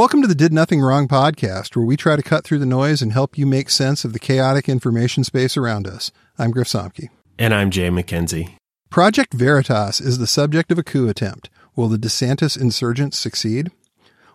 Welcome 0.00 0.22
to 0.22 0.28
the 0.28 0.34
Did 0.34 0.54
Nothing 0.54 0.80
Wrong 0.80 1.06
podcast, 1.08 1.76
where 1.76 1.84
we 1.84 1.94
try 1.94 2.16
to 2.16 2.22
cut 2.22 2.42
through 2.42 2.60
the 2.60 2.64
noise 2.64 3.02
and 3.02 3.12
help 3.12 3.36
you 3.36 3.44
make 3.44 3.68
sense 3.68 4.02
of 4.02 4.14
the 4.14 4.18
chaotic 4.18 4.66
information 4.66 5.24
space 5.24 5.58
around 5.58 5.86
us. 5.86 6.10
I'm 6.38 6.52
Griff 6.52 6.68
Somke. 6.68 7.10
And 7.38 7.52
I'm 7.52 7.70
Jay 7.70 7.90
McKenzie. 7.90 8.54
Project 8.88 9.34
Veritas 9.34 10.00
is 10.00 10.16
the 10.16 10.26
subject 10.26 10.72
of 10.72 10.78
a 10.78 10.82
coup 10.82 11.10
attempt. 11.10 11.50
Will 11.76 11.88
the 11.88 11.98
DeSantis 11.98 12.58
insurgents 12.58 13.18
succeed? 13.18 13.70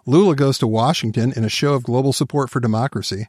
Lula 0.06 0.36
goes 0.36 0.60
to 0.60 0.68
Washington 0.68 1.34
in 1.36 1.44
a 1.44 1.50
show 1.50 1.74
of 1.74 1.82
global 1.82 2.14
support 2.14 2.52
for 2.52 2.60
democracy. 2.60 3.26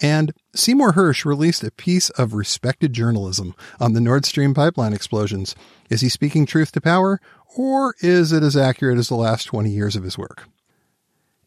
And 0.00 0.32
Seymour 0.54 0.92
Hersh 0.92 1.24
released 1.24 1.64
a 1.64 1.72
piece 1.72 2.10
of 2.10 2.34
respected 2.34 2.92
journalism 2.92 3.52
on 3.80 3.94
the 3.94 4.00
Nord 4.00 4.24
Stream 4.24 4.54
pipeline 4.54 4.92
explosions. 4.92 5.56
Is 5.90 6.02
he 6.02 6.08
speaking 6.08 6.46
truth 6.46 6.70
to 6.70 6.80
power, 6.80 7.20
or 7.56 7.96
is 7.98 8.30
it 8.30 8.44
as 8.44 8.56
accurate 8.56 8.98
as 8.98 9.08
the 9.08 9.16
last 9.16 9.46
20 9.46 9.70
years 9.70 9.96
of 9.96 10.04
his 10.04 10.16
work? 10.16 10.46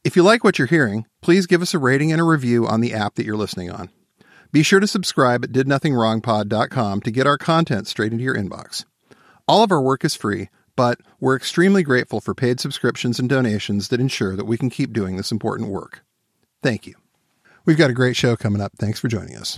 If 0.04 0.18
you 0.18 0.24
like 0.24 0.44
what 0.44 0.60
you're 0.60 0.68
hearing, 0.68 1.06
please 1.22 1.48
give 1.48 1.62
us 1.62 1.74
a 1.74 1.80
rating 1.80 2.12
and 2.12 2.20
a 2.20 2.26
review 2.26 2.68
on 2.68 2.82
the 2.82 2.94
app 2.94 3.16
that 3.16 3.26
you're 3.26 3.38
listening 3.38 3.72
on. 3.72 3.90
Be 4.52 4.62
sure 4.62 4.82
to 4.82 4.88
subscribe 4.88 5.46
at 5.46 5.52
didnothingwrongpod.com 5.52 7.02
to 7.02 7.12
get 7.12 7.26
our 7.26 7.38
content 7.38 7.88
straight 7.88 8.12
into 8.12 8.24
your 8.24 8.36
inbox. 8.36 8.84
All 9.48 9.64
of 9.64 9.72
our 9.72 9.82
work 9.82 10.04
is 10.04 10.14
free, 10.14 10.50
but 10.76 11.00
we're 11.22 11.38
extremely 11.38 11.84
grateful 11.84 12.20
for 12.20 12.36
paid 12.36 12.60
subscriptions 12.60 13.18
and 13.18 13.30
donations 13.30 13.88
that 13.88 14.02
ensure 14.02 14.36
that 14.36 14.46
we 14.46 14.58
can 14.58 14.70
keep 14.70 14.92
doing 14.92 15.16
this 15.16 15.32
important 15.32 15.70
work. 15.70 16.04
Thank 16.62 16.86
you. 16.86 16.96
We've 17.66 17.78
got 17.78 17.90
a 17.90 17.94
great 17.94 18.18
show 18.18 18.36
coming 18.36 18.62
up. 18.62 18.74
Thanks 18.78 19.00
for 19.00 19.08
joining 19.08 19.38
us. 19.38 19.58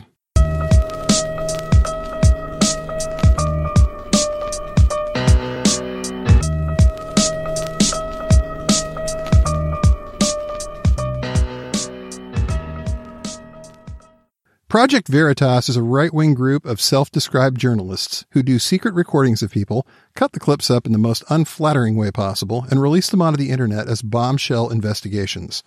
Project 14.68 15.08
Veritas 15.08 15.70
is 15.70 15.78
a 15.78 15.84
right 15.84 16.12
wing 16.12 16.34
group 16.34 16.66
of 16.66 16.82
self 16.82 17.12
described 17.12 17.60
journalists 17.60 18.26
who 18.32 18.42
do 18.42 18.58
secret 18.58 18.96
recordings 18.96 19.44
of 19.44 19.52
people, 19.52 19.86
cut 20.16 20.32
the 20.32 20.40
clips 20.40 20.72
up 20.72 20.88
in 20.88 20.92
the 20.92 20.98
most 20.98 21.24
unflattering 21.30 21.96
way 21.96 22.10
possible, 22.10 22.66
and 22.72 22.82
release 22.82 23.08
them 23.08 23.22
onto 23.22 23.38
the 23.38 23.52
internet 23.52 23.88
as 23.88 24.02
bombshell 24.02 24.70
investigations. 24.70 25.62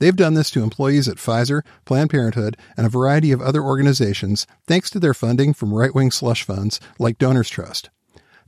They've 0.00 0.16
done 0.16 0.34
this 0.34 0.50
to 0.50 0.62
employees 0.64 1.06
at 1.06 1.18
Pfizer, 1.18 1.62
Planned 1.84 2.10
Parenthood, 2.10 2.56
and 2.76 2.84
a 2.84 2.90
variety 2.90 3.30
of 3.30 3.40
other 3.40 3.62
organizations 3.62 4.44
thanks 4.66 4.90
to 4.90 4.98
their 4.98 5.14
funding 5.14 5.54
from 5.54 5.72
right 5.72 5.94
wing 5.94 6.10
slush 6.10 6.42
funds 6.42 6.80
like 6.98 7.18
Donors 7.18 7.48
Trust. 7.48 7.90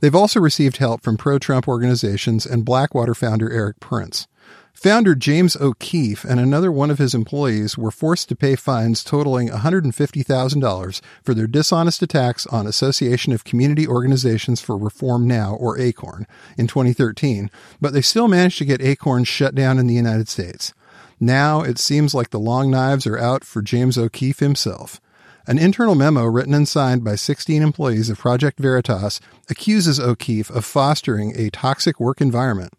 They've 0.01 0.13
also 0.13 0.41
received 0.41 0.77
help 0.77 1.03
from 1.03 1.15
pro 1.15 1.39
Trump 1.39 1.69
organizations 1.69 2.45
and 2.45 2.65
Blackwater 2.65 3.15
founder 3.15 3.49
Erik 3.49 3.79
Prince. 3.79 4.27
Founder 4.75 5.15
James 5.15 5.55
O'Keefe 5.55 6.25
and 6.25 6.37
another 6.37 6.69
one 6.69 6.91
of 6.91 6.99
his 6.99 7.15
employees 7.15 7.77
were 7.77 7.91
forced 7.91 8.27
to 8.27 8.35
pay 8.35 8.57
fines 8.57 9.05
totaling 9.05 9.47
$150,000 9.47 11.01
for 11.23 11.33
their 11.33 11.47
dishonest 11.47 12.03
attacks 12.03 12.45
on 12.47 12.67
Association 12.67 13.31
of 13.31 13.45
Community 13.45 13.87
Organizations 13.87 14.59
for 14.59 14.77
Reform 14.77 15.27
Now, 15.27 15.55
or 15.55 15.79
ACORN, 15.79 16.27
in 16.57 16.67
2013, 16.67 17.49
but 17.79 17.93
they 17.93 18.01
still 18.01 18.27
managed 18.27 18.57
to 18.57 18.65
get 18.65 18.81
ACORN 18.81 19.23
shut 19.23 19.55
down 19.55 19.79
in 19.79 19.87
the 19.87 19.95
United 19.95 20.27
States. 20.27 20.73
Now 21.21 21.61
it 21.61 21.79
seems 21.79 22.13
like 22.13 22.31
the 22.31 22.37
long 22.37 22.69
knives 22.69 23.07
are 23.07 23.17
out 23.17 23.45
for 23.45 23.61
James 23.61 23.97
O'Keefe 23.97 24.39
himself. 24.39 24.99
An 25.47 25.57
internal 25.57 25.95
memo 25.95 26.25
written 26.25 26.53
and 26.53 26.67
signed 26.67 27.03
by 27.03 27.15
16 27.15 27.61
employees 27.61 28.09
of 28.09 28.19
Project 28.19 28.59
Veritas 28.59 29.21
accuses 29.49 30.01
O'Keefe 30.01 30.49
of 30.49 30.65
fostering 30.65 31.33
a 31.35 31.49
toxic 31.49 31.99
work 31.99 32.19
environment. 32.19 32.73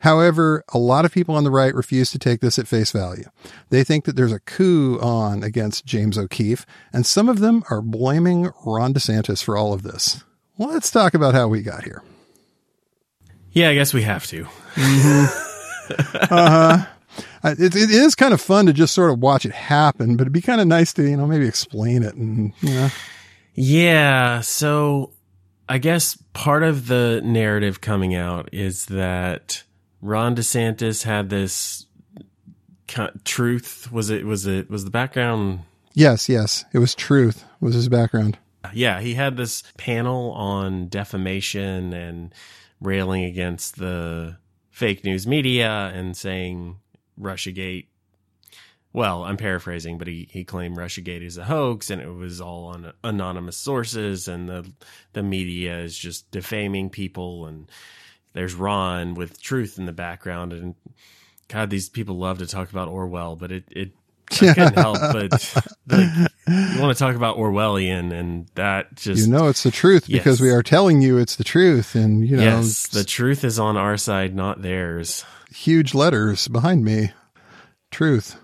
However, 0.00 0.64
a 0.72 0.78
lot 0.78 1.04
of 1.04 1.12
people 1.12 1.34
on 1.34 1.44
the 1.44 1.50
right 1.50 1.74
refuse 1.74 2.10
to 2.10 2.18
take 2.18 2.40
this 2.40 2.58
at 2.58 2.66
face 2.66 2.90
value. 2.90 3.24
They 3.68 3.84
think 3.84 4.04
that 4.04 4.16
there's 4.16 4.32
a 4.32 4.40
coup 4.40 4.98
on 5.00 5.42
against 5.42 5.84
James 5.84 6.16
O'Keefe, 6.16 6.64
and 6.92 7.04
some 7.04 7.28
of 7.28 7.40
them 7.40 7.62
are 7.70 7.82
blaming 7.82 8.50
Ron 8.64 8.94
DeSantis 8.94 9.42
for 9.42 9.56
all 9.56 9.72
of 9.72 9.82
this. 9.82 10.24
Let's 10.58 10.90
talk 10.90 11.14
about 11.14 11.34
how 11.34 11.48
we 11.48 11.62
got 11.62 11.84
here. 11.84 12.02
Yeah, 13.52 13.70
I 13.70 13.74
guess 13.74 13.92
we 13.92 14.02
have 14.02 14.26
to. 14.28 14.44
Mm-hmm. 14.74 15.92
uh 16.34 16.76
huh. 16.76 16.86
It, 17.42 17.74
it 17.74 17.90
is 17.90 18.14
kind 18.14 18.34
of 18.34 18.40
fun 18.40 18.66
to 18.66 18.72
just 18.72 18.94
sort 18.94 19.10
of 19.10 19.18
watch 19.18 19.44
it 19.44 19.52
happen, 19.52 20.16
but 20.16 20.22
it'd 20.22 20.32
be 20.32 20.42
kind 20.42 20.60
of 20.60 20.66
nice 20.66 20.92
to, 20.94 21.02
you 21.02 21.16
know, 21.16 21.26
maybe 21.26 21.48
explain 21.48 22.02
it 22.02 22.14
and, 22.14 22.52
you 22.60 22.70
know. 22.70 22.90
Yeah. 23.54 24.40
So 24.42 25.12
I 25.68 25.78
guess 25.78 26.16
part 26.32 26.62
of 26.62 26.86
the 26.86 27.20
narrative 27.24 27.80
coming 27.80 28.14
out 28.14 28.50
is 28.52 28.86
that 28.86 29.64
Ron 30.00 30.34
DeSantis 30.34 31.04
had 31.04 31.30
this 31.30 31.86
truth. 33.24 33.90
Was 33.92 34.10
it? 34.10 34.24
Was 34.24 34.46
it? 34.46 34.70
Was 34.70 34.84
the 34.84 34.90
background? 34.90 35.60
Yes, 35.94 36.28
yes. 36.28 36.64
It 36.72 36.78
was 36.78 36.94
truth. 36.94 37.44
Was 37.60 37.74
his 37.74 37.88
background? 37.88 38.38
Yeah, 38.72 39.00
he 39.00 39.14
had 39.14 39.36
this 39.36 39.62
panel 39.76 40.32
on 40.32 40.88
defamation 40.88 41.92
and 41.92 42.34
railing 42.80 43.24
against 43.24 43.76
the 43.76 44.36
fake 44.70 45.04
news 45.04 45.26
media 45.26 45.90
and 45.94 46.16
saying 46.16 46.76
Russiagate. 47.18 47.86
Well, 48.92 49.24
I'm 49.24 49.36
paraphrasing, 49.36 49.98
but 49.98 50.08
he, 50.08 50.28
he 50.30 50.44
claimed 50.44 50.76
Russiagate 50.76 51.22
is 51.24 51.38
a 51.38 51.44
hoax 51.44 51.90
and 51.90 52.02
it 52.02 52.08
was 52.08 52.40
all 52.40 52.66
on 52.66 52.92
anonymous 53.04 53.56
sources 53.56 54.26
and 54.26 54.48
the 54.48 54.72
the 55.12 55.22
media 55.22 55.78
is 55.78 55.96
just 55.96 56.30
defaming 56.30 56.90
people 56.90 57.46
and 57.46 57.70
there's 58.32 58.54
Ron 58.54 59.14
with 59.14 59.40
truth 59.40 59.78
in 59.78 59.86
the 59.86 59.92
background, 59.92 60.52
and 60.52 60.74
God, 61.48 61.70
these 61.70 61.88
people 61.88 62.18
love 62.18 62.38
to 62.38 62.46
talk 62.46 62.70
about 62.70 62.88
Orwell, 62.88 63.36
but 63.36 63.52
it 63.52 63.64
it 63.70 63.92
I 64.32 64.36
couldn't 64.54 64.74
help 64.74 64.98
but 65.00 65.32
like, 65.88 66.30
you 66.46 66.80
want 66.80 66.96
to 66.96 66.98
talk 66.98 67.16
about 67.16 67.36
Orwellian, 67.36 68.12
and 68.12 68.46
that 68.54 68.94
just 68.94 69.26
you 69.26 69.32
know 69.32 69.48
it's 69.48 69.62
the 69.62 69.70
truth 69.70 70.08
yes. 70.08 70.20
because 70.20 70.40
we 70.40 70.50
are 70.50 70.62
telling 70.62 71.02
you 71.02 71.18
it's 71.18 71.36
the 71.36 71.44
truth, 71.44 71.94
and 71.94 72.26
you 72.26 72.36
know 72.36 72.42
yes, 72.42 72.86
the 72.88 73.04
truth 73.04 73.44
is 73.44 73.58
on 73.58 73.76
our 73.76 73.96
side, 73.96 74.34
not 74.34 74.62
theirs. 74.62 75.24
Huge 75.50 75.94
letters 75.94 76.46
behind 76.46 76.84
me, 76.84 77.12
truth. 77.90 78.36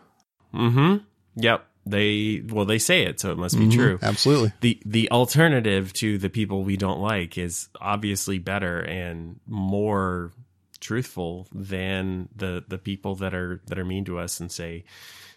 Mm-hmm. 0.52 1.04
Yep 1.36 1.66
they 1.86 2.42
well 2.48 2.64
they 2.64 2.78
say 2.78 3.04
it 3.04 3.20
so 3.20 3.30
it 3.30 3.38
must 3.38 3.56
be 3.56 3.66
mm-hmm, 3.66 3.78
true. 3.78 3.98
Absolutely. 4.02 4.52
The 4.60 4.82
the 4.84 5.10
alternative 5.10 5.92
to 5.94 6.18
the 6.18 6.28
people 6.28 6.64
we 6.64 6.76
don't 6.76 7.00
like 7.00 7.38
is 7.38 7.68
obviously 7.80 8.38
better 8.38 8.80
and 8.80 9.38
more 9.46 10.32
truthful 10.80 11.46
than 11.54 12.28
the 12.34 12.64
the 12.66 12.78
people 12.78 13.14
that 13.16 13.34
are 13.34 13.62
that 13.66 13.78
are 13.78 13.84
mean 13.84 14.04
to 14.06 14.18
us 14.18 14.40
and 14.40 14.50
say 14.50 14.84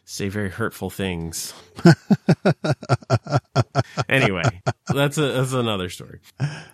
say 0.05 0.27
very 0.27 0.49
hurtful 0.49 0.89
things. 0.89 1.53
Anyway 4.07 4.61
that's 4.87 5.17
a 5.17 5.31
that's 5.31 5.53
another 5.53 5.89
story. 5.89 6.19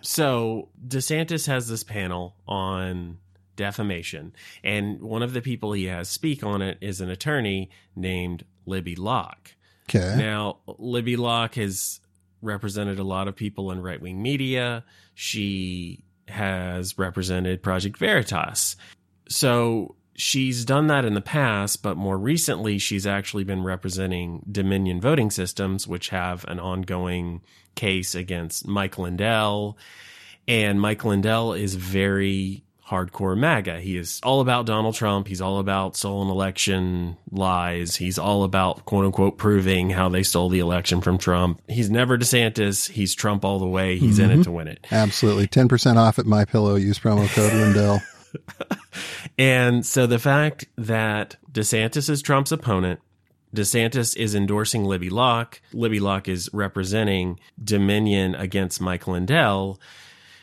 So 0.00 0.70
desantis 0.86 1.46
has 1.46 1.68
this 1.68 1.84
panel 1.84 2.36
on 2.46 3.18
defamation 3.56 4.34
and 4.62 5.00
one 5.00 5.22
of 5.22 5.32
the 5.32 5.40
people 5.40 5.72
he 5.72 5.84
has 5.86 6.08
speak 6.08 6.44
on 6.44 6.62
it 6.62 6.78
is 6.80 7.00
an 7.00 7.10
attorney 7.10 7.70
named 7.94 8.44
libby 8.66 8.94
locke 8.94 9.55
Okay. 9.88 10.16
Now, 10.18 10.58
Libby 10.78 11.16
Locke 11.16 11.54
has 11.56 12.00
represented 12.42 12.98
a 12.98 13.04
lot 13.04 13.28
of 13.28 13.36
people 13.36 13.70
in 13.70 13.80
right 13.80 14.00
wing 14.00 14.20
media. 14.20 14.84
She 15.14 16.04
has 16.28 16.98
represented 16.98 17.62
Project 17.62 17.96
Veritas. 17.98 18.76
So 19.28 19.96
she's 20.14 20.64
done 20.64 20.88
that 20.88 21.04
in 21.04 21.14
the 21.14 21.20
past, 21.20 21.82
but 21.82 21.96
more 21.96 22.18
recently, 22.18 22.78
she's 22.78 23.06
actually 23.06 23.44
been 23.44 23.62
representing 23.62 24.44
Dominion 24.50 25.00
Voting 25.00 25.30
Systems, 25.30 25.86
which 25.86 26.08
have 26.08 26.44
an 26.48 26.58
ongoing 26.58 27.42
case 27.74 28.14
against 28.14 28.66
Mike 28.66 28.98
Lindell. 28.98 29.78
And 30.48 30.80
Mike 30.80 31.04
Lindell 31.04 31.52
is 31.52 31.74
very 31.74 32.64
hardcore 32.88 33.36
MAGA. 33.36 33.80
He 33.80 33.96
is 33.96 34.20
all 34.22 34.40
about 34.40 34.66
Donald 34.66 34.94
Trump. 34.94 35.28
He's 35.28 35.40
all 35.40 35.58
about 35.58 35.96
stolen 35.96 36.28
election 36.28 37.16
lies. 37.30 37.96
He's 37.96 38.18
all 38.18 38.44
about 38.44 38.84
quote 38.84 39.04
unquote 39.04 39.38
proving 39.38 39.90
how 39.90 40.08
they 40.08 40.22
stole 40.22 40.48
the 40.48 40.60
election 40.60 41.00
from 41.00 41.18
Trump. 41.18 41.60
He's 41.68 41.90
never 41.90 42.16
DeSantis. 42.16 42.90
He's 42.90 43.14
Trump 43.14 43.44
all 43.44 43.58
the 43.58 43.66
way. 43.66 43.98
He's 43.98 44.16
mm-hmm. 44.16 44.24
in 44.24 44.30
it 44.30 44.34
mm-hmm. 44.34 44.42
to 44.42 44.52
win 44.52 44.68
it. 44.68 44.86
Absolutely. 44.90 45.48
10% 45.48 45.96
off 45.96 46.18
at 46.18 46.26
MyPillow. 46.26 46.80
Use 46.80 46.98
promo 46.98 47.28
code 47.34 47.52
Lindell. 47.52 48.00
and 49.38 49.84
so 49.86 50.06
the 50.06 50.18
fact 50.18 50.66
that 50.76 51.36
DeSantis 51.50 52.10
is 52.10 52.20
Trump's 52.20 52.52
opponent 52.52 53.00
DeSantis 53.54 54.16
is 54.16 54.34
endorsing 54.34 54.84
Libby 54.84 55.08
Locke. 55.08 55.60
Libby 55.72 55.98
Locke 55.98 56.28
is 56.28 56.50
representing 56.52 57.40
Dominion 57.62 58.34
against 58.34 58.80
Mike 58.80 59.06
Lindell. 59.06 59.80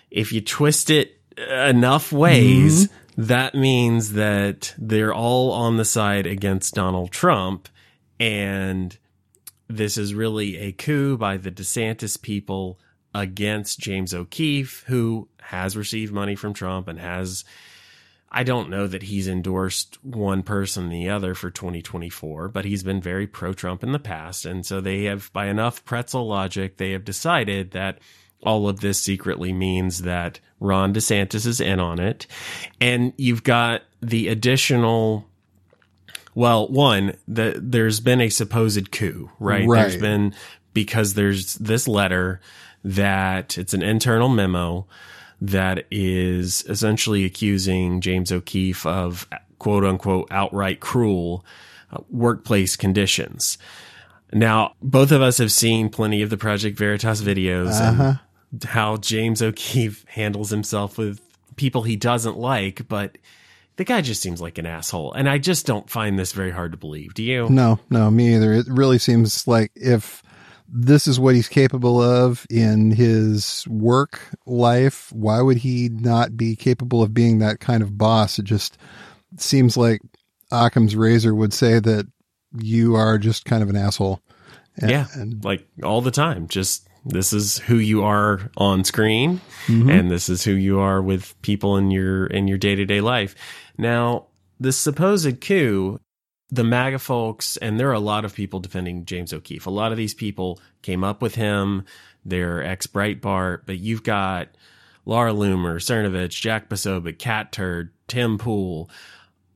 If 0.10 0.32
you 0.32 0.42
twist 0.42 0.90
it 0.90 1.20
enough 1.38 2.12
ways, 2.12 2.88
mm-hmm. 2.88 3.24
that 3.24 3.56
means 3.56 4.14
that 4.14 4.74
they're 4.78 5.14
all 5.14 5.52
on 5.52 5.78
the 5.78 5.86
side 5.86 6.26
against 6.26 6.76
Donald 6.76 7.12
Trump. 7.12 7.70
And 8.20 8.98
this 9.68 9.98
is 9.98 10.14
really 10.14 10.58
a 10.58 10.72
coup 10.72 11.18
by 11.18 11.38
the 11.38 11.52
DeSantis 11.52 12.22
people 12.22 12.80
against 13.14 13.80
James 13.80 14.14
O'Keefe, 14.14 14.84
who 14.88 15.28
has 15.42 15.78
received 15.78 16.14
money 16.14 16.36
from 16.36 16.54
Trump 16.54 16.88
and 16.88 17.00
has 17.00 17.44
I 18.36 18.44
don't 18.44 18.72
know 18.72 18.88
that 18.88 19.04
he's 19.04 19.28
endorsed 19.28 20.04
one 20.04 20.42
person 20.42 20.88
or 20.88 20.90
the 20.90 21.10
other 21.10 21.36
for 21.36 21.52
2024, 21.52 22.50
but 22.50 22.66
he's 22.66 22.82
been 22.82 23.00
very 23.00 23.28
pro 23.28 23.54
Trump 23.54 23.84
in 23.84 23.92
the 23.92 24.00
past. 24.00 24.48
And 24.48 24.66
so 24.66 24.82
they 24.82 25.04
have, 25.04 25.32
by 25.34 25.46
enough 25.46 25.86
pretzel 25.86 26.28
logic, 26.28 26.78
they 26.78 26.94
have 26.94 27.06
decided 27.06 27.72
that 27.72 28.00
all 28.42 28.68
of 28.68 28.80
this 28.80 28.98
secretly 28.98 29.54
means 29.54 30.02
that 30.02 30.40
Ron 30.64 30.94
DeSantis 30.94 31.46
is 31.46 31.60
in 31.62 31.80
on 31.80 32.00
it. 32.00 32.26
And 32.82 33.14
you've 33.18 33.44
got 33.44 33.82
the 34.02 34.30
additional 34.30 35.28
well, 36.36 36.68
one, 36.68 37.14
the, 37.28 37.60
there's 37.62 38.00
been 38.00 38.20
a 38.20 38.30
supposed 38.30 38.92
coup, 38.92 39.30
right? 39.40 39.68
Right. 39.68 39.82
There's 39.82 40.02
been 40.02 40.34
because 40.74 41.14
there's 41.14 41.54
this 41.56 41.88
letter 41.88 42.42
that 42.84 43.56
it's 43.58 43.76
an 43.76 43.84
internal 43.84 44.30
memo 44.30 44.88
that 45.40 45.86
is 45.92 46.64
essentially 46.68 47.24
accusing 47.24 48.02
James 48.02 48.32
O'Keefe 48.32 48.84
of 48.86 49.28
quote 49.60 49.86
unquote 49.86 50.28
outright 50.32 50.80
cruel 50.80 51.46
uh, 51.92 52.00
workplace 52.10 52.76
conditions. 52.76 53.60
Now, 54.32 54.74
both 54.82 55.12
of 55.12 55.22
us 55.22 55.38
have 55.38 55.52
seen 55.52 55.90
plenty 55.90 56.24
of 56.24 56.32
the 56.32 56.38
Project 56.38 56.80
Veritas 56.80 57.22
videos 57.22 57.80
Uh-huh. 57.80 58.04
and 58.04 58.20
how 58.64 58.98
James 58.98 59.42
O'Keefe 59.42 60.06
handles 60.08 60.50
himself 60.50 60.98
with 60.98 61.20
people 61.56 61.84
he 61.84 61.96
doesn't 61.96 62.38
like, 62.38 62.88
but 62.88 63.18
the 63.76 63.84
guy 63.84 64.02
just 64.02 64.22
seems 64.22 64.42
like 64.42 64.58
an 64.58 64.66
asshole. 64.66 65.14
And 65.14 65.28
I 65.28 65.38
just 65.38 65.66
don't 65.66 65.90
find 65.90 66.18
this 66.18 66.32
very 66.32 66.52
hard 66.52 66.72
to 66.72 66.78
believe. 66.78 67.14
Do 67.14 67.24
you? 67.24 67.50
No, 67.50 67.80
no, 67.90 68.12
me 68.12 68.36
either. 68.36 68.54
It 68.54 68.68
really 68.68 69.00
seems 69.00 69.48
like 69.48 69.72
if 69.76 70.22
this 70.68 71.08
is 71.08 71.20
what 71.20 71.36
he's 71.36 71.50
capable 71.50 72.02
of 72.02 72.46
in 72.50 72.92
his 72.92 73.68
work 73.68 74.20
life, 74.46 75.12
why 75.12 75.42
would 75.42 75.58
he 75.58 75.90
not 75.90 76.38
be 76.38 76.56
capable 76.56 77.02
of 77.04 77.14
being 77.14 77.40
that 77.40 77.60
kind 77.60 77.84
of 77.84 77.98
boss? 77.98 78.40
It 78.40 78.46
just 78.46 78.78
seems 79.38 79.76
like 79.76 80.02
Occam's 80.52 80.96
razor 80.96 81.34
would 81.34 81.54
say 81.54 81.80
that 81.80 82.08
you 82.60 82.96
are 82.96 83.18
just 83.18 83.46
kind 83.46 83.64
of 83.64 83.70
an 83.70 83.76
asshole. 83.76 84.22
And, 84.78 84.92
yeah. 84.92 85.08
And 85.14 85.44
like 85.44 85.68
all 85.84 86.02
the 86.02 86.12
time. 86.12 86.48
Just 86.48 86.88
this 87.06 87.34
is 87.34 87.58
who 87.60 87.78
you 87.78 88.04
are 88.04 88.50
on 88.58 88.84
screen 88.84 89.42
Mhm. 89.68 89.92
and 89.92 90.12
this 90.12 90.30
is 90.30 90.44
who 90.44 90.54
you 90.54 90.80
are 90.80 91.02
with 91.02 91.40
people 91.42 91.78
in 91.78 91.92
your 91.92 92.26
in 92.28 92.48
your 92.48 92.58
day-to-day 92.58 93.02
life. 93.02 93.36
Now, 93.78 94.28
this 94.60 94.78
supposed 94.78 95.42
coup, 95.42 96.00
the 96.50 96.64
MAGA 96.64 97.00
folks, 97.00 97.58
and 97.58 97.80
there 97.80 97.90
are 97.90 97.94
a 97.94 98.00
lot 98.00 98.26
of 98.26 98.36
people 98.36 98.60
defending 98.60 99.06
James 99.06 99.34
O'Keefe. 99.34 99.66
A 99.66 99.72
lot 99.72 99.92
of 99.92 99.98
these 99.98 100.14
people 100.14 100.60
came 100.82 101.04
up 101.04 101.22
with 101.22 101.36
him. 101.36 101.84
They're 102.24 102.64
ex 102.64 102.88
Breitbart, 102.88 103.62
but 103.66 103.80
you've 103.80 104.04
got 104.04 104.50
Laura 105.06 105.34
Loomer, 105.34 105.76
Cernovich, 105.82 106.40
Jack 106.40 106.70
Posobiec, 106.70 107.18
Cat 107.20 107.52
Turd, 107.52 107.90
Tim 108.08 108.38
Pool. 108.38 108.90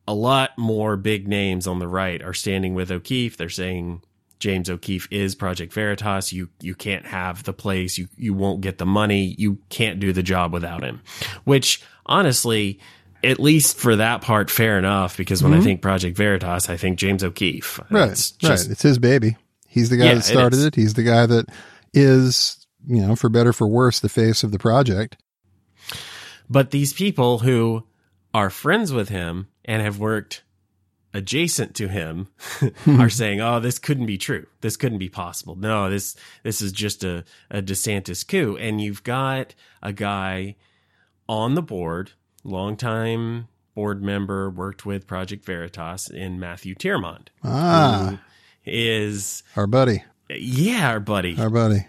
A 0.07 0.13
lot 0.13 0.57
more 0.57 0.97
big 0.97 1.27
names 1.27 1.67
on 1.67 1.79
the 1.79 1.87
right 1.87 2.21
are 2.21 2.33
standing 2.33 2.73
with 2.73 2.91
O'Keefe. 2.91 3.37
They're 3.37 3.47
saying 3.49 4.01
James 4.39 4.69
O'Keefe 4.69 5.07
is 5.11 5.35
Project 5.35 5.73
Veritas. 5.73 6.31
You 6.31 6.49
you 6.61 6.75
can't 6.75 7.05
have 7.05 7.43
the 7.43 7.53
place. 7.53 7.97
You 7.97 8.07
you 8.17 8.33
won't 8.33 8.61
get 8.61 8.77
the 8.77 8.85
money. 8.85 9.35
You 9.37 9.57
can't 9.69 9.99
do 9.99 10.13
the 10.13 10.23
job 10.23 10.53
without 10.53 10.83
him. 10.83 11.01
Which 11.43 11.81
honestly, 12.05 12.79
at 13.23 13.39
least 13.39 13.77
for 13.77 13.95
that 13.95 14.21
part, 14.21 14.49
fair 14.51 14.77
enough. 14.77 15.17
Because 15.17 15.41
when 15.41 15.53
I 15.53 15.61
think 15.61 15.81
Project 15.81 16.15
Veritas, 16.17 16.69
I 16.69 16.77
think 16.77 16.99
James 16.99 17.23
O'Keefe. 17.23 17.79
Mm-hmm. 17.83 17.95
right, 17.95 18.11
It's 18.11 18.31
just- 18.31 18.65
right. 18.65 18.71
It's 18.71 18.83
his 18.83 18.99
baby. 18.99 19.37
He's 19.67 19.89
the 19.89 19.97
guy 19.97 20.05
Yeah, 20.05 20.13
that 20.15 20.23
started 20.23 20.57
is. 20.57 20.65
it. 20.65 20.75
He's 20.75 20.93
the 20.95 21.03
guy 21.03 21.25
that 21.25 21.47
is, 21.93 22.65
you 22.87 23.01
know, 23.05 23.15
for 23.15 23.29
better 23.29 23.53
for 23.53 23.67
worse, 23.67 23.99
the 23.99 24.09
face 24.09 24.43
of 24.43 24.51
the 24.51 24.57
project. 24.59 25.17
But 26.49 26.71
these 26.71 26.93
people 26.93 27.39
who 27.39 27.83
are 28.33 28.49
friends 28.49 28.93
with 28.93 29.09
him 29.09 29.47
and 29.65 29.81
have 29.81 29.99
worked 29.99 30.43
adjacent 31.13 31.75
to 31.75 31.87
him 31.87 32.27
are 32.87 33.09
saying, 33.09 33.41
"Oh, 33.41 33.59
this 33.59 33.79
couldn't 33.79 34.05
be 34.05 34.17
true. 34.17 34.45
This 34.61 34.77
couldn't 34.77 34.97
be 34.97 35.09
possible. 35.09 35.55
No, 35.55 35.89
this 35.89 36.15
this 36.43 36.61
is 36.61 36.71
just 36.71 37.03
a 37.03 37.23
a 37.49 37.61
DeSantis 37.61 38.27
coup." 38.27 38.57
And 38.57 38.79
you've 38.81 39.03
got 39.03 39.55
a 39.81 39.93
guy 39.93 40.55
on 41.29 41.55
the 41.55 41.61
board, 41.61 42.11
longtime 42.43 43.47
board 43.75 44.01
member, 44.01 44.49
worked 44.49 44.85
with 44.85 45.05
Project 45.07 45.45
Veritas 45.45 46.09
in 46.09 46.39
Matthew 46.39 46.73
Tyrmand, 46.73 47.29
Ah, 47.43 48.19
is 48.65 49.43
our 49.55 49.67
buddy, 49.67 50.03
yeah, 50.29 50.89
our 50.89 50.99
buddy 50.99 51.37
our 51.37 51.49
buddy. 51.49 51.87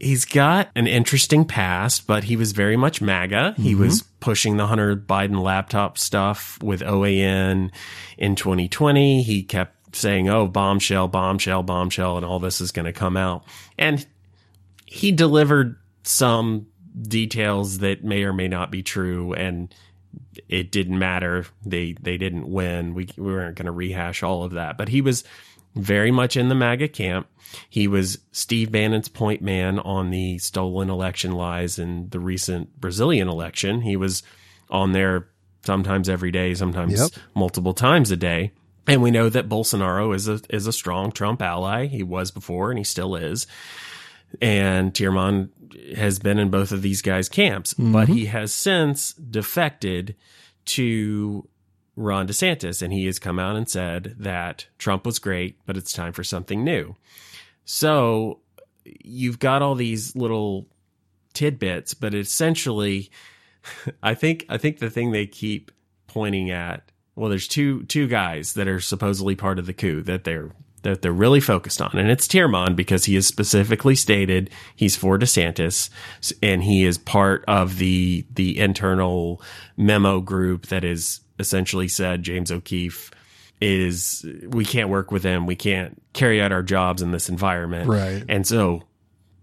He's 0.00 0.24
got 0.24 0.68
an 0.76 0.86
interesting 0.86 1.44
past, 1.44 2.06
but 2.06 2.24
he 2.24 2.36
was 2.36 2.52
very 2.52 2.76
much 2.76 3.00
MAGA. 3.00 3.54
He 3.56 3.72
Mm-hmm. 3.72 3.80
was 3.82 4.02
pushing 4.20 4.56
the 4.56 4.66
Hunter 4.66 4.94
Biden 4.96 5.40
laptop 5.42 5.98
stuff 5.98 6.58
with 6.62 6.80
OAN 6.82 7.70
in 8.16 8.36
2020. 8.36 9.22
He 9.22 9.42
kept 9.42 9.96
saying, 9.96 10.28
oh, 10.28 10.46
bombshell, 10.46 11.08
bombshell, 11.08 11.62
bombshell, 11.62 12.16
and 12.16 12.24
all 12.26 12.38
this 12.38 12.60
is 12.60 12.70
going 12.72 12.86
to 12.86 12.92
come 12.92 13.16
out. 13.16 13.44
And 13.78 14.06
he 14.86 15.12
delivered 15.12 15.76
some 16.02 16.66
details 17.00 17.78
that 17.78 18.04
may 18.04 18.24
or 18.24 18.32
may 18.32 18.48
not 18.48 18.70
be 18.70 18.82
true. 18.82 19.32
And 19.34 19.72
it 20.48 20.70
didn't 20.70 20.98
matter. 20.98 21.46
They, 21.64 21.94
they 22.00 22.16
didn't 22.18 22.48
win. 22.48 22.94
We, 22.94 23.08
we 23.16 23.32
weren't 23.32 23.56
going 23.56 23.66
to 23.66 23.72
rehash 23.72 24.22
all 24.22 24.44
of 24.44 24.52
that, 24.52 24.78
but 24.78 24.88
he 24.88 25.00
was 25.00 25.24
very 25.78 26.10
much 26.10 26.36
in 26.36 26.48
the 26.48 26.54
MAGA 26.54 26.88
camp. 26.88 27.28
He 27.68 27.88
was 27.88 28.18
Steve 28.32 28.70
Bannon's 28.70 29.08
point 29.08 29.40
man 29.40 29.78
on 29.78 30.10
the 30.10 30.38
stolen 30.38 30.90
election 30.90 31.32
lies 31.32 31.78
in 31.78 32.10
the 32.10 32.20
recent 32.20 32.78
Brazilian 32.80 33.28
election. 33.28 33.80
He 33.80 33.96
was 33.96 34.22
on 34.68 34.92
there 34.92 35.28
sometimes 35.64 36.08
every 36.08 36.30
day, 36.30 36.54
sometimes 36.54 36.98
Yep. 36.98 37.10
multiple 37.34 37.74
times 37.74 38.10
a 38.10 38.16
day. 38.16 38.52
And 38.86 39.02
we 39.02 39.10
know 39.10 39.28
that 39.28 39.48
Bolsonaro 39.48 40.14
is 40.14 40.28
a 40.28 40.40
is 40.50 40.66
a 40.66 40.72
strong 40.72 41.12
Trump 41.12 41.42
ally. 41.42 41.86
He 41.86 42.02
was 42.02 42.30
before 42.30 42.70
and 42.70 42.78
he 42.78 42.84
still 42.84 43.14
is. 43.14 43.46
And 44.42 44.94
Tyrmand 44.94 45.50
has 45.96 46.18
been 46.18 46.38
in 46.38 46.50
both 46.50 46.72
of 46.72 46.82
these 46.82 47.02
guys' 47.02 47.28
camps, 47.28 47.74
but 47.74 48.04
mm-hmm. 48.04 48.12
he 48.12 48.26
has 48.26 48.52
since 48.52 49.12
defected 49.14 50.16
to 50.66 51.48
Ron 51.98 52.28
DeSantis, 52.28 52.80
and 52.80 52.92
he 52.92 53.06
has 53.06 53.18
come 53.18 53.38
out 53.38 53.56
and 53.56 53.68
said 53.68 54.14
that 54.18 54.66
Trump 54.78 55.04
was 55.04 55.18
great, 55.18 55.58
but 55.66 55.76
it's 55.76 55.92
time 55.92 56.12
for 56.12 56.22
something 56.22 56.62
new. 56.62 56.94
So 57.64 58.38
you've 58.84 59.40
got 59.40 59.62
all 59.62 59.74
these 59.74 60.14
little 60.14 60.68
tidbits, 61.34 61.94
but 61.94 62.14
essentially, 62.14 63.10
I 64.02 64.14
think 64.14 64.46
I 64.48 64.58
think 64.58 64.78
the 64.78 64.90
thing 64.90 65.10
they 65.10 65.26
keep 65.26 65.72
pointing 66.06 66.50
at 66.50 66.90
well, 67.16 67.28
there's 67.28 67.48
two 67.48 67.82
two 67.84 68.06
guys 68.06 68.54
that 68.54 68.68
are 68.68 68.80
supposedly 68.80 69.34
part 69.34 69.58
of 69.58 69.66
the 69.66 69.72
coup 69.72 70.02
that 70.02 70.22
they're 70.22 70.52
that 70.82 71.02
they're 71.02 71.12
really 71.12 71.40
focused 71.40 71.82
on, 71.82 71.90
and 71.94 72.08
it's 72.12 72.28
Tyrmand 72.28 72.76
because 72.76 73.06
he 73.06 73.16
has 73.16 73.26
specifically 73.26 73.96
stated 73.96 74.50
he's 74.76 74.94
for 74.94 75.18
DeSantis, 75.18 75.90
and 76.40 76.62
he 76.62 76.84
is 76.84 76.96
part 76.96 77.44
of 77.48 77.78
the 77.78 78.24
the 78.32 78.56
internal 78.56 79.42
memo 79.76 80.20
group 80.20 80.68
that 80.68 80.84
is 80.84 81.20
essentially 81.38 81.88
said 81.88 82.22
James 82.22 82.50
O'Keefe 82.50 83.10
is 83.60 84.24
we 84.48 84.64
can't 84.64 84.88
work 84.88 85.10
with 85.10 85.24
him, 85.24 85.46
we 85.46 85.56
can't 85.56 86.00
carry 86.12 86.40
out 86.40 86.52
our 86.52 86.62
jobs 86.62 87.02
in 87.02 87.10
this 87.10 87.28
environment, 87.28 87.88
Right. 87.88 88.24
and 88.28 88.46
so 88.46 88.82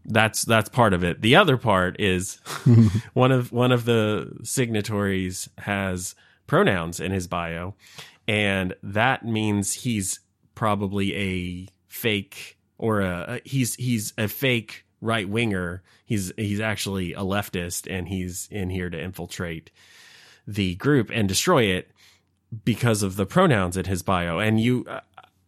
that's 0.05 0.43
that's 0.43 0.69
part 0.69 0.93
of 0.93 1.03
it. 1.03 1.21
The 1.21 1.35
other 1.35 1.57
part 1.57 1.99
is 1.99 2.35
one 3.13 3.31
of 3.31 3.51
one 3.51 3.71
of 3.71 3.85
the 3.85 4.31
signatories 4.43 5.49
has 5.57 6.15
pronouns 6.47 6.99
in 6.99 7.11
his 7.11 7.27
bio, 7.27 7.75
and 8.27 8.73
that 8.83 9.25
means 9.25 9.73
he's 9.73 10.19
probably 10.53 11.15
a 11.15 11.67
fake 11.87 12.57
or 12.77 13.01
a 13.01 13.41
he's 13.43 13.75
he's 13.75 14.13
a 14.17 14.27
fake 14.27 14.85
right 15.01 15.27
winger. 15.27 15.81
He's 16.05 16.31
he's 16.37 16.59
actually 16.61 17.13
a 17.13 17.21
leftist, 17.21 17.91
and 17.91 18.07
he's 18.07 18.47
in 18.51 18.69
here 18.69 18.89
to 18.89 19.01
infiltrate 19.01 19.71
the 20.47 20.75
group 20.75 21.09
and 21.13 21.27
destroy 21.27 21.63
it 21.63 21.91
because 22.63 23.03
of 23.03 23.15
the 23.15 23.25
pronouns 23.25 23.77
in 23.77 23.85
his 23.85 24.01
bio. 24.01 24.39
And 24.39 24.59
you, 24.59 24.85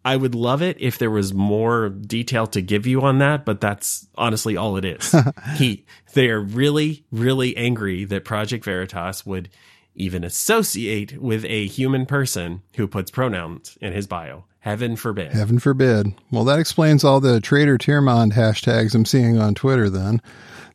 I 0.04 0.16
would 0.16 0.36
love 0.36 0.62
it 0.62 0.78
if 0.80 0.98
there 0.98 1.12
was 1.12 1.34
more 1.34 1.90
detail 1.90 2.48
to 2.48 2.62
give 2.62 2.88
you 2.88 3.02
on 3.02 3.20
that, 3.20 3.46
but 3.46 3.62
that's 3.62 4.08
honestly 4.16 4.58
all 4.58 4.78
it 4.78 4.86
is. 4.86 5.16
he, 5.56 5.86
they 6.14 6.30
are 6.30 6.40
really, 6.40 7.06
really 7.12 7.56
angry 7.58 8.06
that 8.06 8.26
Project 8.26 8.66
Veritas 8.66 9.26
would 9.26 9.50
even 9.96 10.24
associate 10.24 11.20
with 11.20 11.44
a 11.46 11.66
human 11.68 12.06
person 12.06 12.62
who 12.76 12.88
puts 12.88 13.12
pronouns 13.12 13.78
in 13.82 13.94
his 13.94 14.08
bio. 14.08 14.46
Heaven 14.60 14.96
forbid. 14.96 15.32
Heaven 15.32 15.60
forbid. 15.60 16.14
Well, 16.32 16.44
that 16.44 16.60
explains 16.60 17.04
all 17.04 17.20
the 17.20 17.40
Trader 17.40 17.78
Tyrmand 17.78 18.34
hashtags 18.34 18.94
I'm 18.94 19.06
seeing 19.06 19.38
on 19.38 19.56
Twitter 19.56 19.90
then. 19.90 20.22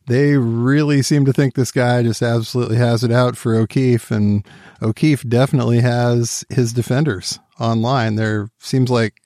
They 0.07 0.37
really 0.37 1.01
seem 1.01 1.25
to 1.25 1.33
think 1.33 1.53
this 1.53 1.71
guy 1.71 2.03
just 2.03 2.21
absolutely 2.21 2.77
has 2.77 3.03
it 3.03 3.11
out 3.11 3.37
for 3.37 3.55
O'Keefe, 3.55 4.11
and 4.11 4.45
O'Keefe 4.81 5.27
definitely 5.27 5.79
has 5.79 6.43
his 6.49 6.73
defenders 6.73 7.39
online. 7.59 8.15
There 8.15 8.49
seems 8.59 8.89
like 8.89 9.21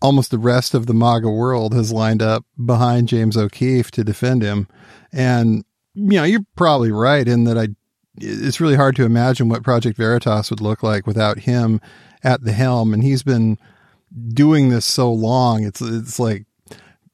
almost 0.00 0.30
the 0.30 0.38
rest 0.38 0.74
of 0.74 0.86
the 0.86 0.94
MAGA 0.94 1.30
world 1.30 1.74
has 1.74 1.92
lined 1.92 2.22
up 2.22 2.44
behind 2.64 3.08
James 3.08 3.36
O'Keefe 3.36 3.90
to 3.92 4.04
defend 4.04 4.42
him. 4.42 4.68
And, 5.12 5.64
you 5.94 6.18
know, 6.18 6.24
you're 6.24 6.46
probably 6.54 6.92
right 6.92 7.26
in 7.26 7.44
that 7.44 7.58
I 7.58 7.68
it's 8.18 8.60
really 8.60 8.76
hard 8.76 8.96
to 8.96 9.04
imagine 9.04 9.48
what 9.48 9.62
Project 9.62 9.96
Veritas 9.98 10.50
would 10.50 10.60
look 10.60 10.82
like 10.82 11.06
without 11.06 11.40
him 11.40 11.80
at 12.22 12.42
the 12.42 12.52
helm. 12.52 12.94
And 12.94 13.02
he's 13.02 13.22
been 13.22 13.58
doing 14.28 14.70
this 14.70 14.86
so 14.86 15.12
long. 15.12 15.64
It's, 15.64 15.82
it's 15.82 16.18
like 16.18 16.46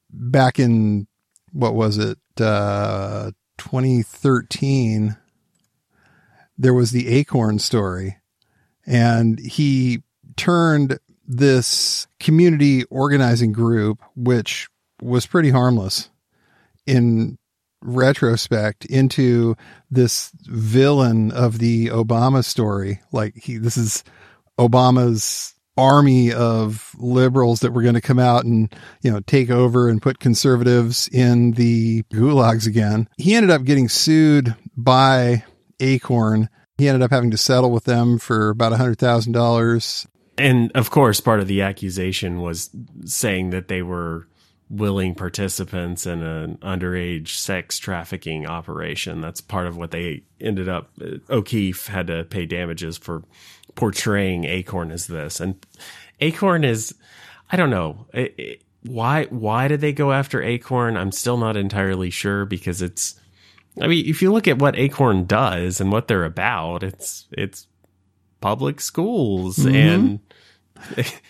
back 0.09 0.59
in, 0.59 1.07
what 1.53 1.73
was 1.73 1.97
it? 1.97 2.17
Uh, 2.39 3.31
2013, 3.57 5.15
there 6.57 6.73
was 6.73 6.91
the 6.91 7.07
Acorn 7.07 7.59
story 7.59 8.17
and 8.85 9.39
he 9.39 10.03
turned 10.35 10.99
this 11.25 12.07
community 12.19 12.83
organizing 12.85 13.51
group, 13.53 14.01
which 14.15 14.67
was 15.01 15.25
pretty 15.25 15.49
harmless 15.49 16.09
in 16.85 17.37
retrospect 17.81 18.85
into 18.85 19.55
this 19.89 20.31
villain 20.43 21.31
of 21.31 21.59
the 21.59 21.87
Obama 21.87 22.43
story. 22.43 23.01
Like 23.11 23.35
he, 23.35 23.57
this 23.57 23.77
is 23.77 24.03
Obama's 24.59 25.53
army 25.77 26.31
of 26.31 26.95
liberals 26.97 27.61
that 27.61 27.71
were 27.71 27.81
going 27.81 27.95
to 27.95 28.01
come 28.01 28.19
out 28.19 28.45
and, 28.45 28.73
you 29.01 29.11
know, 29.11 29.19
take 29.21 29.49
over 29.49 29.89
and 29.89 30.01
put 30.01 30.19
conservatives 30.19 31.07
in 31.11 31.51
the 31.51 32.03
gulags 32.13 32.67
again. 32.67 33.09
He 33.17 33.35
ended 33.35 33.49
up 33.49 33.63
getting 33.63 33.89
sued 33.89 34.55
by 34.77 35.43
Acorn. 35.79 36.49
He 36.77 36.87
ended 36.87 37.01
up 37.01 37.11
having 37.11 37.31
to 37.31 37.37
settle 37.37 37.71
with 37.71 37.85
them 37.85 38.19
for 38.19 38.49
about 38.49 38.73
a 38.73 38.77
hundred 38.77 38.99
thousand 38.99 39.33
dollars. 39.33 40.07
And 40.37 40.71
of 40.73 40.89
course, 40.89 41.19
part 41.19 41.39
of 41.39 41.47
the 41.47 41.61
accusation 41.61 42.41
was 42.41 42.69
saying 43.05 43.51
that 43.51 43.67
they 43.67 43.81
were 43.81 44.27
willing 44.69 45.13
participants 45.13 46.07
in 46.07 46.23
an 46.23 46.57
underage 46.57 47.29
sex 47.29 47.77
trafficking 47.77 48.47
operation. 48.47 49.21
That's 49.21 49.41
part 49.41 49.67
of 49.67 49.77
what 49.77 49.91
they 49.91 50.23
ended 50.41 50.67
up. 50.67 50.89
Uh, 50.99 51.17
O'Keefe 51.29 51.87
had 51.87 52.07
to 52.07 52.23
pay 52.23 52.47
damages 52.47 52.97
for 52.97 53.23
portraying 53.75 54.45
Acorn 54.45 54.91
as 54.91 55.07
this, 55.07 55.39
and 55.39 55.63
Acorn 56.19 56.63
is, 56.63 56.93
I 57.51 57.57
don't 57.57 57.69
know. 57.69 58.07
It, 58.13 58.35
it, 58.37 58.63
why 58.85 59.25
why 59.25 59.67
did 59.69 59.81
they 59.81 59.93
go 59.93 60.11
after 60.11 60.41
Acorn? 60.41 60.97
I'm 60.97 61.11
still 61.11 61.37
not 61.37 61.55
entirely 61.55 62.09
sure 62.09 62.45
because 62.45 62.81
it's 62.81 63.19
I 63.81 63.87
mean, 63.87 64.05
if 64.05 64.21
you 64.21 64.31
look 64.31 64.47
at 64.47 64.59
what 64.59 64.77
Acorn 64.77 65.25
does 65.25 65.81
and 65.81 65.91
what 65.91 66.07
they're 66.07 66.25
about, 66.25 66.83
it's 66.83 67.27
it's 67.31 67.67
public 68.41 68.81
schools 68.81 69.57
mm-hmm. 69.57 69.75
and 69.75 70.19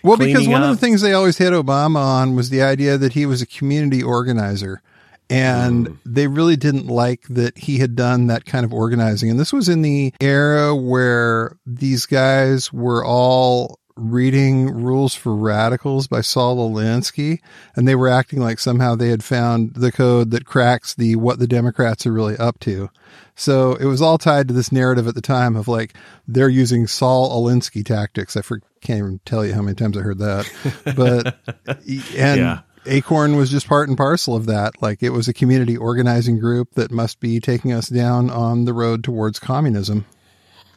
well, 0.01 0.17
because 0.17 0.47
one 0.47 0.63
up. 0.63 0.71
of 0.71 0.75
the 0.75 0.81
things 0.81 1.01
they 1.01 1.13
always 1.13 1.37
hit 1.37 1.53
Obama 1.53 1.99
on 1.99 2.35
was 2.35 2.49
the 2.49 2.61
idea 2.61 2.97
that 2.97 3.13
he 3.13 3.25
was 3.25 3.41
a 3.41 3.45
community 3.45 4.03
organizer. 4.03 4.81
And 5.33 5.87
mm. 5.87 5.97
they 6.05 6.27
really 6.27 6.55
didn't 6.55 6.87
like 6.87 7.23
that 7.29 7.57
he 7.57 7.79
had 7.79 7.95
done 7.95 8.27
that 8.27 8.45
kind 8.45 8.65
of 8.65 8.73
organizing. 8.73 9.29
And 9.29 9.39
this 9.39 9.53
was 9.53 9.69
in 9.69 9.81
the 9.81 10.13
era 10.19 10.75
where 10.75 11.57
these 11.65 12.05
guys 12.05 12.71
were 12.71 13.03
all 13.03 13.79
reading 13.95 14.69
Rules 14.69 15.13
for 15.13 15.35
Radicals 15.35 16.07
by 16.07 16.21
Saul 16.21 16.69
Alinsky, 16.69 17.39
and 17.75 17.87
they 17.87 17.95
were 17.95 18.09
acting 18.09 18.39
like 18.39 18.59
somehow 18.59 18.95
they 18.95 19.09
had 19.09 19.23
found 19.23 19.75
the 19.75 19.91
code 19.91 20.31
that 20.31 20.45
cracks 20.45 20.95
the 20.95 21.15
what 21.15 21.39
the 21.39 21.47
Democrats 21.47 22.05
are 22.05 22.13
really 22.13 22.37
up 22.37 22.59
to. 22.61 22.89
So 23.35 23.75
it 23.75 23.85
was 23.85 24.01
all 24.01 24.17
tied 24.17 24.47
to 24.47 24.53
this 24.53 24.71
narrative 24.71 25.07
at 25.07 25.15
the 25.15 25.21
time 25.21 25.55
of 25.55 25.67
like 25.67 25.95
they're 26.27 26.49
using 26.49 26.87
Saul 26.87 27.41
Alinsky 27.41 27.85
tactics. 27.85 28.35
I 28.37 28.41
for, 28.41 28.61
can't 28.81 28.99
even 28.99 29.19
tell 29.25 29.45
you 29.45 29.53
how 29.53 29.61
many 29.61 29.75
times 29.75 29.97
I 29.97 30.01
heard 30.01 30.19
that, 30.19 30.95
but 30.95 31.37
and. 31.87 32.39
Yeah. 32.39 32.59
Acorn 32.85 33.35
was 33.35 33.49
just 33.49 33.67
part 33.67 33.89
and 33.89 33.97
parcel 33.97 34.35
of 34.35 34.45
that. 34.47 34.81
Like 34.81 35.01
it 35.03 35.11
was 35.11 35.27
a 35.27 35.33
community 35.33 35.77
organizing 35.77 36.39
group 36.39 36.75
that 36.75 36.91
must 36.91 37.19
be 37.19 37.39
taking 37.39 37.71
us 37.71 37.89
down 37.89 38.29
on 38.29 38.65
the 38.65 38.73
road 38.73 39.03
towards 39.03 39.39
communism. 39.39 40.05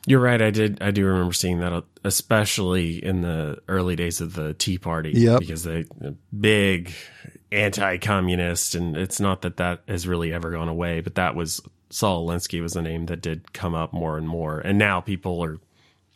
You're 0.08 0.20
right. 0.20 0.40
I 0.40 0.50
did. 0.50 0.80
I 0.80 0.92
do 0.92 1.04
remember 1.04 1.32
seeing 1.32 1.58
that, 1.60 1.82
especially 2.04 3.04
in 3.04 3.22
the 3.22 3.58
early 3.66 3.96
days 3.96 4.20
of 4.20 4.34
the 4.34 4.54
Tea 4.54 4.78
Party. 4.78 5.10
Yep. 5.12 5.40
Because 5.40 5.64
they 5.64 5.84
big 6.38 6.92
anti-communist, 7.50 8.76
and 8.76 8.96
it's 8.96 9.18
not 9.18 9.42
that 9.42 9.56
that 9.56 9.82
has 9.88 10.06
really 10.06 10.32
ever 10.32 10.52
gone 10.52 10.68
away, 10.68 11.00
but 11.00 11.16
that 11.16 11.34
was 11.34 11.60
Saul 11.90 12.26
Alinsky 12.26 12.62
was 12.62 12.74
the 12.74 12.82
name 12.82 13.06
that 13.06 13.20
did 13.20 13.52
come 13.52 13.74
up 13.74 13.92
more 13.92 14.16
and 14.16 14.28
more, 14.28 14.60
and 14.60 14.78
now 14.78 15.00
people 15.00 15.42
are, 15.42 15.58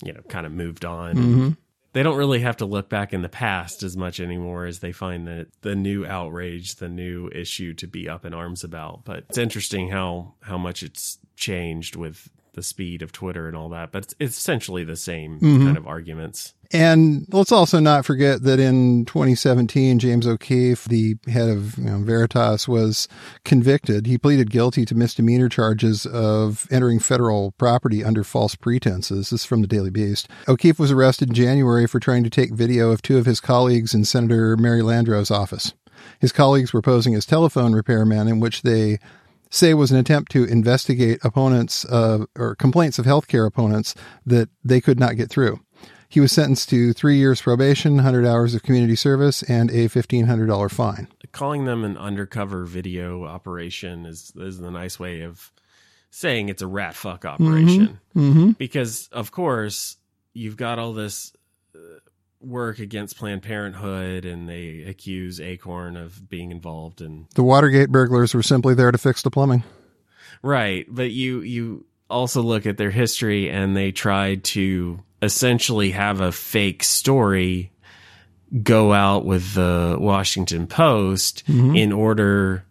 you 0.04 0.12
know, 0.12 0.20
kind 0.28 0.46
of 0.46 0.52
moved 0.52 0.84
on. 0.84 1.16
Mm-hmm. 1.16 1.50
They 1.92 2.02
don't 2.02 2.16
really 2.16 2.40
have 2.40 2.56
to 2.58 2.66
look 2.66 2.88
back 2.88 3.12
in 3.12 3.22
the 3.22 3.28
past 3.28 3.82
as 3.82 3.96
much 3.96 4.20
anymore 4.20 4.66
as 4.66 4.78
they 4.78 4.92
find 4.92 5.26
that 5.26 5.48
the 5.62 5.74
new 5.74 6.06
outrage, 6.06 6.76
the 6.76 6.88
new 6.88 7.28
issue 7.30 7.74
to 7.74 7.86
be 7.86 8.08
up 8.08 8.24
in 8.24 8.32
arms 8.32 8.62
about. 8.62 9.04
But 9.04 9.24
it's 9.28 9.38
interesting 9.38 9.88
how 9.90 10.34
how 10.42 10.56
much 10.56 10.82
it's 10.82 11.18
changed 11.36 11.96
with 11.96 12.30
the 12.52 12.62
speed 12.62 13.02
of 13.02 13.12
Twitter 13.12 13.46
and 13.48 13.56
all 13.56 13.68
that, 13.70 13.92
but 13.92 14.04
it's, 14.04 14.14
it's 14.18 14.38
essentially 14.38 14.84
the 14.84 14.96
same 14.96 15.38
mm-hmm. 15.40 15.64
kind 15.64 15.76
of 15.76 15.86
arguments. 15.86 16.54
And 16.72 17.26
let's 17.32 17.50
also 17.50 17.80
not 17.80 18.04
forget 18.04 18.44
that 18.44 18.60
in 18.60 19.04
2017, 19.06 19.98
James 19.98 20.24
O'Keefe, 20.24 20.84
the 20.84 21.16
head 21.26 21.48
of 21.48 21.76
you 21.76 21.84
know, 21.84 21.98
Veritas, 21.98 22.68
was 22.68 23.08
convicted. 23.44 24.06
He 24.06 24.18
pleaded 24.18 24.52
guilty 24.52 24.84
to 24.84 24.94
misdemeanor 24.94 25.48
charges 25.48 26.06
of 26.06 26.68
entering 26.70 27.00
federal 27.00 27.52
property 27.52 28.04
under 28.04 28.22
false 28.22 28.54
pretenses. 28.54 29.30
This 29.30 29.40
is 29.40 29.44
from 29.44 29.62
the 29.62 29.66
Daily 29.66 29.90
Beast. 29.90 30.28
O'Keefe 30.46 30.78
was 30.78 30.92
arrested 30.92 31.30
in 31.30 31.34
January 31.34 31.88
for 31.88 31.98
trying 31.98 32.22
to 32.22 32.30
take 32.30 32.52
video 32.52 32.92
of 32.92 33.02
two 33.02 33.18
of 33.18 33.26
his 33.26 33.40
colleagues 33.40 33.92
in 33.92 34.04
Senator 34.04 34.56
Mary 34.56 34.82
Landrieu's 34.82 35.30
office. 35.30 35.74
His 36.20 36.32
colleagues 36.32 36.72
were 36.72 36.82
posing 36.82 37.14
as 37.14 37.26
telephone 37.26 37.72
repairmen, 37.72 38.28
in 38.28 38.40
which 38.40 38.62
they 38.62 38.98
say 39.50 39.74
was 39.74 39.90
an 39.90 39.98
attempt 39.98 40.32
to 40.32 40.44
investigate 40.44 41.18
opponents 41.22 41.84
uh, 41.86 42.24
or 42.38 42.54
complaints 42.54 42.98
of 42.98 43.04
healthcare 43.04 43.46
opponents 43.46 43.94
that 44.24 44.48
they 44.64 44.80
could 44.80 44.98
not 44.98 45.16
get 45.16 45.28
through. 45.28 45.60
He 46.08 46.18
was 46.18 46.32
sentenced 46.32 46.68
to 46.70 46.92
three 46.92 47.18
years 47.18 47.40
probation, 47.40 47.94
100 47.94 48.26
hours 48.26 48.54
of 48.54 48.64
community 48.64 48.96
service, 48.96 49.44
and 49.44 49.70
a 49.70 49.88
$1,500 49.88 50.70
fine. 50.70 51.06
Calling 51.30 51.66
them 51.66 51.84
an 51.84 51.96
undercover 51.96 52.64
video 52.64 53.24
operation 53.24 54.06
is, 54.06 54.32
is 54.34 54.58
the 54.58 54.72
nice 54.72 54.98
way 54.98 55.20
of 55.20 55.52
saying 56.10 56.48
it's 56.48 56.62
a 56.62 56.66
rat 56.66 56.94
fuck 56.94 57.24
operation. 57.24 58.00
Mm-hmm. 58.16 58.30
Mm-hmm. 58.30 58.50
Because, 58.52 59.08
of 59.12 59.30
course, 59.30 59.96
you've 60.32 60.56
got 60.56 60.80
all 60.80 60.92
this 60.92 61.32
work 62.40 62.78
against 62.78 63.18
Planned 63.18 63.42
Parenthood 63.42 64.24
and 64.24 64.48
they 64.48 64.84
accuse 64.86 65.40
Acorn 65.40 65.96
of 65.96 66.28
being 66.28 66.50
involved 66.50 67.00
in 67.00 67.26
the 67.34 67.42
Watergate 67.42 67.90
burglars 67.90 68.34
were 68.34 68.42
simply 68.42 68.74
there 68.74 68.90
to 68.90 68.98
fix 68.98 69.22
the 69.22 69.30
plumbing. 69.30 69.62
Right, 70.42 70.86
but 70.88 71.10
you 71.10 71.40
you 71.40 71.84
also 72.08 72.42
look 72.42 72.66
at 72.66 72.76
their 72.76 72.90
history 72.90 73.50
and 73.50 73.76
they 73.76 73.92
tried 73.92 74.44
to 74.44 75.00
essentially 75.22 75.90
have 75.90 76.20
a 76.20 76.32
fake 76.32 76.82
story 76.82 77.70
go 78.62 78.92
out 78.92 79.24
with 79.24 79.54
the 79.54 79.96
Washington 79.98 80.66
Post 80.66 81.46
mm-hmm. 81.46 81.76
in 81.76 81.92
order 81.92 82.64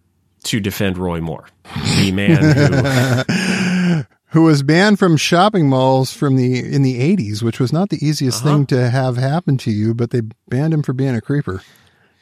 to 0.44 0.60
defend 0.60 0.98
Roy 0.98 1.22
Moore, 1.22 1.48
the 2.00 2.12
man 2.12 2.44
who 2.44 3.34
who 4.30 4.44
was 4.44 4.64
banned 4.64 5.00
from 5.00 5.18
shopping 5.18 5.68
malls 5.68 6.14
from 6.14 6.36
the 6.36 6.60
in 6.60 6.82
the 6.82 7.16
80s, 7.16 7.42
which 7.42 7.60
was 7.60 7.74
not 7.74 7.90
the 7.90 8.04
easiest 8.06 8.44
uh-huh. 8.44 8.58
thing 8.58 8.66
to 8.68 8.90
have 8.90 9.18
happen 9.18 9.58
to 9.60 9.72
you, 9.72 9.94
but 9.94 10.12
they 10.12 10.22
banned 10.48 10.74
him 10.74 10.84
for 10.84 10.94
being 10.94 11.16
a 11.16 11.22
creeper. 11.22 11.62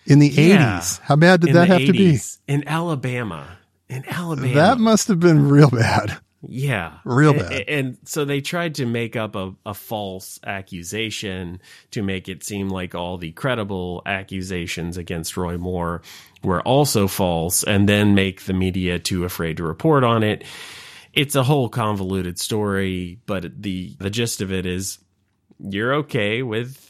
In 0.06 0.20
the 0.20 0.30
yeah. 0.30 0.80
80s. 0.80 1.00
How 1.02 1.18
bad 1.18 1.42
did 1.42 1.50
in 1.50 1.56
that 1.56 1.68
have 1.68 1.82
80s. 1.82 1.86
to 1.88 1.92
be? 1.92 2.20
In 2.48 2.68
Alabama. 2.68 3.58
In 3.90 4.06
Alabama. 4.08 4.54
That 4.54 4.78
must 4.78 5.10
have 5.10 5.20
been 5.20 5.50
real 5.50 5.70
bad. 5.70 6.18
Yeah. 6.48 7.00
Real 7.04 7.34
bad. 7.34 7.52
And, 7.52 7.70
and, 7.70 7.98
so 8.06 8.24
they 8.24 8.40
tried 8.40 8.76
to 8.76 8.86
make 8.86 9.18
up 9.18 9.36
a, 9.36 9.54
a 9.66 9.74
false 9.74 10.40
accusation 10.46 11.60
to 11.92 12.04
make 12.04 12.30
it 12.30 12.44
seem 12.44 12.70
like 12.70 12.96
all 12.96 13.18
the 13.18 13.32
credible 13.32 14.02
accusations 14.06 14.96
against 14.96 15.36
Roy 15.36 15.58
Moore 15.58 16.02
were 16.44 16.62
also 16.62 17.08
false 17.08 17.64
and 17.64 17.90
then 17.90 18.16
make 18.16 18.44
the 18.44 18.54
media 18.54 19.00
too 19.00 19.26
afraid 19.26 19.58
to 19.58 19.64
report 19.64 20.06
on 20.06 20.24
it 20.24 20.46
it's 21.18 21.36
a 21.36 21.44
whole 21.44 21.68
convoluted 21.68 22.40
story, 22.40 23.20
but 23.26 23.62
the 23.62 23.96
the 24.00 24.10
gist 24.12 24.40
of 24.42 24.52
it 24.52 24.66
is 24.68 25.00
you're 25.60 25.96
okay 25.96 26.44
with 26.44 26.84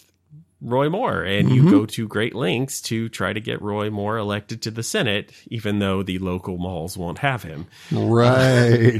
Roy 0.60 0.89
Moore 0.89 1.24
and 1.24 1.48
mm-hmm. 1.48 1.55
you 1.55 1.72
go 1.72 1.86
to 1.86 2.07
great 2.10 2.36
lengths 2.36 2.81
to 2.81 3.07
try 3.07 3.31
to 3.31 3.39
get 3.39 3.62
Roy 3.62 3.89
Moore 3.89 4.17
elected 4.17 4.63
to 4.63 4.72
the 4.72 4.84
Senate, 4.84 5.31
even 5.48 5.79
though 5.79 6.03
the 6.03 6.19
local 6.19 6.57
malls 6.57 6.98
won't 6.98 7.19
have 7.19 7.43
him. 7.43 7.67
Right. 7.89 9.00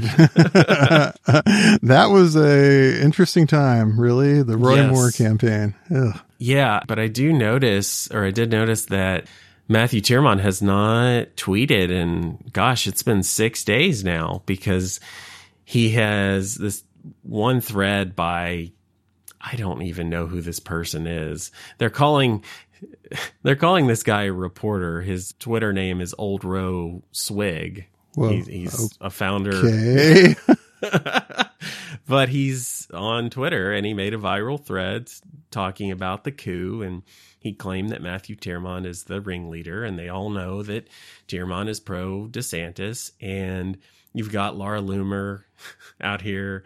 that 1.82 2.08
was 2.10 2.34
a 2.34 3.02
interesting 3.02 3.46
time, 3.46 4.00
really. 4.00 4.42
The 4.42 4.56
Roy 4.56 4.76
yes. 4.76 4.90
Moore 4.90 5.10
campaign. 5.10 5.74
Ugh. 5.94 6.18
Yeah, 6.38 6.80
but 6.86 6.98
I 6.98 7.08
do 7.08 7.34
notice, 7.34 8.10
or 8.12 8.24
I 8.24 8.30
did 8.30 8.50
notice 8.50 8.86
that 8.86 9.26
Matthew 9.68 10.00
Tyrmand 10.00 10.40
has 10.40 10.62
not 10.62 11.36
tweeted 11.36 11.90
and 11.90 12.50
gosh, 12.52 12.86
it's 12.86 13.02
been 13.02 13.22
six 13.22 13.64
days 13.64 14.02
now 14.02 14.42
because 14.46 14.98
he 15.64 15.90
has 15.90 16.54
this 16.54 16.82
one 17.22 17.60
thread 17.60 18.16
by 18.16 18.72
I 19.40 19.56
don't 19.56 19.82
even 19.82 20.10
know 20.10 20.26
who 20.26 20.40
this 20.40 20.58
person 20.58 21.06
is. 21.06 21.52
They're 21.76 21.90
calling 21.90 22.42
they're 23.42 23.56
calling 23.56 23.86
this 23.86 24.02
guy 24.02 24.24
a 24.24 24.32
reporter. 24.32 25.02
His 25.02 25.34
Twitter 25.38 25.72
name 25.72 26.00
is 26.00 26.14
Old 26.16 26.44
Row 26.44 27.02
Swig. 27.12 27.86
Well, 28.16 28.30
he's, 28.30 28.46
he's 28.46 28.84
okay. 28.84 28.96
a 29.00 29.10
founder. 29.10 30.34
But 32.06 32.28
he's 32.28 32.88
on 32.92 33.30
Twitter 33.30 33.72
and 33.72 33.84
he 33.84 33.92
made 33.94 34.14
a 34.14 34.18
viral 34.18 34.62
thread 34.62 35.10
talking 35.50 35.90
about 35.90 36.24
the 36.24 36.32
coup 36.32 36.82
and 36.82 37.02
he 37.38 37.52
claimed 37.52 37.90
that 37.90 38.02
Matthew 38.02 38.36
Tyrmand 38.36 38.86
is 38.86 39.04
the 39.04 39.20
ringleader 39.20 39.84
and 39.84 39.98
they 39.98 40.08
all 40.08 40.30
know 40.30 40.62
that 40.62 40.88
Tyrmand 41.26 41.68
is 41.68 41.80
pro 41.80 42.28
DeSantis 42.28 43.12
and 43.20 43.78
you've 44.12 44.32
got 44.32 44.56
Laura 44.56 44.80
Loomer 44.80 45.44
out 46.00 46.22
here 46.22 46.64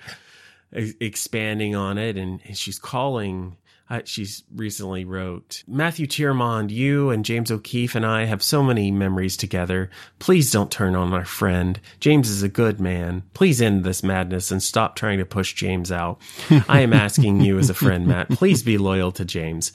expanding 0.72 1.74
on 1.74 1.98
it 1.98 2.16
and 2.16 2.40
she's 2.56 2.78
calling 2.78 3.56
uh, 3.90 4.00
she's 4.04 4.42
recently 4.54 5.04
wrote 5.04 5.62
Matthew 5.66 6.06
Tyrmand, 6.06 6.70
you 6.70 7.10
and 7.10 7.24
James 7.24 7.50
O'Keefe 7.50 7.94
and 7.94 8.06
I 8.06 8.24
have 8.24 8.42
so 8.42 8.62
many 8.62 8.90
memories 8.90 9.36
together. 9.36 9.90
Please 10.18 10.50
don't 10.50 10.70
turn 10.70 10.96
on 10.96 11.12
our 11.12 11.24
friend. 11.24 11.80
James 12.00 12.30
is 12.30 12.42
a 12.42 12.48
good 12.48 12.80
man. 12.80 13.22
Please 13.34 13.60
end 13.60 13.84
this 13.84 14.02
madness 14.02 14.50
and 14.50 14.62
stop 14.62 14.96
trying 14.96 15.18
to 15.18 15.26
push 15.26 15.54
James 15.54 15.92
out. 15.92 16.20
I 16.68 16.80
am 16.80 16.92
asking 16.92 17.42
you 17.42 17.58
as 17.58 17.70
a 17.70 17.74
friend, 17.74 18.06
Matt. 18.06 18.30
Please 18.30 18.62
be 18.62 18.78
loyal 18.78 19.12
to 19.12 19.24
James. 19.24 19.72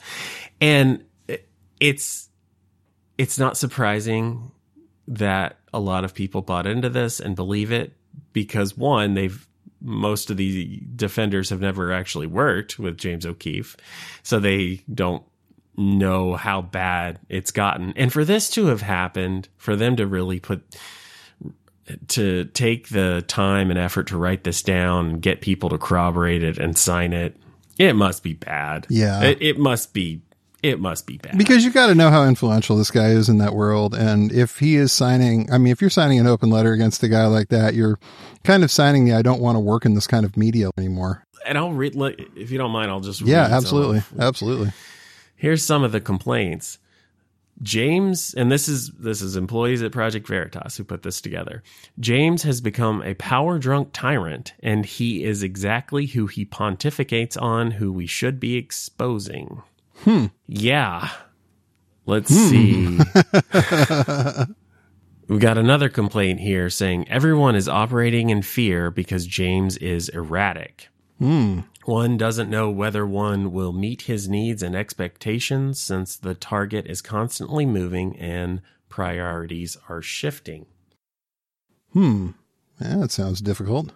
And 0.60 1.04
it's 1.80 2.28
it's 3.18 3.38
not 3.38 3.56
surprising 3.56 4.52
that 5.08 5.58
a 5.72 5.80
lot 5.80 6.04
of 6.04 6.14
people 6.14 6.42
bought 6.42 6.66
into 6.66 6.88
this 6.88 7.20
and 7.20 7.34
believe 7.34 7.72
it 7.72 7.92
because 8.32 8.76
one, 8.76 9.14
they've 9.14 9.46
most 9.80 10.30
of 10.30 10.36
the 10.36 10.82
defenders 10.94 11.50
have 11.50 11.60
never 11.60 11.92
actually 11.92 12.26
worked 12.26 12.78
with 12.78 12.98
James 12.98 13.24
O'Keefe, 13.26 13.76
so 14.22 14.38
they 14.38 14.82
don't 14.92 15.22
know 15.76 16.34
how 16.34 16.60
bad 16.60 17.20
it's 17.28 17.52
gotten. 17.52 17.92
And 17.96 18.12
for 18.12 18.24
this 18.24 18.50
to 18.50 18.66
have 18.66 18.82
happened, 18.82 19.48
for 19.56 19.76
them 19.76 19.96
to 19.96 20.06
really 20.06 20.40
put 20.40 20.76
to 22.08 22.44
take 22.46 22.88
the 22.88 23.24
time 23.28 23.70
and 23.70 23.78
effort 23.78 24.08
to 24.08 24.18
write 24.18 24.44
this 24.44 24.62
down 24.62 25.06
and 25.06 25.22
get 25.22 25.40
people 25.40 25.70
to 25.70 25.78
corroborate 25.78 26.42
it 26.42 26.58
and 26.58 26.76
sign 26.76 27.12
it, 27.12 27.36
it 27.78 27.94
must 27.94 28.22
be 28.22 28.34
bad. 28.34 28.86
Yeah. 28.90 29.22
It, 29.22 29.38
it 29.40 29.58
must 29.58 29.94
be 29.94 30.22
it 30.62 30.80
must 30.80 31.06
be 31.06 31.18
bad. 31.18 31.38
Because 31.38 31.64
you 31.64 31.70
got 31.70 31.86
to 31.86 31.94
know 31.94 32.10
how 32.10 32.24
influential 32.24 32.76
this 32.76 32.90
guy 32.90 33.10
is 33.10 33.28
in 33.28 33.38
that 33.38 33.54
world. 33.54 33.94
And 33.94 34.32
if 34.32 34.58
he 34.58 34.76
is 34.76 34.92
signing, 34.92 35.50
I 35.52 35.58
mean, 35.58 35.72
if 35.72 35.80
you're 35.80 35.90
signing 35.90 36.18
an 36.18 36.26
open 36.26 36.50
letter 36.50 36.72
against 36.72 37.02
a 37.02 37.08
guy 37.08 37.26
like 37.26 37.48
that, 37.48 37.74
you're 37.74 37.98
kind 38.44 38.64
of 38.64 38.70
signing 38.70 39.04
the 39.04 39.14
I 39.14 39.22
don't 39.22 39.40
want 39.40 39.56
to 39.56 39.60
work 39.60 39.84
in 39.84 39.94
this 39.94 40.06
kind 40.06 40.24
of 40.24 40.36
media 40.36 40.70
anymore. 40.76 41.24
And 41.46 41.56
I'll 41.56 41.72
read, 41.72 41.94
if 42.36 42.50
you 42.50 42.58
don't 42.58 42.72
mind, 42.72 42.90
I'll 42.90 43.00
just 43.00 43.20
read. 43.20 43.30
Yeah, 43.30 43.48
absolutely. 43.50 44.02
Absolutely. 44.18 44.72
Here's 45.36 45.64
some 45.64 45.84
of 45.84 45.92
the 45.92 46.00
complaints. 46.00 46.78
James, 47.60 48.34
and 48.34 48.52
this 48.52 48.68
is 48.68 48.90
this 48.92 49.20
is 49.20 49.34
employees 49.34 49.82
at 49.82 49.90
Project 49.90 50.28
Veritas 50.28 50.76
who 50.76 50.84
put 50.84 51.02
this 51.02 51.20
together. 51.20 51.62
James 51.98 52.44
has 52.44 52.60
become 52.60 53.02
a 53.02 53.14
power 53.14 53.58
drunk 53.58 53.90
tyrant, 53.92 54.52
and 54.60 54.86
he 54.86 55.24
is 55.24 55.42
exactly 55.42 56.06
who 56.06 56.28
he 56.28 56.44
pontificates 56.44 57.40
on, 57.40 57.72
who 57.72 57.92
we 57.92 58.06
should 58.06 58.38
be 58.38 58.56
exposing. 58.56 59.62
Hmm. 60.04 60.26
Yeah. 60.46 61.10
Let's 62.06 62.30
hmm. 62.30 62.48
see. 62.48 62.98
We've 65.28 65.40
got 65.40 65.58
another 65.58 65.90
complaint 65.90 66.40
here 66.40 66.70
saying 66.70 67.08
everyone 67.08 67.54
is 67.54 67.68
operating 67.68 68.30
in 68.30 68.40
fear 68.40 68.90
because 68.90 69.26
James 69.26 69.76
is 69.76 70.08
erratic. 70.08 70.88
Hmm. 71.18 71.60
One 71.84 72.16
doesn't 72.16 72.50
know 72.50 72.70
whether 72.70 73.06
one 73.06 73.52
will 73.52 73.72
meet 73.72 74.02
his 74.02 74.28
needs 74.28 74.62
and 74.62 74.74
expectations 74.74 75.78
since 75.78 76.16
the 76.16 76.34
target 76.34 76.86
is 76.86 77.02
constantly 77.02 77.66
moving 77.66 78.16
and 78.16 78.62
priorities 78.88 79.76
are 79.88 80.00
shifting. 80.00 80.66
Hmm. 81.92 82.30
Yeah, 82.80 82.96
that 82.96 83.10
sounds 83.10 83.40
difficult. 83.40 83.92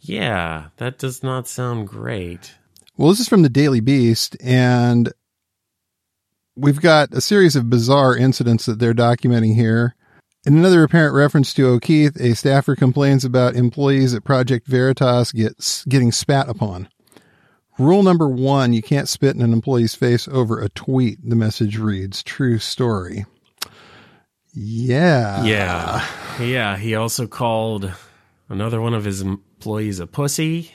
Yeah, 0.00 0.68
that 0.76 0.98
does 0.98 1.22
not 1.22 1.48
sound 1.48 1.88
great. 1.88 2.54
Well, 2.96 3.08
this 3.08 3.20
is 3.20 3.28
from 3.28 3.42
the 3.42 3.48
Daily 3.48 3.80
Beast, 3.80 4.36
and 4.42 5.10
we've 6.54 6.80
got 6.80 7.14
a 7.14 7.22
series 7.22 7.56
of 7.56 7.70
bizarre 7.70 8.14
incidents 8.14 8.66
that 8.66 8.78
they're 8.78 8.92
documenting 8.92 9.54
here. 9.54 9.96
In 10.44 10.58
another 10.58 10.82
apparent 10.82 11.14
reference 11.14 11.54
to 11.54 11.68
O'Keefe, 11.68 12.16
a 12.16 12.34
staffer 12.34 12.76
complains 12.76 13.24
about 13.24 13.54
employees 13.56 14.12
at 14.12 14.24
Project 14.24 14.66
Veritas 14.66 15.32
gets 15.32 15.86
getting 15.86 16.12
spat 16.12 16.50
upon. 16.50 16.88
Rule 17.78 18.02
number 18.02 18.28
one, 18.28 18.74
you 18.74 18.82
can't 18.82 19.08
spit 19.08 19.34
in 19.34 19.40
an 19.40 19.54
employee's 19.54 19.94
face 19.94 20.28
over 20.28 20.60
a 20.60 20.68
tweet. 20.68 21.18
The 21.26 21.36
message 21.36 21.78
reads, 21.78 22.22
true 22.22 22.58
story. 22.58 23.24
Yeah. 24.52 25.44
Yeah. 25.44 26.06
Yeah. 26.38 26.76
He 26.76 26.94
also 26.94 27.26
called 27.26 27.90
another 28.50 28.82
one 28.82 28.92
of 28.92 29.04
his 29.04 29.22
employees 29.22 29.98
a 29.98 30.06
pussy. 30.06 30.72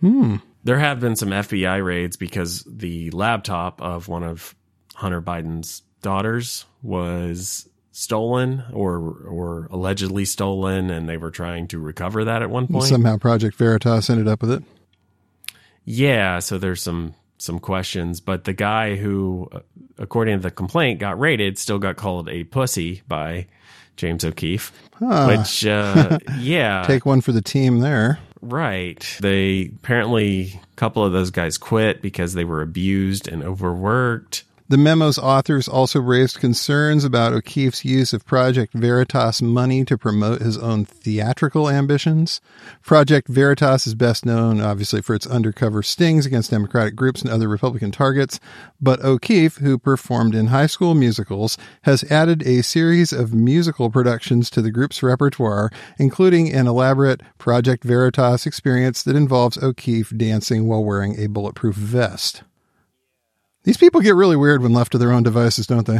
Hmm. 0.00 0.36
There 0.66 0.80
have 0.80 0.98
been 0.98 1.14
some 1.14 1.28
FBI 1.28 1.84
raids 1.84 2.16
because 2.16 2.64
the 2.66 3.10
laptop 3.12 3.80
of 3.80 4.08
one 4.08 4.24
of 4.24 4.52
Hunter 4.96 5.22
Biden's 5.22 5.82
daughters 6.02 6.64
was 6.82 7.68
stolen 7.92 8.64
or 8.72 8.98
or 8.98 9.68
allegedly 9.70 10.24
stolen 10.24 10.90
and 10.90 11.08
they 11.08 11.18
were 11.18 11.30
trying 11.30 11.68
to 11.68 11.78
recover 11.78 12.24
that 12.24 12.42
at 12.42 12.50
one 12.50 12.66
point. 12.66 12.82
Somehow 12.82 13.16
Project 13.16 13.56
Veritas 13.56 14.10
ended 14.10 14.26
up 14.26 14.42
with 14.42 14.50
it. 14.50 14.64
Yeah, 15.84 16.40
so 16.40 16.58
there's 16.58 16.82
some 16.82 17.14
some 17.38 17.60
questions, 17.60 18.20
but 18.20 18.42
the 18.42 18.52
guy 18.52 18.96
who 18.96 19.48
uh, 19.52 19.60
according 19.98 20.38
to 20.38 20.42
the 20.42 20.50
complaint 20.50 20.98
got 20.98 21.16
raided 21.20 21.60
still 21.60 21.78
got 21.78 21.94
called 21.94 22.28
a 22.28 22.42
pussy 22.42 23.02
by 23.06 23.46
James 23.96 24.24
O'Keefe, 24.24 24.72
huh. 24.94 25.26
which 25.28 25.64
uh, 25.64 26.18
yeah. 26.40 26.82
Take 26.88 27.06
one 27.06 27.20
for 27.20 27.30
the 27.30 27.40
team 27.40 27.78
there. 27.78 28.18
Right. 28.46 29.16
They 29.20 29.72
apparently 29.74 30.60
a 30.62 30.76
couple 30.76 31.04
of 31.04 31.12
those 31.12 31.30
guys 31.30 31.58
quit 31.58 32.00
because 32.00 32.34
they 32.34 32.44
were 32.44 32.62
abused 32.62 33.26
and 33.26 33.42
overworked. 33.42 34.44
The 34.68 34.76
memo's 34.76 35.16
authors 35.16 35.68
also 35.68 36.00
raised 36.00 36.40
concerns 36.40 37.04
about 37.04 37.32
O'Keefe's 37.32 37.84
use 37.84 38.12
of 38.12 38.26
Project 38.26 38.74
Veritas 38.74 39.40
money 39.40 39.84
to 39.84 39.96
promote 39.96 40.42
his 40.42 40.58
own 40.58 40.84
theatrical 40.84 41.70
ambitions. 41.70 42.40
Project 42.82 43.28
Veritas 43.28 43.86
is 43.86 43.94
best 43.94 44.26
known, 44.26 44.60
obviously, 44.60 45.00
for 45.02 45.14
its 45.14 45.24
undercover 45.24 45.84
stings 45.84 46.26
against 46.26 46.50
Democratic 46.50 46.96
groups 46.96 47.22
and 47.22 47.30
other 47.30 47.46
Republican 47.46 47.92
targets, 47.92 48.40
but 48.80 49.04
O'Keefe, 49.04 49.58
who 49.58 49.78
performed 49.78 50.34
in 50.34 50.48
high 50.48 50.66
school 50.66 50.96
musicals, 50.96 51.56
has 51.82 52.02
added 52.10 52.42
a 52.42 52.64
series 52.64 53.12
of 53.12 53.32
musical 53.32 53.88
productions 53.88 54.50
to 54.50 54.60
the 54.60 54.72
group's 54.72 55.00
repertoire, 55.00 55.70
including 55.96 56.52
an 56.52 56.66
elaborate 56.66 57.20
Project 57.38 57.84
Veritas 57.84 58.46
experience 58.46 59.04
that 59.04 59.14
involves 59.14 59.58
O'Keefe 59.58 60.12
dancing 60.16 60.66
while 60.66 60.82
wearing 60.82 61.16
a 61.20 61.28
bulletproof 61.28 61.76
vest. 61.76 62.42
These 63.66 63.78
people 63.78 64.00
get 64.00 64.14
really 64.14 64.36
weird 64.36 64.62
when 64.62 64.72
left 64.72 64.92
to 64.92 64.98
their 64.98 65.10
own 65.10 65.24
devices, 65.24 65.66
don't 65.66 65.86
they? 65.86 65.98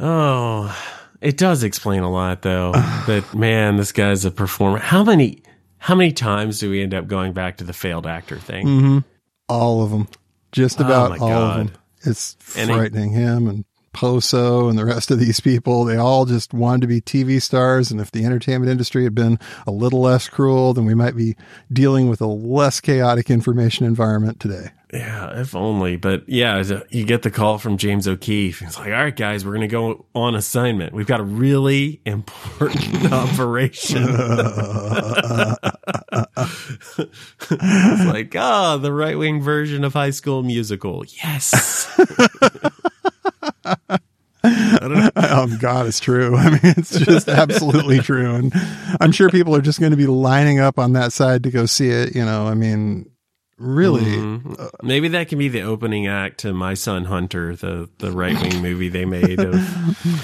Oh, 0.00 0.74
it 1.20 1.36
does 1.36 1.62
explain 1.62 2.02
a 2.02 2.10
lot, 2.10 2.40
though. 2.40 2.72
that 3.06 3.34
man, 3.34 3.76
this 3.76 3.92
guy's 3.92 4.24
a 4.24 4.30
performer. 4.30 4.78
How 4.78 5.04
many, 5.04 5.42
how 5.76 5.94
many 5.94 6.10
times 6.10 6.58
do 6.58 6.70
we 6.70 6.82
end 6.82 6.94
up 6.94 7.06
going 7.06 7.34
back 7.34 7.58
to 7.58 7.64
the 7.64 7.74
failed 7.74 8.06
actor 8.06 8.38
thing? 8.38 8.66
Mm-hmm. 8.66 8.98
All 9.46 9.82
of 9.82 9.90
them, 9.90 10.08
just 10.52 10.80
oh 10.80 10.86
about 10.86 11.10
oh 11.10 11.22
all 11.22 11.28
God. 11.28 11.60
of 11.60 11.66
them. 11.66 11.76
It's 12.02 12.34
frightening. 12.40 13.10
him 13.10 13.46
and 13.46 13.66
Poso 13.92 14.70
and 14.70 14.78
the 14.78 14.86
rest 14.86 15.10
of 15.10 15.18
these 15.18 15.38
people, 15.38 15.84
they 15.84 15.96
all 15.96 16.24
just 16.24 16.54
wanted 16.54 16.80
to 16.80 16.86
be 16.86 17.02
TV 17.02 17.42
stars. 17.42 17.90
And 17.90 18.00
if 18.00 18.10
the 18.10 18.24
entertainment 18.24 18.70
industry 18.70 19.04
had 19.04 19.14
been 19.14 19.38
a 19.66 19.70
little 19.70 20.00
less 20.00 20.30
cruel, 20.30 20.72
then 20.72 20.86
we 20.86 20.94
might 20.94 21.14
be 21.14 21.36
dealing 21.70 22.08
with 22.08 22.22
a 22.22 22.26
less 22.26 22.80
chaotic 22.80 23.28
information 23.28 23.84
environment 23.84 24.40
today. 24.40 24.70
Yeah, 24.92 25.40
if 25.40 25.54
only. 25.54 25.96
But 25.96 26.28
yeah, 26.28 26.62
you 26.90 27.04
get 27.04 27.22
the 27.22 27.30
call 27.30 27.58
from 27.58 27.76
James 27.76 28.08
O'Keefe. 28.08 28.60
It's 28.62 28.76
like, 28.76 28.88
all 28.88 29.04
right, 29.04 29.14
guys, 29.14 29.44
we're 29.44 29.52
going 29.52 29.60
to 29.62 29.68
go 29.68 30.06
on 30.14 30.34
assignment. 30.34 30.92
We've 30.92 31.06
got 31.06 31.20
a 31.20 31.24
really 31.24 32.00
important 32.04 33.12
operation. 33.12 34.02
it's 34.02 34.18
like, 38.04 38.34
ah, 38.36 38.74
oh, 38.74 38.78
the 38.78 38.92
right 38.92 39.16
wing 39.16 39.40
version 39.40 39.84
of 39.84 39.92
High 39.92 40.10
School 40.10 40.42
Musical. 40.42 41.04
Yes. 41.22 41.88
um, 44.42 45.56
God, 45.60 45.86
it's 45.86 46.00
true. 46.00 46.36
I 46.36 46.50
mean, 46.50 46.60
it's 46.62 46.98
just 46.98 47.28
absolutely 47.28 48.00
true. 48.00 48.34
And 48.34 48.52
I'm 49.00 49.12
sure 49.12 49.30
people 49.30 49.54
are 49.54 49.62
just 49.62 49.78
going 49.78 49.92
to 49.92 49.96
be 49.96 50.06
lining 50.06 50.58
up 50.58 50.78
on 50.78 50.94
that 50.94 51.12
side 51.12 51.44
to 51.44 51.50
go 51.50 51.66
see 51.66 51.88
it. 51.88 52.14
You 52.14 52.24
know, 52.24 52.46
I 52.46 52.54
mean, 52.54 53.10
really. 53.60 54.02
Mm-hmm. 54.02 54.54
Uh, 54.58 54.68
Maybe 54.82 55.08
that 55.08 55.28
can 55.28 55.38
be 55.38 55.48
the 55.48 55.62
opening 55.62 56.06
act 56.06 56.40
to 56.40 56.52
My 56.52 56.74
Son 56.74 57.04
Hunter, 57.04 57.54
the, 57.54 57.88
the 57.98 58.10
right 58.10 58.40
wing 58.40 58.62
movie 58.62 58.88
they 58.88 59.04
made 59.04 59.38
of 59.38 59.52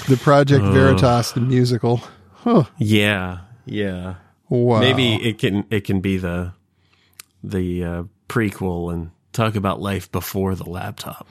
the 0.07 0.19
Project 0.21 0.65
uh, 0.65 0.71
Veritas, 0.71 1.31
the 1.31 1.39
musical. 1.39 2.01
Huh. 2.33 2.63
Yeah. 2.77 3.39
Yeah. 3.65 4.15
Wow. 4.49 4.79
Maybe 4.79 5.15
it 5.15 5.37
can, 5.37 5.65
it 5.69 5.81
can 5.81 6.01
be 6.01 6.17
the, 6.17 6.53
the, 7.43 7.83
uh, 7.83 8.03
prequel 8.27 8.93
and 8.93 9.11
talk 9.31 9.55
about 9.55 9.79
life 9.79 10.11
before 10.11 10.55
the 10.55 10.69
laptop. 10.69 11.27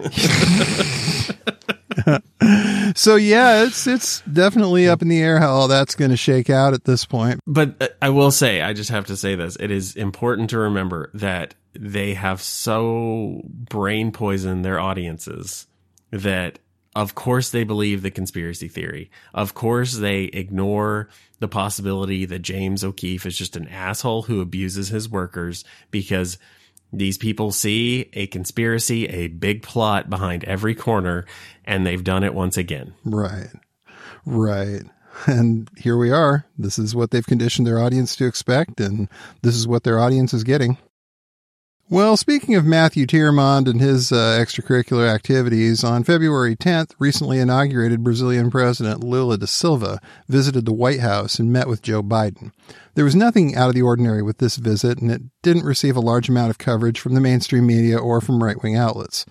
So 2.94 3.16
yeah, 3.16 3.64
it's 3.64 3.86
it's 3.86 4.20
definitely 4.22 4.88
up 4.88 5.02
in 5.02 5.08
the 5.08 5.20
air 5.20 5.38
how 5.38 5.50
all 5.50 5.68
that's 5.68 5.94
going 5.94 6.10
to 6.10 6.16
shake 6.16 6.50
out 6.50 6.74
at 6.74 6.84
this 6.84 7.04
point. 7.04 7.40
But 7.46 7.80
uh, 7.80 7.88
I 8.02 8.10
will 8.10 8.30
say, 8.30 8.60
I 8.62 8.72
just 8.72 8.90
have 8.90 9.06
to 9.06 9.16
say 9.16 9.34
this: 9.34 9.56
it 9.60 9.70
is 9.70 9.96
important 9.96 10.50
to 10.50 10.58
remember 10.58 11.10
that 11.14 11.54
they 11.74 12.14
have 12.14 12.42
so 12.42 13.42
brain 13.44 14.12
poisoned 14.12 14.64
their 14.64 14.80
audiences 14.80 15.66
that 16.10 16.58
of 16.96 17.14
course 17.14 17.50
they 17.50 17.64
believe 17.64 18.02
the 18.02 18.10
conspiracy 18.10 18.68
theory. 18.68 19.10
Of 19.32 19.54
course 19.54 19.94
they 19.94 20.24
ignore 20.24 21.08
the 21.38 21.48
possibility 21.48 22.24
that 22.26 22.40
James 22.40 22.82
O'Keefe 22.82 23.26
is 23.26 23.36
just 23.36 23.56
an 23.56 23.68
asshole 23.68 24.22
who 24.22 24.40
abuses 24.40 24.88
his 24.88 25.08
workers 25.08 25.64
because 25.90 26.38
these 26.92 27.18
people 27.18 27.52
see 27.52 28.10
a 28.12 28.26
conspiracy, 28.26 29.06
a 29.06 29.28
big 29.28 29.62
plot 29.62 30.10
behind 30.10 30.44
every 30.44 30.74
corner, 30.74 31.26
and 31.64 31.86
they've 31.86 32.02
done 32.02 32.24
it 32.24 32.34
once 32.34 32.56
again. 32.56 32.94
Right. 33.04 33.48
Right. 34.26 34.82
And 35.26 35.68
here 35.76 35.96
we 35.96 36.10
are. 36.10 36.46
This 36.58 36.78
is 36.78 36.94
what 36.94 37.10
they've 37.10 37.26
conditioned 37.26 37.66
their 37.66 37.78
audience 37.78 38.16
to 38.16 38.26
expect, 38.26 38.80
and 38.80 39.08
this 39.42 39.54
is 39.54 39.66
what 39.66 39.82
their 39.82 39.98
audience 39.98 40.32
is 40.32 40.44
getting. 40.44 40.78
Well, 41.92 42.16
speaking 42.16 42.54
of 42.54 42.64
Matthew 42.64 43.04
Tyrmand 43.04 43.66
and 43.66 43.80
his 43.80 44.12
uh, 44.12 44.38
extracurricular 44.40 45.12
activities, 45.12 45.82
on 45.82 46.04
February 46.04 46.54
10th, 46.54 46.92
recently 47.00 47.40
inaugurated 47.40 48.04
Brazilian 48.04 48.48
President 48.48 49.02
Lula 49.02 49.36
da 49.36 49.46
Silva 49.46 50.00
visited 50.28 50.66
the 50.66 50.72
White 50.72 51.00
House 51.00 51.40
and 51.40 51.52
met 51.52 51.66
with 51.66 51.82
Joe 51.82 52.00
Biden. 52.00 52.52
There 52.94 53.04
was 53.04 53.16
nothing 53.16 53.56
out 53.56 53.70
of 53.70 53.74
the 53.74 53.82
ordinary 53.82 54.22
with 54.22 54.38
this 54.38 54.54
visit, 54.54 55.00
and 55.00 55.10
it 55.10 55.22
didn't 55.42 55.64
receive 55.64 55.96
a 55.96 56.00
large 56.00 56.28
amount 56.28 56.50
of 56.50 56.58
coverage 56.58 57.00
from 57.00 57.14
the 57.14 57.20
mainstream 57.20 57.66
media 57.66 57.98
or 57.98 58.20
from 58.20 58.40
right 58.40 58.62
wing 58.62 58.76
outlets. 58.76 59.26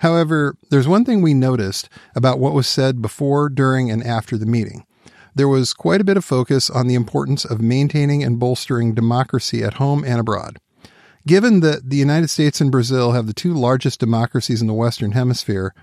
However, 0.00 0.58
there's 0.68 0.86
one 0.86 1.06
thing 1.06 1.22
we 1.22 1.32
noticed 1.32 1.88
about 2.14 2.38
what 2.38 2.52
was 2.52 2.66
said 2.66 3.00
before, 3.00 3.48
during, 3.48 3.90
and 3.90 4.04
after 4.04 4.36
the 4.36 4.44
meeting. 4.44 4.84
There 5.34 5.48
was 5.48 5.72
quite 5.72 6.02
a 6.02 6.04
bit 6.04 6.18
of 6.18 6.26
focus 6.26 6.68
on 6.68 6.88
the 6.88 6.94
importance 6.94 7.46
of 7.46 7.62
maintaining 7.62 8.22
and 8.22 8.38
bolstering 8.38 8.92
democracy 8.92 9.64
at 9.64 9.74
home 9.74 10.04
and 10.04 10.20
abroad. 10.20 10.58
Given 11.26 11.60
that 11.60 11.88
the 11.88 11.96
United 11.96 12.28
States 12.28 12.60
and 12.60 12.72
Brazil 12.72 13.12
have 13.12 13.26
the 13.26 13.32
two 13.32 13.54
largest 13.54 14.00
democracies 14.00 14.60
in 14.60 14.66
the 14.66 14.74
Western 14.74 15.12
Hemisphere, 15.12 15.74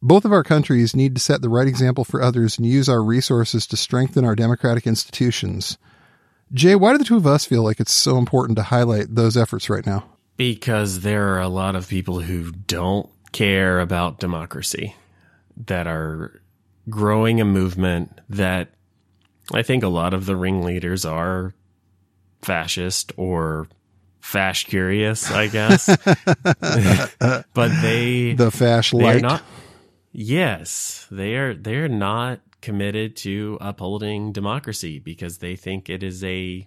both 0.00 0.24
of 0.24 0.32
our 0.32 0.44
countries 0.44 0.94
need 0.94 1.14
to 1.16 1.20
set 1.20 1.42
the 1.42 1.48
right 1.48 1.66
example 1.66 2.04
for 2.04 2.22
others 2.22 2.58
and 2.58 2.66
use 2.66 2.88
our 2.88 3.02
resources 3.02 3.66
to 3.66 3.76
strengthen 3.76 4.24
our 4.24 4.36
democratic 4.36 4.86
institutions. 4.86 5.78
Jay, 6.52 6.76
why 6.76 6.92
do 6.92 6.98
the 6.98 7.04
two 7.04 7.16
of 7.16 7.26
us 7.26 7.44
feel 7.44 7.64
like 7.64 7.80
it's 7.80 7.92
so 7.92 8.16
important 8.18 8.56
to 8.56 8.62
highlight 8.62 9.12
those 9.12 9.36
efforts 9.36 9.68
right 9.68 9.84
now? 9.84 10.04
Because 10.36 11.00
there 11.00 11.34
are 11.34 11.40
a 11.40 11.48
lot 11.48 11.74
of 11.74 11.88
people 11.88 12.20
who 12.20 12.52
don't 12.52 13.08
care 13.32 13.80
about 13.80 14.20
democracy 14.20 14.94
that 15.66 15.88
are 15.88 16.40
growing 16.88 17.40
a 17.40 17.44
movement 17.44 18.20
that 18.28 18.68
I 19.52 19.62
think 19.62 19.82
a 19.82 19.88
lot 19.88 20.14
of 20.14 20.26
the 20.26 20.36
ringleaders 20.36 21.04
are 21.04 21.54
fascist 22.42 23.12
or 23.16 23.66
fash 24.26 24.64
curious, 24.64 25.30
I 25.30 25.46
guess. 25.46 25.86
but 27.54 27.70
they 27.80 28.34
the 28.34 28.50
fash 28.52 28.92
light. 28.92 29.22
Not, 29.22 29.42
yes, 30.12 31.06
they 31.10 31.36
are. 31.36 31.54
They're 31.54 31.88
not 31.88 32.40
committed 32.60 33.16
to 33.16 33.56
upholding 33.60 34.32
democracy 34.32 34.98
because 34.98 35.38
they 35.38 35.54
think 35.54 35.88
it 35.88 36.02
is 36.02 36.24
a 36.24 36.66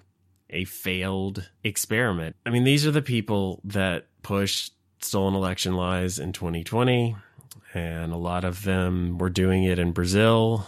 a 0.50 0.63
failed 0.65 1.50
experiment. 1.63 2.36
I 2.45 2.50
mean, 2.50 2.63
these 2.63 2.88
are 2.88 2.91
the 2.91 3.02
people 3.02 3.62
that 3.65 4.08
pushed 4.24 4.74
stolen 5.02 5.36
election 5.36 5.74
lies 5.76 6.17
in 6.17 6.32
2020, 6.32 7.15
and 7.74 8.13
a 8.13 8.17
lot 8.17 8.45
of 8.45 8.63
them 8.63 9.17
were 9.17 9.30
doing 9.30 9.65
it 9.65 9.80
in 9.80 9.91
Brazil 9.91 10.67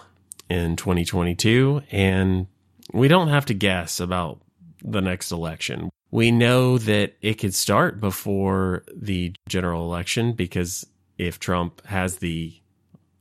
in 0.49 0.75
2022. 0.75 1.81
And 1.89 2.47
we 2.93 3.07
don't 3.07 3.29
have 3.29 3.45
to 3.45 3.53
guess 3.53 4.01
about 4.01 4.41
the 4.83 5.01
next 5.01 5.31
election 5.31 5.89
we 6.11 6.29
know 6.29 6.77
that 6.77 7.15
it 7.21 7.35
could 7.35 7.55
start 7.55 7.99
before 7.99 8.83
the 8.93 9.33
general 9.47 9.85
election 9.85 10.33
because 10.33 10.85
if 11.17 11.39
Trump 11.39 11.85
has 11.85 12.17
the 12.17 12.53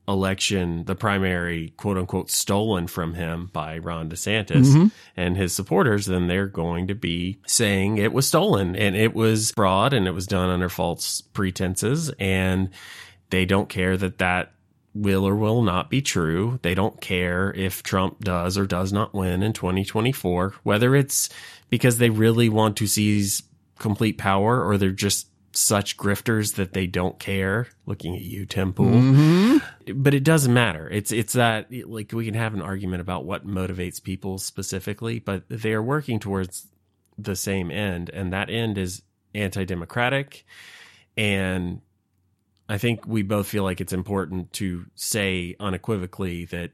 election, 0.07 0.83
the 0.85 0.95
primary 0.95 1.69
quote 1.77 1.97
unquote 1.97 2.29
stolen 2.29 2.87
from 2.87 3.13
him 3.13 3.49
by 3.53 3.77
Ron 3.77 4.09
DeSantis 4.09 4.67
mm-hmm. 4.67 4.87
and 5.15 5.37
his 5.37 5.55
supporters, 5.55 6.05
then 6.05 6.27
they're 6.27 6.47
going 6.47 6.87
to 6.87 6.95
be 6.95 7.39
saying 7.47 7.97
it 7.97 8.11
was 8.11 8.27
stolen 8.27 8.75
and 8.75 8.95
it 8.95 9.13
was 9.13 9.51
fraud 9.51 9.93
and 9.93 10.07
it 10.07 10.11
was 10.11 10.27
done 10.27 10.49
under 10.49 10.69
false 10.69 11.21
pretenses. 11.21 12.11
And 12.19 12.69
they 13.29 13.45
don't 13.45 13.69
care 13.69 13.95
that 13.95 14.17
that 14.17 14.51
will 14.93 15.25
or 15.25 15.35
will 15.35 15.61
not 15.61 15.89
be 15.89 16.01
true. 16.01 16.59
They 16.63 16.75
don't 16.75 16.99
care 16.99 17.53
if 17.53 17.81
Trump 17.81 18.19
does 18.19 18.57
or 18.57 18.65
does 18.65 18.91
not 18.91 19.13
win 19.13 19.41
in 19.41 19.53
2024, 19.53 20.55
whether 20.63 20.95
it's 20.95 21.29
because 21.71 21.97
they 21.97 22.11
really 22.11 22.49
want 22.49 22.77
to 22.77 22.85
seize 22.85 23.41
complete 23.79 24.19
power 24.19 24.63
or 24.63 24.77
they're 24.77 24.91
just 24.91 25.27
such 25.53 25.97
grifters 25.97 26.55
that 26.55 26.73
they 26.73 26.85
don't 26.85 27.17
care. 27.17 27.67
Looking 27.85 28.15
at 28.15 28.21
you, 28.21 28.45
Pool. 28.45 28.85
Mm-hmm. 28.85 30.01
But 30.01 30.13
it 30.13 30.23
doesn't 30.23 30.53
matter. 30.53 30.87
It's 30.89 31.11
it's 31.11 31.33
that 31.33 31.73
like 31.87 32.11
we 32.11 32.25
can 32.25 32.35
have 32.35 32.53
an 32.53 32.61
argument 32.61 33.01
about 33.01 33.25
what 33.25 33.47
motivates 33.47 34.01
people 34.01 34.37
specifically, 34.37 35.19
but 35.19 35.43
they 35.49 35.73
are 35.73 35.81
working 35.81 36.19
towards 36.19 36.67
the 37.17 37.35
same 37.35 37.71
end, 37.71 38.09
and 38.11 38.31
that 38.33 38.49
end 38.49 38.77
is 38.77 39.01
anti-democratic. 39.33 40.45
And 41.17 41.81
I 42.69 42.77
think 42.77 43.05
we 43.05 43.21
both 43.21 43.47
feel 43.47 43.63
like 43.63 43.81
it's 43.81 43.93
important 43.93 44.53
to 44.53 44.85
say 44.95 45.55
unequivocally 45.59 46.45
that 46.45 46.71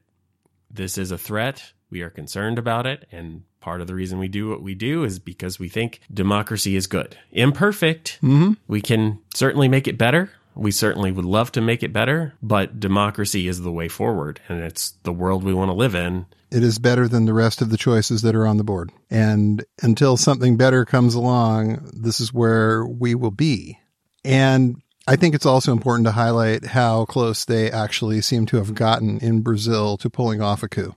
this 0.70 0.98
is 0.98 1.12
a 1.12 1.18
threat. 1.18 1.74
We 1.90 2.02
are 2.02 2.10
concerned 2.10 2.60
about 2.60 2.86
it, 2.86 3.08
and 3.12 3.44
part 3.62 3.82
of 3.82 3.88
the 3.88 3.96
reason 3.96 4.20
we 4.20 4.28
do 4.28 4.50
what 4.50 4.62
we 4.62 4.76
do 4.76 5.04
is 5.04 5.20
because 5.20 5.60
we 5.60 5.70
think 5.70 6.02
democracy 6.14 6.76
is 6.76 6.88
good. 6.88 7.18
Imperfect. 7.32 8.20
Mm-hmm. 8.22 8.54
We 8.68 8.82
can 8.82 9.20
certainly 9.34 9.68
make 9.68 9.88
it 9.88 9.98
better. 9.98 10.32
We 10.56 10.72
certainly 10.72 11.12
would 11.12 11.26
love 11.26 11.52
to 11.54 11.62
make 11.62 11.84
it 11.84 11.94
better, 11.94 12.34
but 12.42 12.80
democracy 12.80 13.48
is 13.48 13.62
the 13.62 13.72
way 13.72 13.88
forward 13.88 14.42
and 14.50 14.64
it's 14.64 14.92
the 15.04 15.14
world 15.14 15.44
we 15.44 15.54
want 15.54 15.70
to 15.70 15.74
live 15.74 15.94
in. 15.94 16.26
It 16.50 16.64
is 16.64 16.80
better 16.80 17.08
than 17.08 17.26
the 17.26 17.34
rest 17.34 17.62
of 17.62 17.70
the 17.70 17.78
choices 17.78 18.24
that 18.24 18.36
are 18.36 18.48
on 18.48 18.58
the 18.58 18.64
board. 18.64 18.92
And 19.12 19.64
until 19.84 20.18
something 20.18 20.58
better 20.58 20.84
comes 20.84 21.14
along, 21.14 21.92
this 21.94 22.20
is 22.20 22.34
where 22.34 22.86
we 22.86 23.14
will 23.14 23.32
be. 23.32 23.78
And 24.26 24.82
I 25.06 25.16
think 25.16 25.36
it's 25.36 25.46
also 25.46 25.72
important 25.72 26.08
to 26.08 26.12
highlight 26.12 26.66
how 26.66 27.06
close 27.06 27.46
they 27.46 27.70
actually 27.70 28.22
seem 28.22 28.46
to 28.48 28.58
have 28.58 28.74
gotten 28.74 29.20
in 29.20 29.42
Brazil 29.42 29.96
to 29.98 30.10
pulling 30.10 30.42
off 30.42 30.64
a 30.64 30.70
coup 30.70 30.96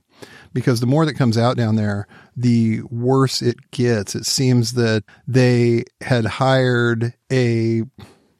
because 0.53 0.79
the 0.79 0.87
more 0.87 1.05
that 1.05 1.13
comes 1.13 1.37
out 1.37 1.57
down 1.57 1.75
there, 1.75 2.07
the 2.35 2.81
worse 2.89 3.41
it 3.41 3.71
gets. 3.71 4.15
It 4.15 4.25
seems 4.25 4.73
that 4.73 5.03
they 5.27 5.85
had 6.01 6.25
hired 6.25 7.13
a, 7.31 7.83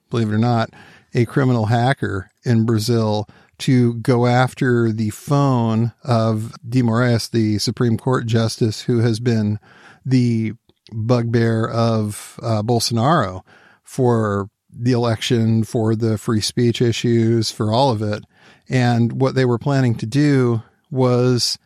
believe 0.10 0.30
it 0.30 0.34
or 0.34 0.38
not, 0.38 0.72
a 1.14 1.26
criminal 1.26 1.66
hacker 1.66 2.30
in 2.44 2.66
Brazil 2.66 3.28
to 3.60 3.94
go 3.96 4.26
after 4.26 4.92
the 4.92 5.12
phone 5.12 5.94
of 6.04 6.54
de 6.68 6.82
Moraes, 6.82 7.30
the 7.30 7.60
Supreme 7.60 7.98
Court 7.98 8.26
justice 8.26 8.82
who 8.82 9.00
has 9.00 9.20
been 9.20 9.60
the 10.06 10.54
bugbear 10.92 11.68
of 11.68 12.40
uh, 12.42 12.64
Bolsonaro 12.64 13.42
for 13.84 14.50
the 14.74 14.94
election, 14.94 15.64
for 15.64 15.96
the 15.96 16.18
free 16.18 16.42
speech 16.42 16.82
issues, 16.82 17.52
for 17.52 17.72
all 17.72 17.92
of 17.92 18.02
it. 18.02 18.24
And 18.70 19.22
what 19.22 19.36
they 19.36 19.46
were 19.46 19.60
planning 19.60 19.96
to 19.96 20.06
do 20.06 20.64
was 20.90 21.60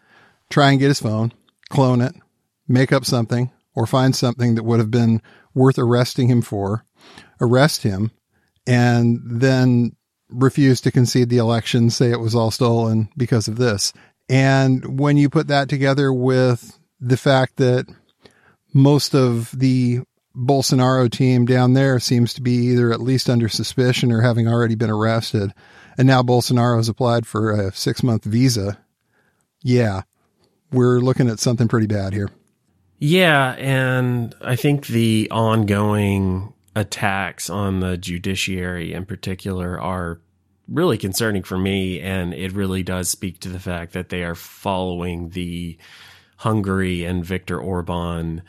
try 0.50 0.72
and 0.72 0.80
get 0.80 0.90
his 0.90 1.02
phone, 1.02 1.34
clone 1.70 2.02
it, 2.02 2.14
make 2.68 2.92
up 2.92 3.06
something, 3.06 3.52
or 3.76 3.86
find 3.86 4.16
something 4.16 4.56
that 4.56 4.64
would 4.64 4.80
have 4.80 4.92
been 4.92 5.22
worth 5.54 5.78
arresting 5.78 6.28
him 6.28 6.42
for, 6.42 6.86
arrest 7.40 7.84
him, 7.84 8.12
and 8.66 9.20
then 9.26 9.96
refuse 10.30 10.82
to 10.82 10.92
concede 10.92 11.30
the 11.30 11.38
election, 11.38 11.90
say 11.90 12.12
it 12.12 12.20
was 12.20 12.36
all 12.36 12.52
stolen 12.52 13.10
because 13.16 13.48
of 13.48 13.58
this. 13.58 13.94
And 14.28 15.00
when 15.00 15.18
you 15.18 15.30
put 15.30 15.48
that 15.48 15.70
together 15.70 16.12
with 16.12 16.80
the 17.00 17.18
fact 17.18 17.58
that 17.58 17.86
most 18.74 19.14
of 19.14 19.52
the 19.58 20.02
Bolsonaro 20.36 21.10
team 21.10 21.46
down 21.46 21.74
there 21.74 22.00
seems 22.00 22.34
to 22.34 22.42
be 22.42 22.52
either 22.52 22.92
at 22.92 23.00
least 23.00 23.30
under 23.30 23.48
suspicion 23.48 24.12
or 24.12 24.22
having 24.22 24.48
already 24.48 24.76
been 24.76 24.90
arrested, 24.90 25.54
and 25.98 26.08
now 26.08 26.22
Bolsonaro 26.22 26.78
has 26.78 26.90
applied 26.90 27.26
for 27.26 27.52
a 27.52 27.72
six 27.72 28.04
month 28.04 28.26
visa. 28.26 28.78
Yeah, 29.62 30.02
we're 30.76 31.00
looking 31.00 31.30
at 31.30 31.40
something 31.40 31.68
pretty 31.68 31.88
bad 31.88 32.14
here. 32.14 32.30
Yeah, 33.00 33.52
and 33.54 34.34
I 34.42 34.56
think 34.56 34.88
the 34.88 35.28
ongoing 35.32 36.54
attacks 36.76 37.50
on 37.50 37.80
the 37.80 37.98
judiciary 37.98 38.94
in 38.94 39.06
particular 39.06 39.80
are 39.80 40.20
really 40.68 40.98
concerning 40.98 41.44
for 41.44 41.58
me 41.58 42.02
and 42.02 42.34
it 42.34 42.52
really 42.52 42.84
does 42.84 43.08
speak 43.08 43.40
to 43.40 43.50
the 43.50 43.60
fact 43.60 43.94
that 43.94 44.10
they 44.10 44.24
are 44.24 44.36
following 44.36 45.30
the 45.30 45.78
Hungary 46.38 47.06
and 47.06 47.24
Viktor 47.24 47.60
Orban 47.60 48.42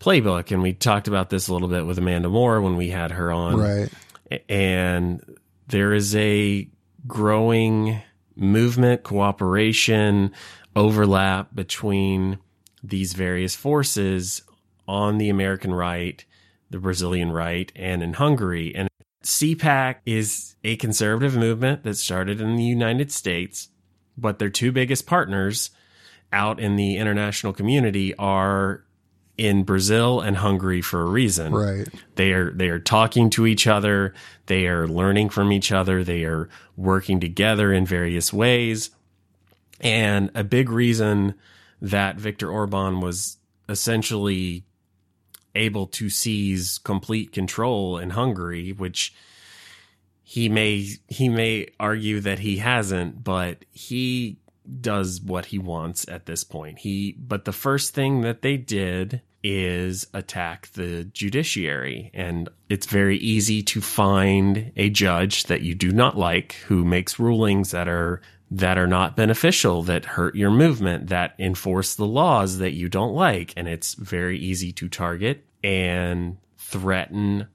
playbook 0.00 0.50
and 0.50 0.60
we 0.60 0.72
talked 0.72 1.08
about 1.08 1.30
this 1.30 1.48
a 1.48 1.52
little 1.52 1.68
bit 1.68 1.86
with 1.86 1.98
Amanda 1.98 2.28
Moore 2.28 2.60
when 2.60 2.76
we 2.76 2.90
had 2.90 3.12
her 3.12 3.30
on. 3.32 3.56
Right. 3.58 4.42
And 4.48 5.38
there 5.68 5.92
is 5.94 6.16
a 6.16 6.68
growing 7.06 8.02
movement, 8.34 9.02
cooperation, 9.04 10.32
overlap 10.74 11.54
between 11.54 12.38
these 12.82 13.12
various 13.12 13.54
forces 13.54 14.42
on 14.88 15.18
the 15.18 15.28
American 15.28 15.72
right, 15.72 16.24
the 16.70 16.78
Brazilian 16.78 17.30
right, 17.30 17.70
and 17.76 18.02
in 18.02 18.14
Hungary. 18.14 18.74
And 18.74 18.88
CPAC 19.22 19.96
is 20.04 20.56
a 20.64 20.76
conservative 20.76 21.36
movement 21.36 21.84
that 21.84 21.96
started 21.96 22.40
in 22.40 22.56
the 22.56 22.64
United 22.64 23.12
States, 23.12 23.68
but 24.16 24.38
their 24.38 24.50
two 24.50 24.72
biggest 24.72 25.06
partners 25.06 25.70
out 26.32 26.58
in 26.58 26.76
the 26.76 26.96
international 26.96 27.52
community 27.52 28.14
are 28.16 28.84
in 29.38 29.64
Brazil 29.64 30.20
and 30.20 30.36
Hungary 30.36 30.80
for 30.80 31.02
a 31.02 31.06
reason. 31.06 31.52
Right. 31.52 31.88
They 32.16 32.32
are 32.32 32.50
they 32.52 32.68
are 32.68 32.78
talking 32.78 33.30
to 33.30 33.46
each 33.46 33.66
other, 33.66 34.14
they 34.46 34.66
are 34.66 34.86
learning 34.86 35.30
from 35.30 35.52
each 35.52 35.72
other, 35.72 36.04
they 36.04 36.24
are 36.24 36.48
working 36.76 37.20
together 37.20 37.72
in 37.72 37.86
various 37.86 38.32
ways. 38.32 38.90
And 39.82 40.30
a 40.34 40.44
big 40.44 40.70
reason 40.70 41.34
that 41.80 42.16
Viktor 42.16 42.50
Orban 42.50 43.00
was 43.00 43.38
essentially 43.68 44.64
able 45.54 45.86
to 45.86 46.08
seize 46.08 46.78
complete 46.78 47.32
control 47.32 47.98
in 47.98 48.10
Hungary, 48.10 48.72
which 48.72 49.14
he 50.22 50.48
may 50.48 50.88
he 51.08 51.28
may 51.28 51.68
argue 51.78 52.20
that 52.20 52.38
he 52.38 52.58
hasn't, 52.58 53.22
but 53.22 53.64
he 53.70 54.38
does 54.80 55.20
what 55.20 55.46
he 55.46 55.58
wants 55.58 56.08
at 56.08 56.26
this 56.26 56.44
point. 56.44 56.78
He 56.78 57.16
but 57.18 57.44
the 57.44 57.52
first 57.52 57.94
thing 57.94 58.22
that 58.22 58.42
they 58.42 58.56
did 58.56 59.22
is 59.44 60.06
attack 60.14 60.70
the 60.74 61.02
judiciary 61.04 62.12
and 62.14 62.48
it's 62.68 62.86
very 62.86 63.18
easy 63.18 63.60
to 63.60 63.80
find 63.80 64.70
a 64.76 64.88
judge 64.88 65.44
that 65.44 65.62
you 65.62 65.74
do 65.74 65.90
not 65.90 66.16
like 66.16 66.52
who 66.68 66.84
makes 66.84 67.18
rulings 67.18 67.72
that 67.72 67.88
are 67.88 68.20
that 68.54 68.76
are 68.76 68.86
not 68.86 69.16
beneficial 69.16 69.82
that 69.82 70.04
hurt 70.04 70.34
your 70.34 70.50
movement 70.50 71.08
that 71.08 71.34
enforce 71.38 71.94
the 71.94 72.04
laws 72.06 72.58
that 72.58 72.72
you 72.72 72.86
don't 72.86 73.14
like 73.14 73.54
and 73.56 73.66
it's 73.66 73.94
very 73.94 74.38
easy 74.38 74.72
to 74.72 74.90
target 74.90 75.42
and 75.64 76.36
threaten 76.58 77.46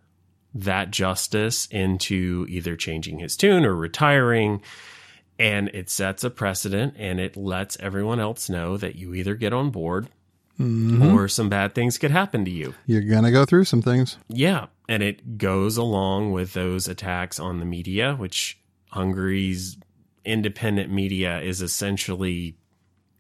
that 0.56 0.90
justice 0.90 1.68
into 1.68 2.48
either 2.50 2.76
changing 2.76 3.20
his 3.20 3.38
tune 3.38 3.64
or 3.64 3.76
retiring 3.76 4.60
and 5.38 5.70
it 5.70 5.88
sets 5.88 6.24
a 6.24 6.32
precedent 6.32 6.96
and 6.98 7.20
it 7.20 7.38
lets 7.38 7.78
everyone 7.80 8.20
else 8.20 8.50
know 8.50 8.76
that 8.76 8.96
you 8.96 9.14
either 9.14 9.36
get 9.36 9.54
on 9.54 9.70
board 9.70 10.10
Mm-hmm. 10.60 11.14
or 11.14 11.28
some 11.28 11.50
bad 11.50 11.76
things 11.76 12.00
could 12.00 12.10
happen 12.10 12.44
to 12.46 12.50
you. 12.50 12.74
You're 12.88 13.04
going 13.04 13.26
to 13.26 13.30
go 13.30 13.46
through 13.46 13.66
some 13.66 13.84
things. 13.84 14.18
Yeah. 14.28 14.66
And 14.90 15.04
it 15.04 15.38
goes 15.38 15.78
along 15.78 16.32
with 16.32 16.54
those 16.54 16.88
attacks 16.88 17.40
on 17.40 17.60
the 17.60 17.66
media, 17.66 18.16
which 18.16 18.58
Hungary's 18.90 19.78
independent 20.28 20.92
media 20.92 21.40
is 21.40 21.62
essentially 21.62 22.58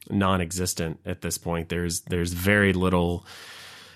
non-existent 0.09 0.99
at 1.05 1.21
this 1.21 1.37
point. 1.37 1.69
There's 1.69 2.01
there's 2.01 2.33
very 2.33 2.73
little 2.73 3.25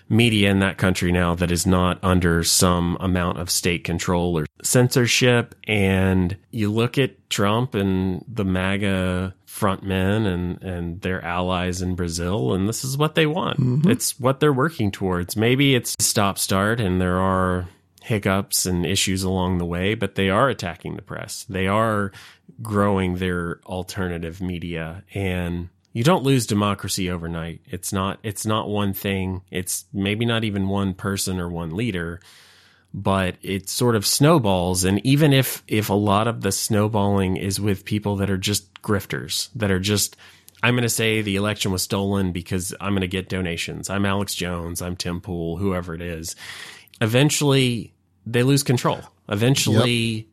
media 0.10 0.50
in 0.50 0.60
that 0.60 0.78
country 0.78 1.12
now 1.12 1.34
that 1.36 1.52
is 1.52 1.66
not 1.66 1.98
under 2.04 2.44
some 2.44 2.98
amount 3.00 3.40
of 3.40 3.50
state 3.50 3.84
control 3.86 4.38
or 4.38 4.46
censorship. 4.62 5.56
And 5.68 6.36
you 6.52 6.72
look 6.72 6.98
at 6.98 7.30
Trump 7.30 7.76
and 7.76 8.24
the 8.28 8.44
MAGA 8.44 9.34
frontmen 9.48 10.28
and, 10.28 10.62
and 10.62 11.02
their 11.02 11.24
allies 11.24 11.82
in 11.82 11.96
Brazil, 11.96 12.54
and 12.54 12.68
this 12.68 12.84
is 12.84 12.98
what 12.98 13.16
they 13.16 13.26
want. 13.26 13.60
Mm-hmm. 13.60 13.90
It's 13.90 14.20
what 14.20 14.42
they're 14.42 14.52
working 14.52 14.92
towards. 14.92 15.38
Maybe 15.38 15.76
it's 15.76 15.96
stop 16.00 16.38
start 16.38 16.82
and 16.82 17.00
there 17.00 17.18
are 17.18 17.68
hiccups 18.02 18.66
and 18.66 18.86
issues 18.86 19.24
along 19.24 19.58
the 19.58 19.66
way, 19.66 19.94
but 19.94 20.16
they 20.16 20.30
are 20.30 20.50
attacking 20.50 20.96
the 20.96 21.02
press. 21.02 21.46
They 21.48 21.68
are 21.68 22.12
growing 22.62 23.16
their 23.16 23.60
alternative 23.66 24.42
media 24.42 25.04
and 25.14 25.70
you 25.94 26.04
don't 26.04 26.24
lose 26.24 26.46
democracy 26.46 27.10
overnight. 27.10 27.62
It's 27.66 27.92
not 27.92 28.20
it's 28.24 28.46
not 28.46 28.70
one 28.70 28.94
thing. 28.94 29.42
It's 29.52 29.86
maybe 29.94 30.26
not 30.26 30.44
even 30.44 30.68
one 30.68 30.94
person 30.94 31.40
or 31.40 31.50
one 31.50 31.76
leader, 31.76 32.22
but 32.94 33.36
it 33.42 33.70
sort 33.70 33.96
of 33.96 34.06
snowballs 34.06 34.84
and 34.84 35.06
even 35.06 35.34
if 35.34 35.64
if 35.68 35.90
a 35.90 35.94
lot 35.94 36.28
of 36.28 36.42
the 36.42 36.52
snowballing 36.52 37.38
is 37.38 37.60
with 37.60 37.86
people 37.86 38.16
that 38.18 38.30
are 38.30 38.38
just 38.38 38.82
grifters, 38.82 39.50
that 39.56 39.72
are 39.72 39.80
just 39.80 40.16
I'm 40.64 40.76
going 40.76 40.84
to 40.84 40.90
say 40.90 41.22
the 41.22 41.38
election 41.38 41.72
was 41.72 41.82
stolen 41.82 42.32
because 42.32 42.74
I'm 42.80 42.94
going 42.94 43.02
to 43.02 43.08
get 43.08 43.30
donations. 43.30 43.90
I'm 43.90 44.06
Alex 44.06 44.36
Jones, 44.36 44.82
I'm 44.82 44.96
Tim 44.96 45.20
Pool, 45.20 45.58
whoever 45.58 45.96
it 45.96 46.02
is. 46.02 46.36
Eventually 47.02 47.94
they 48.26 48.44
lose 48.44 48.64
control. 48.64 49.00
Eventually 49.28 50.28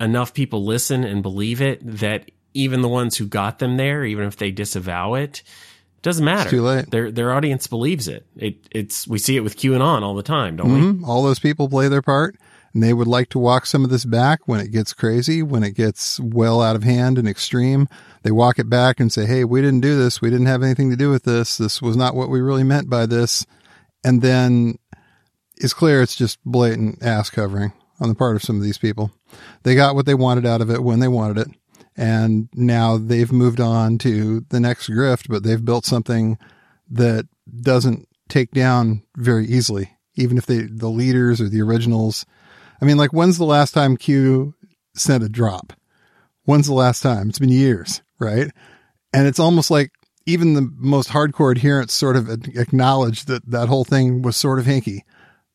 enough 0.00 0.32
people 0.32 0.64
listen 0.64 1.04
and 1.04 1.22
believe 1.22 1.60
it 1.60 1.80
that 1.98 2.30
even 2.54 2.80
the 2.80 2.88
ones 2.88 3.16
who 3.16 3.26
got 3.26 3.58
them 3.58 3.76
there, 3.76 4.04
even 4.04 4.26
if 4.26 4.36
they 4.36 4.50
disavow 4.50 5.14
it, 5.14 5.42
doesn't 6.02 6.24
matter. 6.24 6.48
too 6.48 6.62
late. 6.62 6.90
Their 6.90 7.10
their 7.10 7.32
audience 7.32 7.66
believes 7.66 8.06
it. 8.06 8.24
It 8.36 8.56
it's 8.70 9.08
we 9.08 9.18
see 9.18 9.36
it 9.36 9.40
with 9.40 9.56
QAnon 9.56 10.02
all 10.02 10.14
the 10.14 10.22
time, 10.22 10.56
don't 10.56 10.72
we? 10.72 10.80
Mhm. 10.80 11.06
All 11.08 11.22
those 11.24 11.40
people 11.40 11.68
play 11.68 11.88
their 11.88 12.02
part, 12.02 12.36
and 12.72 12.82
they 12.82 12.94
would 12.94 13.08
like 13.08 13.28
to 13.30 13.40
walk 13.40 13.66
some 13.66 13.82
of 13.82 13.90
this 13.90 14.04
back 14.04 14.46
when 14.46 14.60
it 14.60 14.70
gets 14.70 14.92
crazy, 14.94 15.42
when 15.42 15.64
it 15.64 15.72
gets 15.72 16.20
well 16.20 16.62
out 16.62 16.76
of 16.76 16.84
hand 16.84 17.18
and 17.18 17.26
extreme. 17.26 17.88
They 18.22 18.30
walk 18.30 18.60
it 18.60 18.70
back 18.70 19.00
and 19.00 19.12
say, 19.12 19.26
"Hey, 19.26 19.44
we 19.44 19.60
didn't 19.60 19.80
do 19.80 19.98
this. 19.98 20.20
We 20.22 20.30
didn't 20.30 20.46
have 20.46 20.62
anything 20.62 20.90
to 20.90 20.96
do 20.96 21.10
with 21.10 21.24
this. 21.24 21.56
This 21.56 21.82
was 21.82 21.96
not 21.96 22.14
what 22.14 22.30
we 22.30 22.40
really 22.40 22.64
meant 22.64 22.88
by 22.88 23.06
this." 23.06 23.44
And 24.04 24.22
then 24.22 24.78
it's 25.56 25.74
clear 25.74 26.02
it's 26.02 26.16
just 26.16 26.38
blatant 26.44 27.02
ass 27.02 27.30
covering 27.30 27.72
on 28.00 28.08
the 28.08 28.14
part 28.14 28.36
of 28.36 28.42
some 28.42 28.56
of 28.56 28.62
these 28.62 28.78
people. 28.78 29.10
They 29.62 29.74
got 29.74 29.94
what 29.94 30.06
they 30.06 30.14
wanted 30.14 30.46
out 30.46 30.60
of 30.60 30.70
it 30.70 30.82
when 30.82 31.00
they 31.00 31.08
wanted 31.08 31.38
it. 31.38 31.48
And 31.96 32.48
now 32.52 32.98
they've 32.98 33.32
moved 33.32 33.60
on 33.60 33.96
to 33.98 34.44
the 34.50 34.60
next 34.60 34.90
grift, 34.90 35.28
but 35.28 35.42
they've 35.42 35.64
built 35.64 35.86
something 35.86 36.38
that 36.90 37.26
doesn't 37.62 38.06
take 38.28 38.50
down 38.50 39.02
very 39.16 39.46
easily, 39.46 39.96
even 40.14 40.36
if 40.36 40.44
they, 40.44 40.62
the 40.62 40.88
leaders 40.88 41.40
or 41.40 41.48
the 41.48 41.62
originals. 41.62 42.26
I 42.82 42.84
mean, 42.84 42.98
like, 42.98 43.12
when's 43.12 43.38
the 43.38 43.44
last 43.44 43.72
time 43.72 43.96
Q 43.96 44.54
sent 44.94 45.24
a 45.24 45.28
drop? 45.28 45.72
When's 46.44 46.66
the 46.66 46.74
last 46.74 47.02
time? 47.02 47.30
It's 47.30 47.38
been 47.38 47.48
years, 47.48 48.02
right? 48.18 48.50
And 49.14 49.26
it's 49.26 49.40
almost 49.40 49.70
like 49.70 49.90
even 50.26 50.54
the 50.54 50.70
most 50.76 51.08
hardcore 51.08 51.50
adherents 51.56 51.94
sort 51.94 52.16
of 52.16 52.28
acknowledge 52.28 53.24
that 53.24 53.48
that 53.50 53.68
whole 53.68 53.84
thing 53.84 54.20
was 54.20 54.36
sort 54.36 54.58
of 54.58 54.66
hinky, 54.66 55.00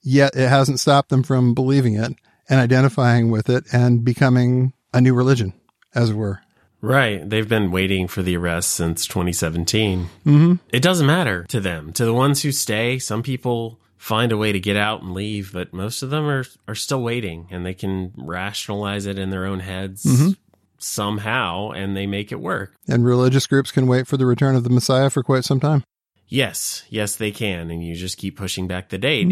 yet 0.01 0.35
it 0.35 0.49
hasn't 0.49 0.79
stopped 0.79 1.09
them 1.09 1.23
from 1.23 1.53
believing 1.53 1.95
it 1.95 2.13
and 2.49 2.59
identifying 2.59 3.31
with 3.31 3.49
it 3.49 3.65
and 3.73 4.03
becoming 4.03 4.73
a 4.93 5.01
new 5.01 5.13
religion, 5.13 5.53
as 5.95 6.09
it 6.09 6.15
were. 6.15 6.41
Right. 6.81 7.27
They've 7.27 7.47
been 7.47 7.71
waiting 7.71 8.07
for 8.07 8.23
the 8.23 8.37
arrest 8.37 8.71
since 8.71 9.05
2017. 9.05 10.09
Mm-hmm. 10.25 10.53
It 10.69 10.81
doesn't 10.81 11.05
matter 11.05 11.43
to 11.49 11.59
them. 11.59 11.93
To 11.93 12.05
the 12.05 12.13
ones 12.13 12.41
who 12.41 12.51
stay, 12.51 12.97
some 12.97 13.21
people 13.21 13.79
find 13.97 14.31
a 14.31 14.37
way 14.37 14.51
to 14.51 14.59
get 14.59 14.75
out 14.75 15.03
and 15.03 15.13
leave, 15.13 15.53
but 15.53 15.73
most 15.73 16.01
of 16.01 16.09
them 16.09 16.25
are, 16.25 16.43
are 16.67 16.75
still 16.75 17.03
waiting 17.03 17.47
and 17.51 17.63
they 17.63 17.75
can 17.75 18.11
rationalize 18.17 19.05
it 19.05 19.19
in 19.19 19.29
their 19.29 19.45
own 19.45 19.59
heads 19.59 20.35
somehow 20.79 21.69
and 21.69 21.95
they 21.95 22.07
make 22.07 22.31
it 22.31 22.39
work. 22.39 22.73
And 22.87 23.05
religious 23.05 23.45
groups 23.45 23.71
can 23.71 23.85
wait 23.85 24.07
for 24.07 24.17
the 24.17 24.25
return 24.25 24.55
of 24.55 24.63
the 24.63 24.71
Messiah 24.71 25.11
for 25.11 25.21
quite 25.21 25.45
some 25.45 25.59
time. 25.59 25.83
Yes, 26.27 26.83
yes, 26.89 27.15
they 27.15 27.29
can. 27.29 27.69
And 27.69 27.85
you 27.85 27.93
just 27.93 28.17
keep 28.17 28.37
pushing 28.37 28.67
back 28.67 28.89
the 28.89 28.97
date. 28.97 29.27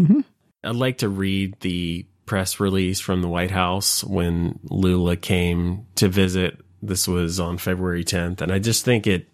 I'd 0.62 0.76
like 0.76 0.98
to 0.98 1.08
read 1.08 1.58
the 1.60 2.06
press 2.26 2.60
release 2.60 3.00
from 3.00 3.22
the 3.22 3.28
White 3.28 3.50
House 3.50 4.04
when 4.04 4.60
Lula 4.64 5.16
came 5.16 5.86
to 5.96 6.08
visit. 6.08 6.60
This 6.82 7.08
was 7.08 7.40
on 7.40 7.58
February 7.58 8.04
10th. 8.04 8.40
And 8.40 8.52
I 8.52 8.58
just 8.58 8.84
think 8.84 9.06
it, 9.06 9.28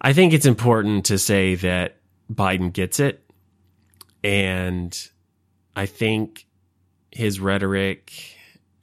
I 0.00 0.12
think 0.12 0.32
it's 0.32 0.46
important 0.46 1.06
to 1.06 1.18
say 1.18 1.54
that 1.56 1.96
Biden 2.32 2.72
gets 2.72 3.00
it. 3.00 3.22
And 4.22 4.96
I 5.74 5.86
think 5.86 6.46
his 7.10 7.40
rhetoric 7.40 8.12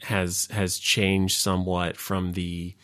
has, 0.01 0.47
has 0.51 0.77
changed 0.77 1.39
somewhat 1.39 1.97
from 1.97 2.33
the, 2.33 2.75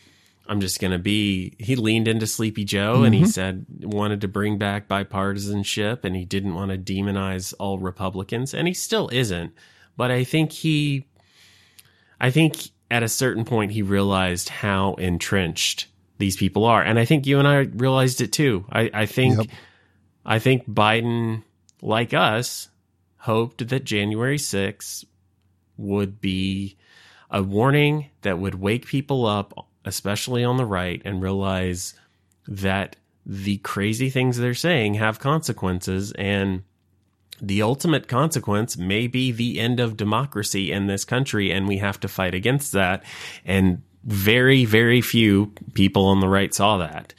I'm 0.50 0.60
just 0.60 0.80
going 0.80 0.90
to 0.90 0.98
be. 0.98 1.54
He 1.60 1.76
leaned 1.76 2.08
into 2.08 2.26
Sleepy 2.26 2.64
Joe 2.64 3.04
and 3.04 3.14
he 3.14 3.20
mm-hmm. 3.20 3.30
said 3.30 3.66
wanted 3.82 4.22
to 4.22 4.28
bring 4.28 4.58
back 4.58 4.88
bipartisanship 4.88 6.04
and 6.04 6.16
he 6.16 6.24
didn't 6.24 6.54
want 6.54 6.72
to 6.72 6.76
demonize 6.76 7.54
all 7.60 7.78
Republicans 7.78 8.52
and 8.52 8.66
he 8.66 8.74
still 8.74 9.08
isn't. 9.12 9.54
But 9.96 10.10
I 10.10 10.24
think 10.24 10.50
he, 10.50 11.06
I 12.20 12.30
think 12.30 12.70
at 12.90 13.04
a 13.04 13.08
certain 13.08 13.44
point 13.44 13.70
he 13.70 13.82
realized 13.82 14.48
how 14.48 14.94
entrenched 14.94 15.86
these 16.18 16.36
people 16.36 16.64
are, 16.64 16.82
and 16.82 16.98
I 16.98 17.04
think 17.04 17.26
you 17.26 17.38
and 17.38 17.46
I 17.46 17.58
realized 17.60 18.20
it 18.20 18.32
too. 18.32 18.66
I, 18.70 18.90
I 18.92 19.06
think, 19.06 19.38
Yep. 19.38 19.46
I 20.24 20.38
think 20.38 20.68
Biden, 20.68 21.44
like 21.80 22.12
us, 22.12 22.68
hoped 23.18 23.68
that 23.68 23.84
January 23.84 24.36
6th 24.36 25.04
would 25.76 26.20
be 26.20 26.76
a 27.30 27.42
warning 27.42 28.10
that 28.22 28.38
would 28.38 28.54
wake 28.54 28.86
people 28.86 29.26
up, 29.26 29.66
especially 29.84 30.44
on 30.44 30.56
the 30.56 30.64
right, 30.64 31.02
and 31.04 31.22
realize 31.22 31.94
that 32.46 32.96
the 33.26 33.58
crazy 33.58 34.10
things 34.10 34.38
they're 34.38 34.54
saying 34.54 34.94
have 34.94 35.18
consequences. 35.18 36.12
And 36.12 36.62
the 37.40 37.62
ultimate 37.62 38.08
consequence 38.08 38.76
may 38.76 39.06
be 39.06 39.30
the 39.30 39.60
end 39.60 39.80
of 39.80 39.96
democracy 39.96 40.72
in 40.72 40.86
this 40.86 41.04
country. 41.04 41.50
And 41.50 41.68
we 41.68 41.78
have 41.78 42.00
to 42.00 42.08
fight 42.08 42.34
against 42.34 42.72
that. 42.72 43.04
And 43.44 43.82
very, 44.04 44.64
very 44.64 45.00
few 45.00 45.52
people 45.74 46.06
on 46.06 46.20
the 46.20 46.28
right 46.28 46.52
saw 46.54 46.78
that. 46.78 47.14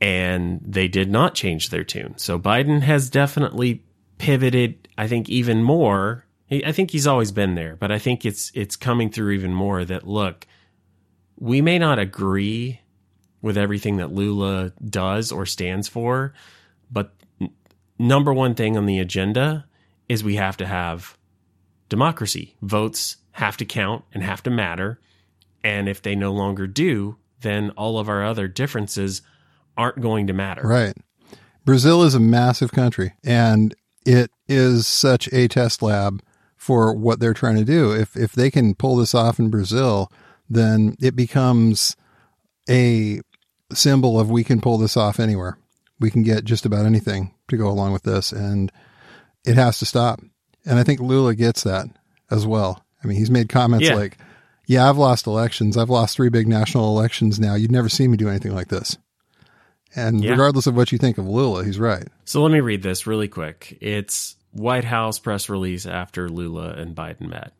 And 0.00 0.60
they 0.64 0.88
did 0.88 1.10
not 1.10 1.34
change 1.34 1.70
their 1.70 1.84
tune. 1.84 2.16
So 2.18 2.38
Biden 2.38 2.82
has 2.82 3.10
definitely 3.10 3.82
pivoted, 4.18 4.88
I 4.96 5.08
think, 5.08 5.28
even 5.28 5.62
more. 5.62 6.24
I 6.50 6.70
think 6.72 6.92
he's 6.92 7.06
always 7.06 7.32
been 7.32 7.56
there, 7.56 7.74
but 7.74 7.90
I 7.90 7.98
think 7.98 8.24
it's 8.24 8.52
it's 8.54 8.76
coming 8.76 9.10
through 9.10 9.32
even 9.32 9.52
more 9.52 9.84
that 9.84 10.06
look, 10.06 10.46
we 11.38 11.60
may 11.60 11.78
not 11.78 11.98
agree 11.98 12.80
with 13.42 13.56
everything 13.58 13.96
that 13.98 14.12
Lula 14.12 14.72
does 14.84 15.30
or 15.30 15.46
stands 15.46 15.88
for, 15.88 16.32
but 16.90 17.14
number 17.98 18.32
one 18.32 18.54
thing 18.54 18.76
on 18.76 18.86
the 18.86 18.98
agenda 18.98 19.66
is 20.08 20.24
we 20.24 20.36
have 20.36 20.56
to 20.56 20.66
have 20.66 21.16
democracy. 21.88 22.56
Votes 22.62 23.16
have 23.32 23.56
to 23.58 23.64
count 23.64 24.04
and 24.12 24.22
have 24.22 24.42
to 24.42 24.50
matter. 24.50 24.98
And 25.62 25.88
if 25.88 26.02
they 26.02 26.14
no 26.14 26.32
longer 26.32 26.66
do, 26.66 27.16
then 27.40 27.70
all 27.70 27.98
of 27.98 28.08
our 28.08 28.24
other 28.24 28.48
differences 28.48 29.22
aren't 29.76 30.00
going 30.00 30.26
to 30.26 30.32
matter. 30.32 30.62
Right. 30.66 30.96
Brazil 31.64 32.02
is 32.02 32.14
a 32.14 32.20
massive 32.20 32.72
country 32.72 33.14
and 33.24 33.74
it 34.04 34.30
is 34.48 34.86
such 34.86 35.28
a 35.32 35.48
test 35.48 35.82
lab 35.82 36.22
for 36.56 36.94
what 36.94 37.20
they're 37.20 37.34
trying 37.34 37.56
to 37.56 37.64
do. 37.64 37.92
If 37.92 38.16
if 38.16 38.32
they 38.32 38.50
can 38.50 38.74
pull 38.74 38.96
this 38.96 39.14
off 39.14 39.38
in 39.38 39.50
Brazil, 39.50 40.10
then 40.48 40.96
it 41.00 41.16
becomes 41.16 41.96
a 42.68 43.20
symbol 43.72 44.18
of 44.20 44.30
we 44.30 44.44
can 44.44 44.60
pull 44.60 44.78
this 44.78 44.96
off 44.96 45.18
anywhere. 45.20 45.58
We 45.98 46.10
can 46.10 46.22
get 46.22 46.44
just 46.44 46.66
about 46.66 46.86
anything 46.86 47.34
to 47.48 47.56
go 47.56 47.68
along 47.68 47.92
with 47.92 48.02
this 48.02 48.32
and 48.32 48.70
it 49.44 49.56
has 49.56 49.78
to 49.78 49.86
stop. 49.86 50.20
And 50.64 50.78
I 50.78 50.82
think 50.84 51.00
Lula 51.00 51.34
gets 51.34 51.62
that 51.62 51.86
as 52.30 52.46
well. 52.46 52.84
I 53.02 53.06
mean, 53.06 53.16
he's 53.18 53.30
made 53.30 53.48
comments 53.48 53.86
Yeah. 53.88 53.94
like, 53.94 54.18
yeah, 54.66 54.88
I've 54.88 54.96
lost 54.98 55.26
elections. 55.26 55.76
I've 55.76 55.90
lost 55.90 56.16
three 56.16 56.28
big 56.28 56.48
national 56.48 56.96
elections 56.96 57.38
now. 57.38 57.54
You'd 57.54 57.70
never 57.72 57.88
see 57.88 58.08
me 58.08 58.16
do 58.16 58.28
anything 58.28 58.54
like 58.54 58.68
this. 58.68 58.98
And 59.94 60.22
Yeah. 60.22 60.32
regardless 60.32 60.66
of 60.66 60.76
what 60.76 60.90
you 60.92 60.98
think 60.98 61.18
of 61.18 61.26
Lula, 61.28 61.64
he's 61.64 61.78
right. 61.78 62.06
So 62.24 62.42
let 62.42 62.50
me 62.52 62.60
read 62.60 62.82
this 62.82 63.06
really 63.06 63.28
quick. 63.28 63.78
It's 63.80 64.36
White 64.52 64.84
House 64.84 65.18
press 65.18 65.48
release 65.48 65.86
after 65.86 66.28
Lula 66.28 66.70
and 66.72 66.94
Biden 66.96 67.28
met. 67.28 67.52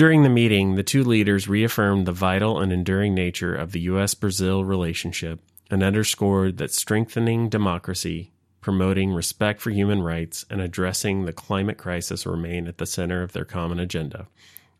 During 0.00 0.22
the 0.22 0.30
meeting, 0.30 0.76
the 0.76 0.82
two 0.82 1.04
leaders 1.04 1.46
reaffirmed 1.46 2.06
the 2.06 2.12
vital 2.12 2.58
and 2.58 2.72
enduring 2.72 3.14
nature 3.14 3.54
of 3.54 3.72
the 3.72 3.80
U.S. 3.80 4.14
Brazil 4.14 4.64
relationship 4.64 5.40
and 5.70 5.82
underscored 5.82 6.56
that 6.56 6.72
strengthening 6.72 7.50
democracy, 7.50 8.32
promoting 8.62 9.12
respect 9.12 9.60
for 9.60 9.68
human 9.68 10.02
rights, 10.02 10.46
and 10.48 10.58
addressing 10.58 11.26
the 11.26 11.34
climate 11.34 11.76
crisis 11.76 12.24
remain 12.24 12.66
at 12.66 12.78
the 12.78 12.86
center 12.86 13.22
of 13.22 13.32
their 13.32 13.44
common 13.44 13.78
agenda. 13.78 14.26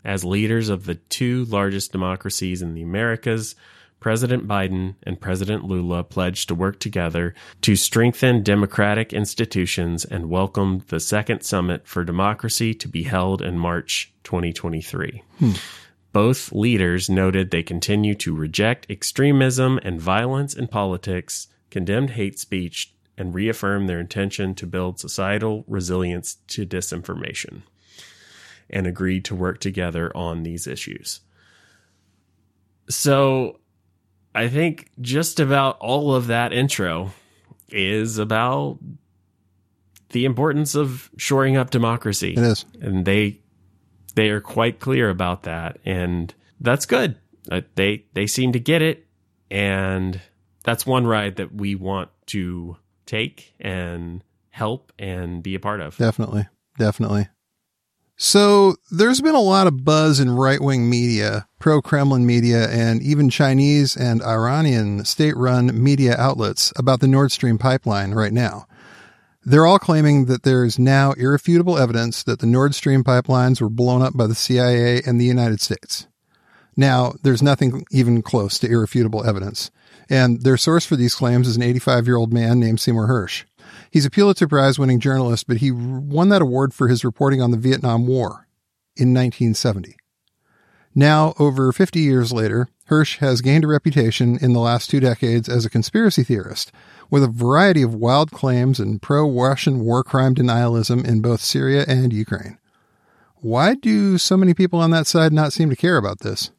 As 0.06 0.24
leaders 0.24 0.70
of 0.70 0.86
the 0.86 0.94
two 0.94 1.44
largest 1.44 1.92
democracies 1.92 2.62
in 2.62 2.72
the 2.72 2.80
Americas, 2.80 3.54
President 4.00 4.48
Biden 4.48 4.94
and 5.02 5.20
President 5.20 5.64
Lula 5.64 6.02
pledged 6.02 6.48
to 6.48 6.54
work 6.54 6.80
together 6.80 7.34
to 7.60 7.76
strengthen 7.76 8.42
democratic 8.42 9.12
institutions 9.12 10.04
and 10.06 10.30
welcomed 10.30 10.82
the 10.88 10.98
second 11.00 11.42
summit 11.42 11.86
for 11.86 12.02
democracy 12.02 12.72
to 12.74 12.88
be 12.88 13.02
held 13.02 13.42
in 13.42 13.58
March 13.58 14.12
2023. 14.24 15.22
Hmm. 15.38 15.52
Both 16.12 16.50
leaders 16.52 17.08
noted 17.08 17.50
they 17.50 17.62
continue 17.62 18.14
to 18.16 18.34
reject 18.34 18.90
extremism 18.90 19.78
and 19.82 20.00
violence 20.00 20.54
in 20.54 20.66
politics, 20.66 21.46
condemned 21.70 22.10
hate 22.10 22.38
speech, 22.38 22.92
and 23.16 23.34
reaffirmed 23.34 23.88
their 23.88 24.00
intention 24.00 24.54
to 24.56 24.66
build 24.66 24.98
societal 24.98 25.62
resilience 25.68 26.36
to 26.48 26.64
disinformation 26.64 27.62
and 28.70 28.86
agreed 28.86 29.24
to 29.26 29.34
work 29.34 29.60
together 29.60 30.10
on 30.16 30.42
these 30.42 30.66
issues. 30.66 31.20
So 32.88 33.60
I 34.34 34.48
think 34.48 34.90
just 35.00 35.40
about 35.40 35.78
all 35.78 36.14
of 36.14 36.28
that 36.28 36.52
intro 36.52 37.12
is 37.70 38.18
about 38.18 38.78
the 40.10 40.24
importance 40.24 40.74
of 40.74 41.10
shoring 41.16 41.56
up 41.56 41.70
democracy. 41.70 42.32
It 42.32 42.38
is. 42.38 42.64
And 42.80 43.04
they 43.04 43.40
they 44.14 44.30
are 44.30 44.40
quite 44.40 44.80
clear 44.80 45.08
about 45.08 45.44
that 45.44 45.78
and 45.84 46.32
that's 46.60 46.86
good. 46.86 47.16
Uh, 47.50 47.62
they 47.74 48.04
they 48.12 48.26
seem 48.26 48.52
to 48.52 48.60
get 48.60 48.82
it 48.82 49.06
and 49.50 50.20
that's 50.62 50.86
one 50.86 51.06
ride 51.06 51.36
that 51.36 51.54
we 51.54 51.74
want 51.74 52.10
to 52.26 52.76
take 53.06 53.54
and 53.58 54.22
help 54.50 54.92
and 54.98 55.42
be 55.42 55.54
a 55.54 55.60
part 55.60 55.80
of. 55.80 55.96
Definitely. 55.96 56.46
Definitely. 56.78 57.28
So 58.22 58.76
there's 58.90 59.22
been 59.22 59.34
a 59.34 59.40
lot 59.40 59.66
of 59.66 59.82
buzz 59.82 60.20
in 60.20 60.30
right 60.32 60.60
wing 60.60 60.90
media, 60.90 61.48
pro 61.58 61.80
Kremlin 61.80 62.26
media, 62.26 62.68
and 62.68 63.00
even 63.00 63.30
Chinese 63.30 63.96
and 63.96 64.22
Iranian 64.22 65.06
state 65.06 65.34
run 65.38 65.82
media 65.82 66.16
outlets 66.18 66.70
about 66.76 67.00
the 67.00 67.08
Nord 67.08 67.32
Stream 67.32 67.56
pipeline 67.56 68.12
right 68.12 68.34
now. 68.34 68.66
They're 69.42 69.64
all 69.64 69.78
claiming 69.78 70.26
that 70.26 70.42
there's 70.42 70.78
now 70.78 71.12
irrefutable 71.12 71.78
evidence 71.78 72.22
that 72.24 72.40
the 72.40 72.46
Nord 72.46 72.74
Stream 72.74 73.02
pipelines 73.02 73.58
were 73.58 73.70
blown 73.70 74.02
up 74.02 74.14
by 74.14 74.26
the 74.26 74.34
CIA 74.34 75.00
and 75.06 75.18
the 75.18 75.24
United 75.24 75.62
States. 75.62 76.06
Now, 76.76 77.14
there's 77.22 77.42
nothing 77.42 77.86
even 77.90 78.20
close 78.20 78.58
to 78.58 78.70
irrefutable 78.70 79.24
evidence. 79.24 79.70
And 80.10 80.42
their 80.42 80.58
source 80.58 80.84
for 80.84 80.96
these 80.96 81.14
claims 81.14 81.48
is 81.48 81.56
an 81.56 81.62
85 81.62 82.06
year 82.06 82.16
old 82.16 82.34
man 82.34 82.60
named 82.60 82.80
Seymour 82.80 83.08
Hersh. 83.08 83.44
He's 83.90 84.06
a 84.06 84.10
Pulitzer 84.10 84.46
Prize 84.46 84.78
winning 84.78 85.00
journalist, 85.00 85.46
but 85.46 85.58
he 85.58 85.70
won 85.70 86.28
that 86.28 86.42
award 86.42 86.72
for 86.72 86.88
his 86.88 87.04
reporting 87.04 87.42
on 87.42 87.50
the 87.50 87.56
Vietnam 87.56 88.06
War 88.06 88.46
in 88.96 89.12
1970. 89.12 89.96
Now, 90.94 91.34
over 91.38 91.72
50 91.72 92.00
years 92.00 92.32
later, 92.32 92.68
Hersh 92.88 93.18
has 93.18 93.40
gained 93.40 93.64
a 93.64 93.68
reputation 93.68 94.38
in 94.40 94.52
the 94.52 94.60
last 94.60 94.90
two 94.90 95.00
decades 95.00 95.48
as 95.48 95.64
a 95.64 95.70
conspiracy 95.70 96.24
theorist, 96.24 96.72
with 97.10 97.22
a 97.22 97.28
variety 97.28 97.82
of 97.82 97.94
wild 97.94 98.30
claims 98.30 98.80
and 98.80 99.00
pro 99.00 99.28
Russian 99.30 99.80
war 99.80 100.02
crime 100.02 100.34
denialism 100.34 101.06
in 101.06 101.20
both 101.20 101.40
Syria 101.40 101.84
and 101.86 102.12
Ukraine. 102.12 102.58
Why 103.36 103.74
do 103.74 104.18
so 104.18 104.36
many 104.36 104.54
people 104.54 104.80
on 104.80 104.90
that 104.90 105.06
side 105.06 105.32
not 105.32 105.52
seem 105.52 105.70
to 105.70 105.76
care 105.76 105.96
about 105.96 106.20
this? 106.20 106.50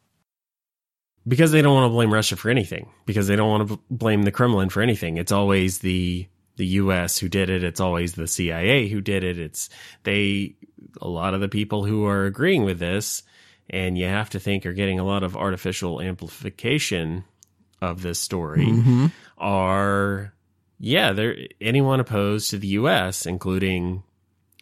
because 1.27 1.51
they 1.51 1.61
don't 1.61 1.73
want 1.73 1.85
to 1.85 1.93
blame 1.93 2.13
Russia 2.13 2.35
for 2.35 2.49
anything. 2.49 2.89
Because 3.05 3.27
they 3.27 3.35
don't 3.35 3.49
want 3.49 3.69
to 3.69 3.79
blame 3.89 4.23
the 4.23 4.31
Kremlin 4.31 4.69
for 4.69 4.81
anything. 4.81 5.17
It's 5.17 5.31
always 5.31 5.79
the 5.79 6.27
the 6.61 6.67
U.S. 6.83 7.17
who 7.17 7.27
did 7.27 7.49
it. 7.49 7.63
It's 7.63 7.79
always 7.79 8.13
the 8.13 8.27
CIA 8.27 8.87
who 8.87 9.01
did 9.01 9.23
it. 9.23 9.39
It's 9.39 9.67
they. 10.03 10.55
A 11.01 11.07
lot 11.07 11.33
of 11.33 11.41
the 11.41 11.49
people 11.49 11.85
who 11.85 12.05
are 12.05 12.25
agreeing 12.25 12.65
with 12.65 12.77
this, 12.77 13.23
and 13.67 13.97
you 13.97 14.05
have 14.05 14.29
to 14.31 14.39
think 14.39 14.65
are 14.65 14.73
getting 14.73 14.99
a 14.99 15.03
lot 15.03 15.23
of 15.23 15.35
artificial 15.35 15.99
amplification 16.01 17.23
of 17.81 18.03
this 18.03 18.19
story, 18.19 18.67
Mm-hmm. 18.67 19.07
are 19.39 20.33
yeah, 20.79 21.13
they're 21.13 21.35
anyone 21.59 21.99
opposed 21.99 22.51
to 22.51 22.59
the 22.59 22.67
U.S., 22.79 23.25
including 23.25 24.03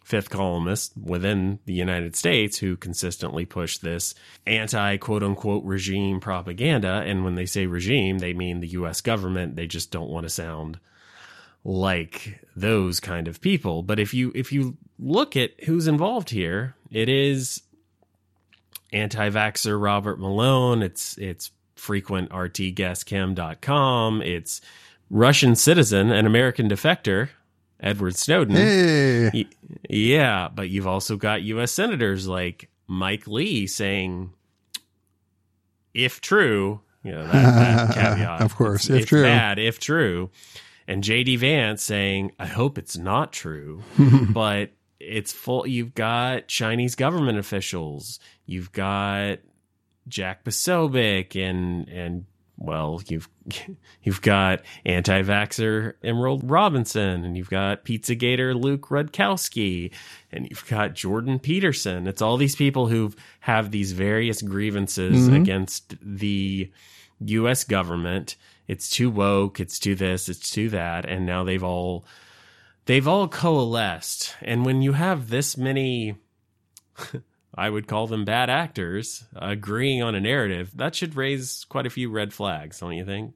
fifth 0.04 0.30
columnists 0.30 0.94
within 0.96 1.58
the 1.66 1.72
United 1.74 2.16
States 2.16 2.58
who 2.58 2.76
consistently 2.76 3.44
push 3.44 3.76
this 3.78 4.14
anti 4.46 4.96
quote 4.96 5.22
unquote 5.22 5.64
regime 5.64 6.18
propaganda. 6.20 7.02
And 7.06 7.24
when 7.24 7.34
they 7.34 7.46
say 7.46 7.66
regime, 7.66 8.18
they 8.20 8.32
mean 8.32 8.60
the 8.60 8.68
US 8.68 9.00
government. 9.02 9.56
They 9.56 9.66
just 9.66 9.90
don't 9.90 10.10
want 10.10 10.24
to 10.24 10.30
sound 10.30 10.80
like 11.64 12.40
those 12.56 13.00
kind 13.00 13.28
of 13.28 13.40
people. 13.40 13.82
But 13.82 13.98
if 13.98 14.14
you 14.14 14.32
if 14.34 14.52
you 14.52 14.76
look 14.98 15.36
at 15.36 15.52
who's 15.64 15.86
involved 15.86 16.30
here, 16.30 16.74
it 16.90 17.08
is 17.08 17.62
anti-vaxxer 18.92 19.80
Robert 19.80 20.18
Malone, 20.18 20.82
it's 20.82 21.16
it's 21.18 21.50
frequent 21.76 22.34
RT 22.34 22.74
guest 22.74 23.06
Kim 23.06 23.34
Dotcom, 23.34 24.24
it's 24.24 24.60
Russian 25.08 25.54
citizen 25.56 26.10
and 26.10 26.26
American 26.26 26.68
defector 26.68 27.30
Edward 27.80 28.16
Snowden. 28.16 28.56
Hey, 28.56 29.46
Yeah, 29.88 30.48
but 30.54 30.68
you've 30.68 30.86
also 30.86 31.16
got 31.16 31.42
U.S. 31.42 31.72
senators 31.72 32.28
like 32.28 32.68
Mike 32.86 33.26
Lee 33.26 33.66
saying, 33.66 34.32
"If 35.94 36.20
true, 36.20 36.80
you 37.02 37.12
know 37.12 37.26
that, 37.26 37.32
that 37.32 37.94
caveat, 37.94 38.42
Of 38.42 38.54
course, 38.56 38.88
if 38.90 38.96
it's 39.02 39.06
true. 39.08 39.22
bad, 39.22 39.58
if 39.58 39.78
true," 39.80 40.30
and 40.90 41.02
J.D. 41.04 41.36
Vance 41.36 41.82
saying, 41.82 42.32
"I 42.38 42.46
hope 42.46 42.76
it's 42.76 42.98
not 42.98 43.32
true," 43.32 43.82
but 44.30 44.70
it's 44.98 45.32
full. 45.32 45.66
You've 45.66 45.94
got 45.94 46.48
Chinese 46.48 46.94
government 46.94 47.38
officials, 47.38 48.18
you've 48.44 48.72
got 48.72 49.38
Jack 50.08 50.44
Posobiec, 50.44 51.36
and 51.36 51.88
and 51.88 52.26
well, 52.56 53.00
you've 53.08 53.28
you've 54.02 54.20
got 54.20 54.60
anti-vaxxer 54.84 55.94
Emerald 56.04 56.42
Robinson, 56.50 57.24
and 57.24 57.36
you've 57.36 57.48
got 57.50 57.84
Pizzagator 57.84 58.60
Luke 58.60 58.88
Rudkowski, 58.88 59.92
and 60.32 60.46
you've 60.50 60.66
got 60.66 60.94
Jordan 60.94 61.38
Peterson. 61.38 62.06
It's 62.06 62.20
all 62.22 62.36
these 62.36 62.56
people 62.56 62.88
who 62.88 63.12
have 63.40 63.70
these 63.70 63.92
various 63.92 64.42
grievances 64.42 65.28
Mhm. 65.28 65.40
against 65.40 65.94
the 66.02 66.70
U.S. 67.20 67.64
government. 67.64 68.36
It's 68.70 68.88
too 68.88 69.10
woke. 69.10 69.58
It's 69.58 69.80
too 69.80 69.96
this. 69.96 70.28
It's 70.28 70.48
too 70.48 70.68
that, 70.70 71.04
and 71.04 71.26
now 71.26 71.42
they've 71.42 71.64
all 71.64 72.04
they've 72.86 73.08
all 73.08 73.26
coalesced. 73.26 74.36
And 74.42 74.64
when 74.64 74.80
you 74.80 74.92
have 74.92 75.28
this 75.28 75.56
many 75.56 76.14
I 77.54 77.68
would 77.68 77.88
call 77.88 78.06
them 78.06 78.24
bad 78.24 78.48
actors, 78.48 79.24
agreeing 79.34 80.04
on 80.04 80.14
a 80.14 80.20
narrative, 80.20 80.70
that 80.76 80.94
should 80.94 81.16
raise 81.16 81.64
quite 81.68 81.86
a 81.86 81.90
few 81.90 82.10
red 82.10 82.32
flags, 82.32 82.78
don't 82.78 82.92
you 82.92 83.04
think? 83.04 83.34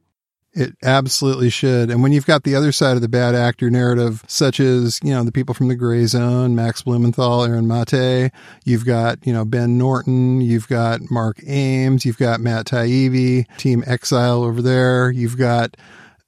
It 0.57 0.76
absolutely 0.84 1.50
should. 1.50 1.90
And 1.90 2.00
when 2.00 2.12
you've 2.12 2.26
got 2.26 2.44
the 2.44 2.55
other 2.55 2.70
side 2.70 2.94
of 2.94 3.02
the 3.02 3.09
bad 3.09 3.34
actor 3.34 3.70
narrative, 3.70 4.22
such 4.28 4.61
as, 4.61 5.00
you 5.02 5.11
know, 5.11 5.24
the 5.24 5.32
people 5.32 5.52
from 5.52 5.66
the 5.66 5.74
Gray 5.74 6.07
Zone, 6.07 6.55
Max 6.55 6.82
Blumenthal, 6.82 7.44
Aaron 7.44 7.66
Mate, 7.66 8.30
you've 8.64 8.84
got, 8.84 9.26
you 9.26 9.32
know, 9.32 9.44
Ben 9.44 9.76
Norton, 9.78 10.40
you've 10.40 10.68
got 10.68 11.00
Mark 11.11 11.40
Ames, 11.44 12.05
you've 12.05 12.18
got 12.18 12.40
Matt 12.40 12.66
Taibbi, 12.66 13.46
Team 13.57 13.82
Exile 13.84 14.44
over 14.44 14.62
there, 14.62 15.11
you've 15.11 15.36
got 15.36 15.76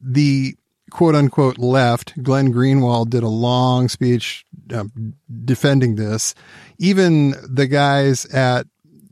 the 0.00 0.56
quote 0.90 1.14
unquote 1.14 1.58
left. 1.58 2.20
Glenn 2.20 2.52
Greenwald 2.52 3.10
did 3.10 3.22
a 3.22 3.28
long 3.28 3.88
speech 3.88 4.44
uh, 4.74 4.84
defending 5.44 5.94
this. 5.94 6.34
Even 6.78 7.34
the 7.48 7.68
guys 7.68 8.26
at 8.26 8.66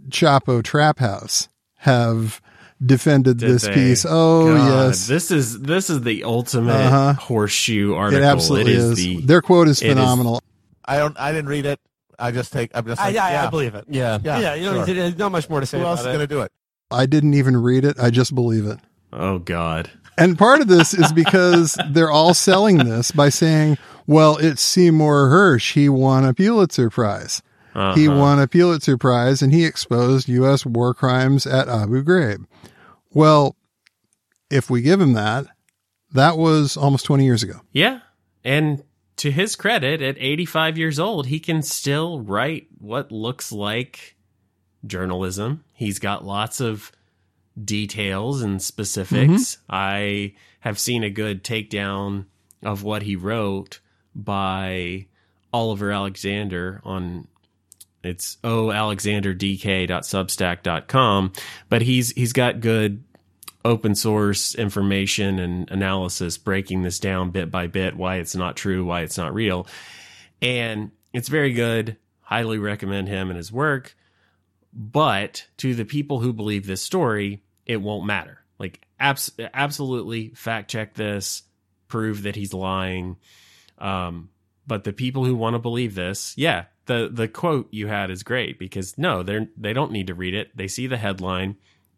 Chapo 0.09 0.63
Trap 0.63 0.99
House 0.99 1.49
have 1.77 2.41
defended 2.87 3.39
Did 3.39 3.51
this 3.51 3.63
they? 3.63 3.75
piece. 3.75 4.07
Oh 4.09 4.55
God, 4.57 4.87
yes, 4.89 5.07
This 5.07 5.31
is 5.31 5.61
this 5.61 5.91
is 5.91 6.03
the 6.03 6.25
ultimate 6.25 6.73
Uh-huh. 6.73 7.13
horseshoe 7.15 7.93
it 7.93 7.97
article. 7.97 8.25
absolutely 8.25 8.73
is. 8.75 8.95
the 8.97 9.21
Their 9.23 9.43
quote 9.43 9.69
is 9.69 9.83
it 9.83 9.89
is- 9.89 9.93
phenomenal. 9.95 10.41
I 10.85 10.99
don't. 10.99 11.19
I 11.19 11.33
didn't 11.33 11.49
read 11.49 11.67
it. 11.67 11.81
I 12.19 12.31
just 12.31 12.53
take. 12.53 12.71
I'm 12.75 12.85
just. 12.87 13.01
I, 13.01 13.07
Like, 13.07 13.15
yeah, 13.15 13.31
yeah, 13.31 13.47
I 13.47 13.51
believe 13.51 13.75
it. 13.75 13.85
yeah. 13.89 14.19
Yeah, 14.23 14.39
Yeah, 14.39 14.55
you 14.55 14.65
know, 14.67 14.85
sure. 14.85 14.95
there's 14.95 15.17
not 15.19 15.33
much 15.33 15.49
more 15.49 15.61
to 15.61 15.67
say 15.67 15.79
Who 15.79 15.85
else 15.85 16.01
is 16.01 16.07
going 16.07 16.19
to 16.21 16.27
do 16.27 16.43
it? 16.43 16.53
I 16.91 17.07
didn't 17.07 17.35
even 17.35 17.57
read 17.57 17.85
it. 17.85 17.97
I 17.99 18.11
just 18.11 18.35
believe 18.35 18.67
it. 18.67 18.79
Oh 19.13 19.39
God. 19.39 19.91
And 20.17 20.39
part 20.39 20.61
of 20.61 20.69
this 20.69 20.95
is 20.95 21.13
because 21.13 21.77
they're 21.91 22.11
all 22.11 22.35
selling 22.35 22.79
this 22.79 23.11
by 23.11 23.31
saying, 23.31 23.79
well, 24.07 24.37
it's 24.37 24.63
Seymour 24.63 25.29
Hersh. 25.31 25.73
He 25.73 25.89
won 25.89 26.25
a 26.25 26.33
Pulitzer 26.35 26.89
Prize. 26.91 27.43
He 27.73 27.81
Uh-huh. 27.81 28.17
won 28.17 28.39
a 28.39 28.47
Pulitzer 28.47 28.97
Prize 28.97 29.43
and 29.43 29.53
he 29.53 29.65
exposed 29.65 30.29
U.S. 30.29 30.65
war 30.65 30.95
crimes 30.95 31.47
at 31.47 31.69
Abu 31.69 32.05
Ghraib. 32.05 32.45
Well, 33.15 33.57
if 34.51 34.69
we 34.69 34.83
give 34.83 35.01
him 35.01 35.15
that, 35.15 35.47
that 36.13 36.37
was 36.37 36.77
almost 36.77 37.05
20 37.07 37.25
years 37.25 37.43
ago. 37.43 37.61
Yeah. 37.73 38.01
And 38.45 38.85
to 39.17 39.31
his 39.31 39.57
credit, 39.57 40.03
at 40.03 40.17
85 40.19 40.77
years 40.77 40.99
old, 40.99 41.27
he 41.27 41.41
can 41.41 41.63
still 41.63 42.21
write 42.21 42.67
what 42.79 43.11
looks 43.11 43.53
like 43.53 44.17
journalism. 44.87 45.65
He's 45.73 45.99
got 45.99 46.25
lots 46.25 46.61
of 46.61 46.93
details 47.63 48.43
and 48.43 48.61
specifics. 48.61 49.57
Mm-hmm. 49.57 49.63
I 49.71 50.35
have 50.61 50.79
seen 50.79 51.05
a 51.05 51.11
good 51.11 51.45
takedown 51.45 52.27
of 52.63 52.83
what 52.83 53.03
he 53.03 53.17
wrote 53.17 53.81
by 54.15 55.07
Oliver 55.53 55.91
Alexander 55.91 56.81
on 56.85 57.29
it's 58.05 58.37
oalexanderdk.substack.com 58.45 61.33
but 61.69 61.83
he's 61.83 62.11
he's 62.11 62.33
got 62.33 62.61
good 62.61 63.03
open 63.65 63.95
source 63.95 64.55
information 64.55 65.39
and 65.39 65.71
analysis 65.71 66.37
breaking 66.37 66.83
this 66.83 66.99
down 66.99 67.31
bit 67.31 67.51
by 67.51 67.67
bit 67.67 67.97
why 67.97 68.17
it's 68.17 68.37
not 68.37 68.57
true 68.57 68.85
why 68.85 69.01
it's 69.01 69.17
not 69.17 69.33
real. 69.33 69.67
And 70.43 70.91
it's 71.13 71.29
very 71.29 71.55
good. 71.55 71.97
Highly 72.21 72.59
recommend 72.59 73.09
him 73.09 73.31
and 73.31 73.37
his 73.37 73.51
work. 73.51 73.97
But 74.73 75.47
to 75.59 75.75
the 75.75 75.85
people 75.85 76.21
who 76.21 76.33
believe 76.33 76.67
this 76.67 76.83
story 76.83 77.43
it 77.65 77.81
won't 77.81 78.05
matter. 78.05 78.41
Like 78.59 78.87
abs- 79.01 79.33
absolutely 79.55 80.31
fact 80.35 80.71
check 80.71 80.95
this 80.95 81.43
prove 81.89 82.25
that 82.25 82.37
he's 82.37 82.53
lying. 82.53 83.17
Um 83.79 84.29
but 84.67 84.85
the 84.85 84.93
people 84.93 85.25
who 85.25 85.37
want 85.37 85.55
to 85.55 85.59
believe 85.59 85.95
this 85.95 86.35
yeah 86.37 86.65
the 86.87 87.09
the 87.13 87.29
quote 87.29 87.69
you 87.73 87.87
had 87.87 88.11
is 88.11 88.23
great 88.23 88.59
because 88.59 88.97
no 88.99 89.23
they're 89.23 89.49
they 89.57 89.73
don't 89.73 89.93
need 89.93 90.07
to 90.07 90.15
read 90.15 90.35
it 90.35 90.51
they 90.57 90.69
see 90.69 90.87
the 90.87 90.97
headline 90.97 91.57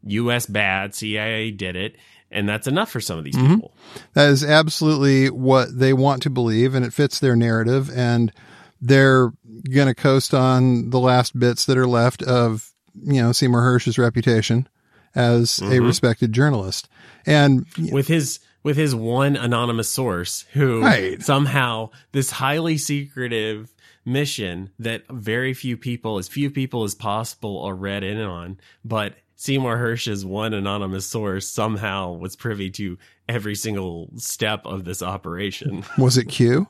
us 0.09 0.47
bad 0.47 0.95
cia 0.95 1.51
did 1.51 1.74
it 1.76 1.97
and 2.30 2.49
that's 2.49 2.66
enough 2.66 2.91
for 2.91 3.01
some 3.01 3.18
of 3.18 3.24
these 3.24 3.34
Mhm. 3.37 3.55
people 3.57 3.74
That 4.14 4.28
is 4.30 4.45
absolutely 4.45 5.30
what 5.30 5.78
they 5.78 5.93
want 5.93 6.22
to 6.22 6.30
believe, 6.30 6.74
and 6.74 6.84
it 6.84 6.93
fits 6.93 7.18
their 7.20 7.37
narrative. 7.37 7.89
And 7.95 8.32
they're 8.80 9.30
going 9.72 9.87
to 9.87 9.95
coast 9.95 10.34
on 10.34 10.91
the 10.91 10.99
last 10.99 11.39
bits 11.39 11.64
that 11.66 11.78
are 11.78 11.87
left 11.87 12.22
of, 12.24 12.70
you 13.01 13.22
know, 13.22 13.30
Seymour 13.32 13.62
Hersh's 13.62 13.97
reputation 13.97 14.68
as 15.14 15.59
a 15.61 15.62
Mhm. 15.78 15.87
respected 15.87 16.32
journalist. 16.32 16.89
And 17.26 17.64
with 17.93 18.09
his 18.09 18.41
with 18.64 18.76
his 18.76 18.93
one 18.97 19.37
anonymous 19.37 19.89
source 19.89 20.45
who 20.53 20.82
Right. 20.82 21.22
somehow 21.22 21.91
this 22.11 22.32
highly 22.32 22.76
secretive 22.76 23.68
mission 24.07 24.70
that 24.78 25.02
very 25.11 25.52
few 25.52 25.76
people 25.76 26.18
as 26.18 26.28
few 26.28 26.50
people 26.50 26.84
as 26.84 26.94
possible 26.94 27.61
are 27.62 27.74
read 27.74 28.04
in 28.04 28.20
on 28.20 28.59
but 28.84 29.14
Seymour 29.36 29.76
Hersh's 29.76 30.24
one 30.24 30.54
anonymous 30.54 31.07
source 31.07 31.46
somehow 31.46 32.12
was 32.12 32.36
privy 32.36 32.70
to 32.70 32.96
every 33.28 33.54
single 33.54 34.11
step 34.16 34.64
of 34.64 34.84
this 34.84 35.02
operation. 35.02 35.84
was 35.98 36.16
it 36.16 36.24
Q? 36.24 36.68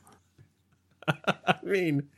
I 1.07 1.55
mean, 1.63 2.09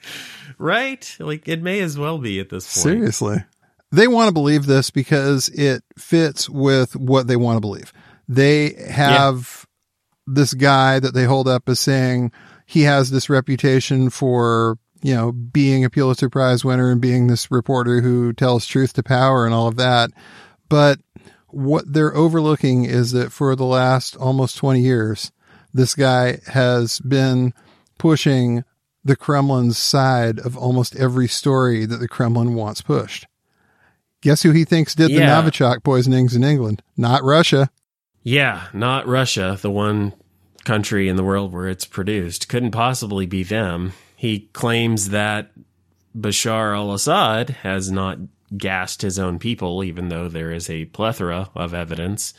right? 0.58 1.16
Like 1.20 1.48
it 1.48 1.62
may 1.62 1.82
as 1.82 2.00
well 2.00 2.18
be 2.18 2.40
at 2.40 2.50
this 2.50 2.66
point. 2.66 2.84
Seriously. 2.84 3.44
They 3.92 4.08
want 4.08 4.28
to 4.28 4.34
believe 4.34 4.66
this 4.66 4.90
because 4.90 5.50
it 5.50 5.84
fits 5.98 6.50
with 6.50 6.96
what 6.96 7.28
they 7.28 7.36
want 7.36 7.58
to 7.58 7.62
believe. 7.62 7.94
They 8.28 8.74
have 8.90 9.68
this 10.28 10.54
guy 10.54 11.00
that 11.00 11.14
they 11.14 11.26
hold 11.26 11.48
up 11.48 11.68
as 11.70 11.80
saying 11.80 12.32
he 12.66 12.84
has 12.84 13.10
this 13.10 13.30
reputation 13.30 14.10
for, 14.12 14.78
you 15.02 15.16
know, 15.16 15.32
being 15.32 15.86
a 15.86 15.90
Pulitzer 15.90 16.30
Prize 16.30 16.66
winner 16.66 16.92
and 16.92 17.02
being 17.02 17.28
this 17.28 17.52
reporter 17.52 18.02
who 18.02 18.34
tells 18.34 18.66
truth 18.66 18.94
to 18.94 19.04
power 19.04 19.46
and 19.46 19.54
all 19.54 19.68
of 19.68 19.78
that. 19.78 20.12
But 20.68 21.00
what 21.48 21.92
they're 21.92 22.16
overlooking 22.16 22.86
is 22.86 23.12
that 23.12 23.32
for 23.32 23.56
the 23.56 23.66
last 23.66 24.16
almost 24.16 24.58
20 24.58 24.82
years, 24.82 25.32
this 25.74 25.96
guy 25.96 26.40
has 26.48 27.00
been 27.00 27.54
pushing 27.98 28.64
the 29.04 29.16
Kremlin's 29.16 29.78
side 29.78 30.40
of 30.40 30.58
almost 30.58 30.96
every 30.96 31.28
story 31.28 31.86
that 31.86 31.98
the 31.98 32.08
Kremlin 32.08 32.54
wants 32.54 32.82
pushed. 32.82 33.26
Guess 34.22 34.44
who 34.44 34.52
he 34.52 34.66
thinks 34.66 34.96
did 34.96 35.12
the 35.12 35.22
Novichok 35.22 35.84
poisonings 35.84 36.36
in 36.36 36.44
England? 36.44 36.84
Not 36.98 37.24
Russia. 37.24 37.70
Yeah, 38.22 38.68
not 38.74 39.08
Russia, 39.08 39.58
the 39.62 39.72
one 39.72 40.14
country 40.66 41.08
in 41.08 41.16
the 41.16 41.24
world 41.24 41.54
where 41.54 41.70
it's 41.70 41.86
produced. 41.86 42.50
Couldn't 42.50 42.72
possibly 42.72 43.26
be 43.26 43.44
them. 43.44 43.94
He 44.20 44.50
claims 44.52 45.12
that 45.12 45.54
Bashar 46.14 46.76
al 46.76 46.92
Assad 46.92 47.52
has 47.64 47.90
not 47.90 48.18
gassed 48.58 49.02
his 49.02 49.18
own 49.18 49.40
people, 49.40 49.82
even 49.82 50.10
though 50.10 50.28
there 50.28 50.52
is 50.52 50.70
a 50.70 50.84
plethora 50.88 51.50
of 51.56 51.74
evidence 51.74 52.34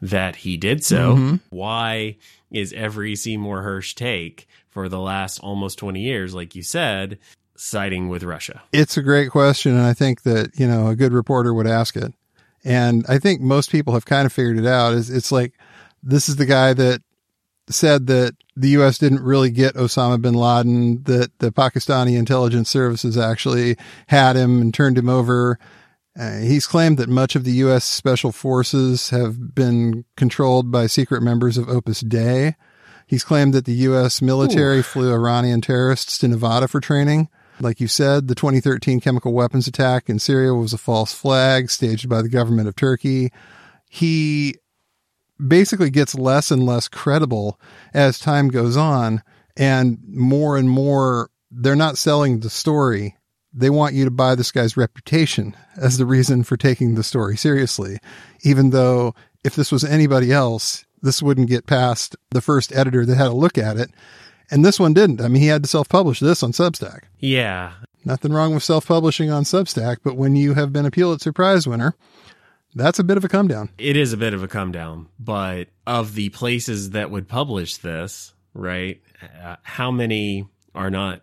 that 0.00 0.34
he 0.34 0.56
did 0.56 0.82
so. 0.82 1.14
Mhm. 1.14 1.40
Why 1.50 2.16
is 2.50 2.72
every 2.72 3.14
Seymour 3.14 3.62
Hersh 3.62 3.94
take 3.94 4.48
for 4.68 4.88
the 4.88 4.98
last 4.98 5.38
almost 5.38 5.78
20 5.78 6.00
years, 6.00 6.34
like 6.34 6.56
you 6.56 6.64
said, 6.64 7.20
siding 7.54 8.08
with 8.08 8.24
Russia? 8.24 8.60
It's 8.72 8.96
a 8.96 9.02
great 9.02 9.30
question, 9.30 9.76
and 9.76 9.86
I 9.86 9.94
think 9.94 10.22
that 10.22 10.58
you 10.58 10.66
know 10.66 10.88
a 10.88 10.96
good 10.96 11.12
reporter 11.12 11.54
would 11.54 11.68
ask 11.68 11.94
it. 11.94 12.12
And 12.64 13.06
I 13.08 13.20
think 13.20 13.40
most 13.40 13.70
people 13.70 13.92
have 13.94 14.06
kind 14.06 14.26
of 14.26 14.32
figured 14.32 14.58
it 14.58 14.66
out. 14.66 14.94
Is 14.94 15.08
it's 15.08 15.30
like 15.30 15.52
this 16.02 16.28
is 16.28 16.34
the 16.34 16.46
guy 16.46 16.72
that 16.74 17.00
said 17.68 18.06
that 18.08 18.34
the 18.56 18.70
U.S. 18.70 18.98
didn't 18.98 19.22
really 19.22 19.50
get 19.50 19.74
Osama 19.74 20.20
bin 20.20 20.34
Laden, 20.34 21.02
that 21.04 21.38
the 21.38 21.52
Pakistani 21.52 22.16
intelligence 22.18 22.68
services 22.68 23.16
actually 23.16 23.76
had 24.08 24.36
him 24.36 24.60
and 24.60 24.74
turned 24.74 24.98
him 24.98 25.08
over. 25.08 25.58
Uh, 26.18 26.38
he's 26.38 26.66
claimed 26.66 26.98
that 26.98 27.08
much 27.08 27.34
of 27.34 27.44
the 27.44 27.52
U.S. 27.52 27.84
special 27.84 28.32
forces 28.32 29.10
have 29.10 29.54
been 29.54 30.04
controlled 30.16 30.70
by 30.70 30.86
secret 30.86 31.22
members 31.22 31.56
of 31.56 31.68
Opus 31.68 32.00
Dei. 32.00 32.54
He's 33.06 33.24
claimed 33.24 33.54
that 33.54 33.64
the 33.64 33.72
U.S. 33.72 34.20
military 34.20 34.82
flew 34.82 35.12
Iranian 35.12 35.60
terrorists 35.60 36.18
to 36.18 36.28
Nevada 36.28 36.68
for 36.68 36.80
training. 36.80 37.28
Like 37.60 37.80
you 37.80 37.88
said, 37.88 38.28
the 38.28 38.34
2013 38.34 39.00
chemical 39.00 39.32
weapons 39.32 39.66
attack 39.66 40.08
in 40.08 40.18
Syria 40.18 40.54
was 40.54 40.72
a 40.72 40.78
false 40.78 41.12
flag 41.12 41.70
staged 41.70 42.08
by 42.08 42.22
the 42.22 42.28
government 42.28 42.68
of 42.68 42.76
Turkey. 42.76 43.32
He 43.88 44.56
basically 45.46 45.90
gets 45.90 46.14
less 46.14 46.50
and 46.50 46.64
less 46.64 46.88
credible 46.88 47.60
as 47.94 48.18
time 48.18 48.48
goes 48.48 48.76
on, 48.76 49.22
and 49.56 49.98
more 50.06 50.56
and 50.56 50.68
more, 50.68 51.30
they're 51.50 51.76
not 51.76 51.98
selling 51.98 52.40
the 52.40 52.50
story. 52.50 53.16
They 53.52 53.70
want 53.70 53.94
you 53.94 54.04
to 54.04 54.10
buy 54.10 54.34
this 54.34 54.50
guy's 54.50 54.76
reputation 54.76 55.54
as 55.76 55.98
the 55.98 56.06
reason 56.06 56.42
for 56.42 56.56
taking 56.56 56.94
the 56.94 57.02
story 57.02 57.36
seriously, 57.36 57.98
even 58.42 58.70
though 58.70 59.14
if 59.44 59.54
this 59.54 59.70
was 59.70 59.84
anybody 59.84 60.32
else, 60.32 60.86
this 61.02 61.22
wouldn't 61.22 61.50
get 61.50 61.66
past 61.66 62.16
the 62.30 62.40
first 62.40 62.72
editor 62.74 63.04
that 63.04 63.16
had 63.16 63.26
a 63.26 63.32
look 63.32 63.58
at 63.58 63.76
it. 63.76 63.90
And 64.50 64.64
this 64.64 64.80
one 64.80 64.94
didn't. 64.94 65.20
I 65.20 65.28
mean, 65.28 65.42
he 65.42 65.48
had 65.48 65.62
to 65.64 65.68
self 65.68 65.88
publish 65.88 66.20
this 66.20 66.42
on 66.42 66.52
Substack. 66.52 67.02
Yeah, 67.18 67.72
Nothing 68.04 68.32
wrong 68.32 68.54
with 68.54 68.64
self 68.64 68.86
publishing 68.86 69.30
on 69.30 69.44
Substack, 69.44 69.98
but 70.02 70.16
when 70.16 70.34
you 70.34 70.54
have 70.54 70.72
been 70.72 70.86
a 70.86 70.90
Pulitzer 70.90 71.32
Prize 71.32 71.66
winner, 71.66 71.94
that's 72.74 72.98
a 72.98 73.04
bit 73.04 73.16
of 73.16 73.24
a 73.24 73.28
come 73.28 73.48
down. 73.48 73.70
it 73.78 73.96
is 73.96 74.12
a 74.12 74.16
bit 74.16 74.34
of 74.34 74.42
a 74.42 74.48
come 74.48 74.72
down, 74.72 75.08
but 75.18 75.68
of 75.86 76.14
the 76.14 76.28
places 76.30 76.90
that 76.90 77.10
would 77.10 77.28
publish 77.28 77.76
this, 77.78 78.34
right? 78.54 79.00
Uh, 79.42 79.56
how 79.62 79.90
many 79.90 80.46
are 80.74 80.90
not 80.90 81.22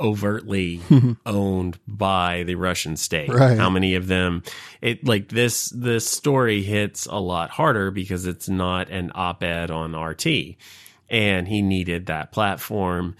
overtly 0.00 0.80
owned 1.26 1.78
by 1.86 2.42
the 2.42 2.56
Russian 2.56 2.96
state. 2.96 3.32
Right. 3.32 3.56
How 3.56 3.70
many 3.70 3.94
of 3.94 4.08
them 4.08 4.42
it 4.80 5.06
like 5.06 5.28
this 5.28 5.68
this 5.68 6.06
story 6.06 6.62
hits 6.62 7.06
a 7.06 7.20
lot 7.20 7.50
harder 7.50 7.90
because 7.90 8.26
it's 8.26 8.48
not 8.48 8.90
an 8.90 9.12
op-ed 9.14 9.70
on 9.70 9.94
RT 9.94 10.26
and 11.08 11.46
he 11.46 11.62
needed 11.62 12.06
that 12.06 12.32
platform 12.32 13.14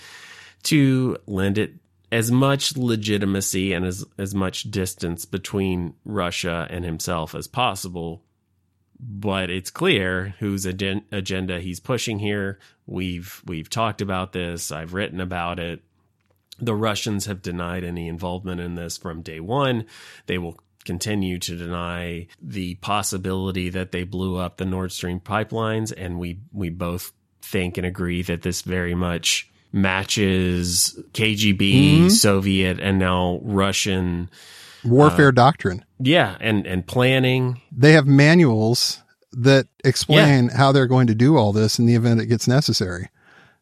to 0.65 1.17
lend 1.27 1.59
it 1.59 1.75
as 2.13 2.31
much 2.31 2.77
legitimacy 2.77 3.73
and 3.73 3.85
as 3.85 4.05
as 4.19 4.35
much 4.35 4.71
distance 4.71 5.25
between 5.25 5.95
Russia 6.05 6.69
and 6.71 6.85
himself 6.85 7.35
as 7.35 7.49
possible 7.49 8.23
but 9.03 9.51
it's 9.51 9.71
clear 9.71 10.35
whose 10.39 10.65
agen- 10.65 11.05
agenda 11.11 11.61
he's 11.61 11.81
pushing 11.81 12.21
here. 12.21 12.61
We've 12.87 13.43
we've 13.45 13.69
talked 13.69 14.01
about 14.01 14.33
this. 14.33 14.71
I've 14.71 14.95
written 14.95 15.21
about 15.21 15.59
it. 15.59 15.83
The 16.61 16.75
Russians 16.75 17.27
have 17.27 17.43
denied 17.43 17.83
any 17.83 18.07
involvement 18.07 18.61
in 18.61 18.77
this 18.77 18.97
from 18.97 19.23
day 19.23 19.41
one. 19.41 19.87
They 20.27 20.39
will 20.39 20.61
continue 20.85 21.39
to 21.41 21.57
deny 21.57 22.29
the 22.41 22.77
possibility 22.77 23.71
that 23.71 23.91
they 23.91 24.05
blew 24.05 24.37
up 24.37 24.57
the 24.57 24.65
Nord 24.65 24.93
Stream 24.93 25.19
pipelines, 25.19 25.93
and 25.97 26.21
we 26.21 26.39
we 26.53 26.71
both 26.71 27.13
think 27.41 27.77
and 27.77 27.87
agree 27.87 28.23
that 28.23 28.43
this 28.43 28.63
very 28.63 28.95
much 28.95 29.51
matches 29.73 30.99
KGB, 31.13 31.59
mm-hmm. 31.59 32.09
Soviet, 32.09 32.79
and 32.81 32.99
now 32.99 33.41
Russian. 33.43 34.31
Warfare 34.85 35.29
uh, 35.29 35.33
doctrine. 35.33 35.85
Yeah, 36.01 36.37
and 36.41 36.67
and 36.67 36.87
planning 36.87 37.61
They 37.71 37.93
have 37.93 38.07
manuals 38.07 39.03
that 39.33 39.67
explain 39.85 40.49
how 40.51 40.73
they're 40.73 40.87
going 40.87 41.07
to 41.07 41.15
do 41.15 41.37
all 41.37 41.53
this 41.53 41.79
in 41.79 41.87
the 41.87 41.95
event 41.95 42.21
it 42.21 42.27
gets 42.27 42.47
necessary. 42.47 43.09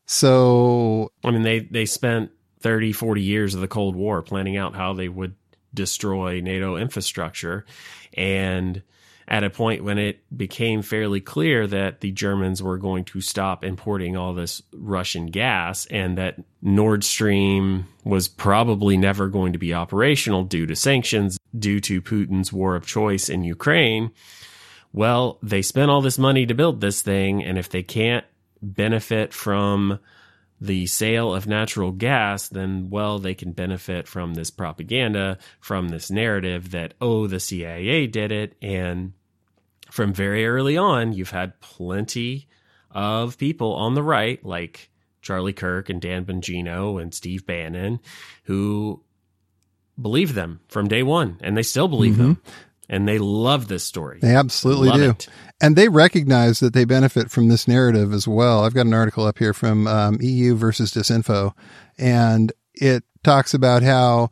So, 0.06 1.12
I 1.22 1.30
mean, 1.30 1.42
they, 1.42 1.60
they 1.60 1.86
spent 1.86 2.32
30, 2.60 2.92
40 2.92 3.22
years 3.22 3.54
of 3.54 3.60
the 3.60 3.68
Cold 3.68 3.94
War 3.94 4.22
planning 4.22 4.56
out 4.56 4.74
how 4.74 4.92
they 4.92 5.08
would 5.08 5.36
destroy 5.72 6.40
NATO 6.40 6.76
infrastructure. 6.76 7.64
And 8.14 8.82
at 9.30 9.44
a 9.44 9.50
point 9.50 9.84
when 9.84 9.96
it 9.96 10.20
became 10.36 10.82
fairly 10.82 11.20
clear 11.20 11.64
that 11.68 12.00
the 12.00 12.10
Germans 12.10 12.60
were 12.60 12.78
going 12.78 13.04
to 13.04 13.20
stop 13.20 13.64
importing 13.64 14.16
all 14.16 14.34
this 14.34 14.60
Russian 14.74 15.26
gas 15.26 15.86
and 15.86 16.18
that 16.18 16.42
Nord 16.60 17.04
Stream 17.04 17.86
was 18.02 18.26
probably 18.26 18.96
never 18.96 19.28
going 19.28 19.52
to 19.52 19.58
be 19.58 19.72
operational 19.72 20.42
due 20.42 20.66
to 20.66 20.74
sanctions, 20.74 21.38
due 21.56 21.78
to 21.80 22.02
Putin's 22.02 22.52
war 22.52 22.74
of 22.74 22.84
choice 22.84 23.28
in 23.28 23.44
Ukraine. 23.44 24.10
Well, 24.92 25.38
they 25.44 25.62
spent 25.62 25.92
all 25.92 26.02
this 26.02 26.18
money 26.18 26.44
to 26.46 26.54
build 26.54 26.80
this 26.80 27.00
thing, 27.00 27.44
and 27.44 27.56
if 27.56 27.68
they 27.68 27.84
can't 27.84 28.24
benefit 28.60 29.32
from 29.32 30.00
the 30.60 30.86
sale 30.86 31.32
of 31.32 31.46
natural 31.46 31.92
gas, 31.92 32.48
then, 32.48 32.90
well, 32.90 33.20
they 33.20 33.34
can 33.34 33.52
benefit 33.52 34.08
from 34.08 34.34
this 34.34 34.50
propaganda, 34.50 35.38
from 35.60 35.88
this 35.88 36.10
narrative 36.10 36.72
that, 36.72 36.94
oh, 37.00 37.28
the 37.28 37.40
CIA 37.40 38.08
did 38.08 38.32
it. 38.32 38.56
And 38.60 39.12
from 39.90 40.12
very 40.12 40.46
early 40.46 40.76
on, 40.76 41.12
you've 41.12 41.30
had 41.30 41.60
plenty 41.60 42.48
of 42.90 43.38
people 43.38 43.74
on 43.74 43.94
the 43.94 44.02
right, 44.02 44.44
like 44.44 44.90
Charlie 45.22 45.52
Kirk 45.52 45.88
and 45.88 46.00
Dan 46.00 46.24
Bongino 46.24 47.00
and 47.00 47.14
Steve 47.14 47.46
Bannon, 47.46 48.00
who 48.44 49.02
believe 50.00 50.34
them 50.34 50.60
from 50.68 50.88
day 50.88 51.02
one, 51.02 51.38
and 51.42 51.56
they 51.56 51.62
still 51.62 51.88
believe 51.88 52.16
them. 52.16 52.40
And 52.88 53.06
they 53.06 53.18
love 53.18 53.68
this 53.68 53.84
story. 53.84 54.18
they 54.20 54.34
absolutely 54.34 54.88
Love 54.88 54.98
do. 54.98 55.10
it. 55.10 55.28
And 55.60 55.76
they 55.76 55.88
recognize 55.88 56.58
that 56.58 56.72
they 56.72 56.84
benefit 56.84 57.30
from 57.30 57.46
this 57.46 57.68
narrative 57.68 58.12
as 58.12 58.26
well. 58.26 58.64
I've 58.64 58.74
got 58.74 58.86
an 58.86 58.94
article 58.94 59.26
up 59.26 59.38
here 59.38 59.54
from 59.54 59.86
um, 59.86 60.18
EU 60.20 60.56
versus 60.56 60.92
Disinfo, 60.92 61.52
and 61.98 62.52
it 62.74 63.04
talks 63.22 63.54
about 63.54 63.84
how 63.84 64.30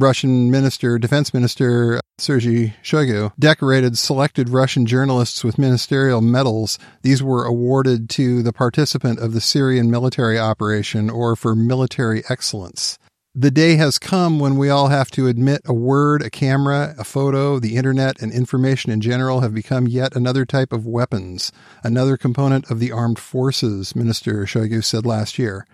Russian 0.00 0.50
minister, 0.50 0.98
defense 0.98 1.34
minister 1.34 2.00
Sergei 2.18 2.74
Shoigu 2.82 3.32
decorated 3.38 3.98
selected 3.98 4.48
Russian 4.48 4.86
journalists 4.86 5.44
with 5.44 5.58
ministerial 5.58 6.20
medals. 6.20 6.78
These 7.02 7.22
were 7.22 7.44
awarded 7.44 8.08
to 8.10 8.42
the 8.42 8.52
participant 8.52 9.18
of 9.18 9.32
the 9.32 9.40
Syrian 9.40 9.90
military 9.90 10.38
operation 10.38 11.10
or 11.10 11.36
for 11.36 11.54
military 11.54 12.22
excellence. 12.28 12.98
The 13.34 13.52
day 13.52 13.76
has 13.76 13.98
come 13.98 14.40
when 14.40 14.56
we 14.56 14.70
all 14.70 14.88
have 14.88 15.10
to 15.12 15.28
admit 15.28 15.60
a 15.64 15.72
word, 15.72 16.20
a 16.20 16.30
camera, 16.30 16.96
a 16.98 17.04
photo, 17.04 17.60
the 17.60 17.76
internet, 17.76 18.20
and 18.20 18.32
information 18.32 18.90
in 18.90 19.00
general 19.00 19.40
have 19.40 19.54
become 19.54 19.86
yet 19.86 20.16
another 20.16 20.44
type 20.44 20.72
of 20.72 20.84
weapons, 20.84 21.52
another 21.84 22.16
component 22.16 22.68
of 22.70 22.80
the 22.80 22.90
armed 22.90 23.20
forces, 23.20 23.94
Minister 23.94 24.44
Shoigu 24.46 24.82
said 24.82 25.06
last 25.06 25.38
year. 25.38 25.64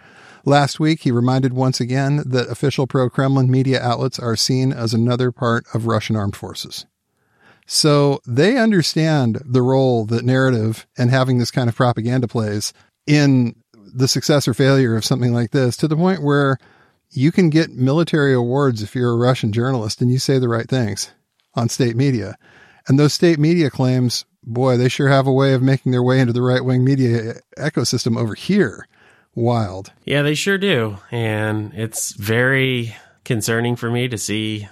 Last 0.49 0.79
week, 0.79 1.03
he 1.03 1.11
reminded 1.11 1.55
once 1.55 1.81
again 1.81 2.23
that 2.25 2.49
official 2.49 2.87
pro 2.87 3.11
Kremlin 3.11 3.51
media 3.51 3.83
outlets 3.83 4.21
are 4.21 4.37
seen 4.37 4.73
as 4.73 4.95
another 4.95 5.33
part 5.33 5.65
of 5.75 5.89
Russian 5.89 6.15
armed 6.15 6.37
forces. 6.37 6.87
So 7.67 8.21
they 8.25 8.57
understand 8.57 9.43
the 9.45 9.61
role 9.61 10.05
that 10.07 10.25
narrative 10.25 10.87
and 10.97 11.11
having 11.11 11.39
this 11.39 11.51
kind 11.51 11.69
of 11.69 11.75
propaganda 11.75 12.29
plays 12.29 12.73
in 13.09 13.57
the 13.75 14.07
success 14.07 14.47
or 14.47 14.55
failure 14.55 14.97
of 14.97 15.05
something 15.05 15.35
like 15.35 15.51
this 15.51 15.77
to 15.79 15.89
the 15.89 15.97
point 15.97 16.23
where 16.23 16.59
you 17.11 17.33
can 17.33 17.51
get 17.51 17.71
military 17.71 18.33
awards 18.33 18.85
if 18.85 18.95
you're 18.95 19.15
a 19.15 19.17
Russian 19.17 19.53
journalist 19.53 20.01
and 20.01 20.13
you 20.13 20.21
say 20.21 20.39
the 20.39 20.49
right 20.49 20.69
things 20.69 21.11
on 21.55 21.69
state 21.69 21.97
media. 21.97 22.37
And 22.87 23.01
those 23.01 23.15
state 23.15 23.41
media 23.41 23.69
claims, 23.69 24.25
boy, 24.45 24.77
they 24.77 24.89
sure 24.89 25.09
have 25.09 25.27
a 25.27 25.33
way 25.33 25.55
of 25.55 25.63
making 25.63 25.91
their 25.91 26.05
way 26.05 26.21
into 26.21 26.33
the 26.33 26.43
right 26.43 26.65
wing 26.65 26.85
media 26.85 27.41
ecosystem 27.59 28.17
over 28.17 28.35
here. 28.35 28.87
Wild. 29.37 29.93
Yeah, 30.05 30.23
they 30.23 30.35
sure 30.35 30.59
do. 30.59 30.97
And 31.13 31.73
it's 31.75 32.13
very 32.13 32.97
concerning 33.25 33.77
for 33.77 33.91
me 33.91 34.09
to 34.09 34.17
see 34.17 34.67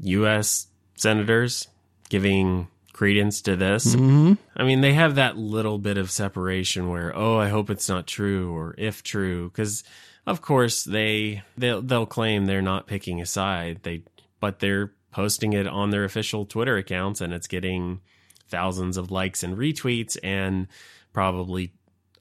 U.S. 0.00 0.66
senators 0.96 1.68
giving 2.08 2.68
credence 2.94 3.42
to 3.42 3.54
this. 3.54 3.94
hmm 3.94 4.32
I 4.56 4.64
mean, 4.64 4.80
they 4.80 4.94
have 4.94 5.14
that 5.16 5.36
little 5.36 5.78
bit 5.78 5.98
of 5.98 6.10
separation 6.10 6.88
where, 6.88 7.16
oh, 7.16 7.36
I 7.36 7.48
hope 7.48 7.70
it's 7.70 7.88
not 7.88 8.06
true 8.08 8.52
or 8.56 8.74
if 8.78 9.02
true, 9.02 9.50
because 9.50 9.84
of 10.26 10.40
course 10.42 10.84
they 10.84 11.42
they'll, 11.56 11.80
they'll 11.82 12.06
claim 12.06 12.46
they're 12.46 12.62
not 12.62 12.86
picking 12.86 13.20
a 13.20 13.26
side. 13.26 13.80
They 13.82 14.02
but 14.40 14.58
they're 14.58 14.92
posting 15.12 15.52
it 15.52 15.66
on 15.66 15.90
their 15.90 16.04
official 16.04 16.46
Twitter 16.46 16.76
accounts 16.76 17.20
and 17.20 17.32
it's 17.32 17.46
getting 17.46 18.00
thousands 18.48 18.96
of 18.96 19.10
likes 19.10 19.42
and 19.42 19.56
retweets 19.56 20.16
and 20.22 20.66
probably 21.12 21.72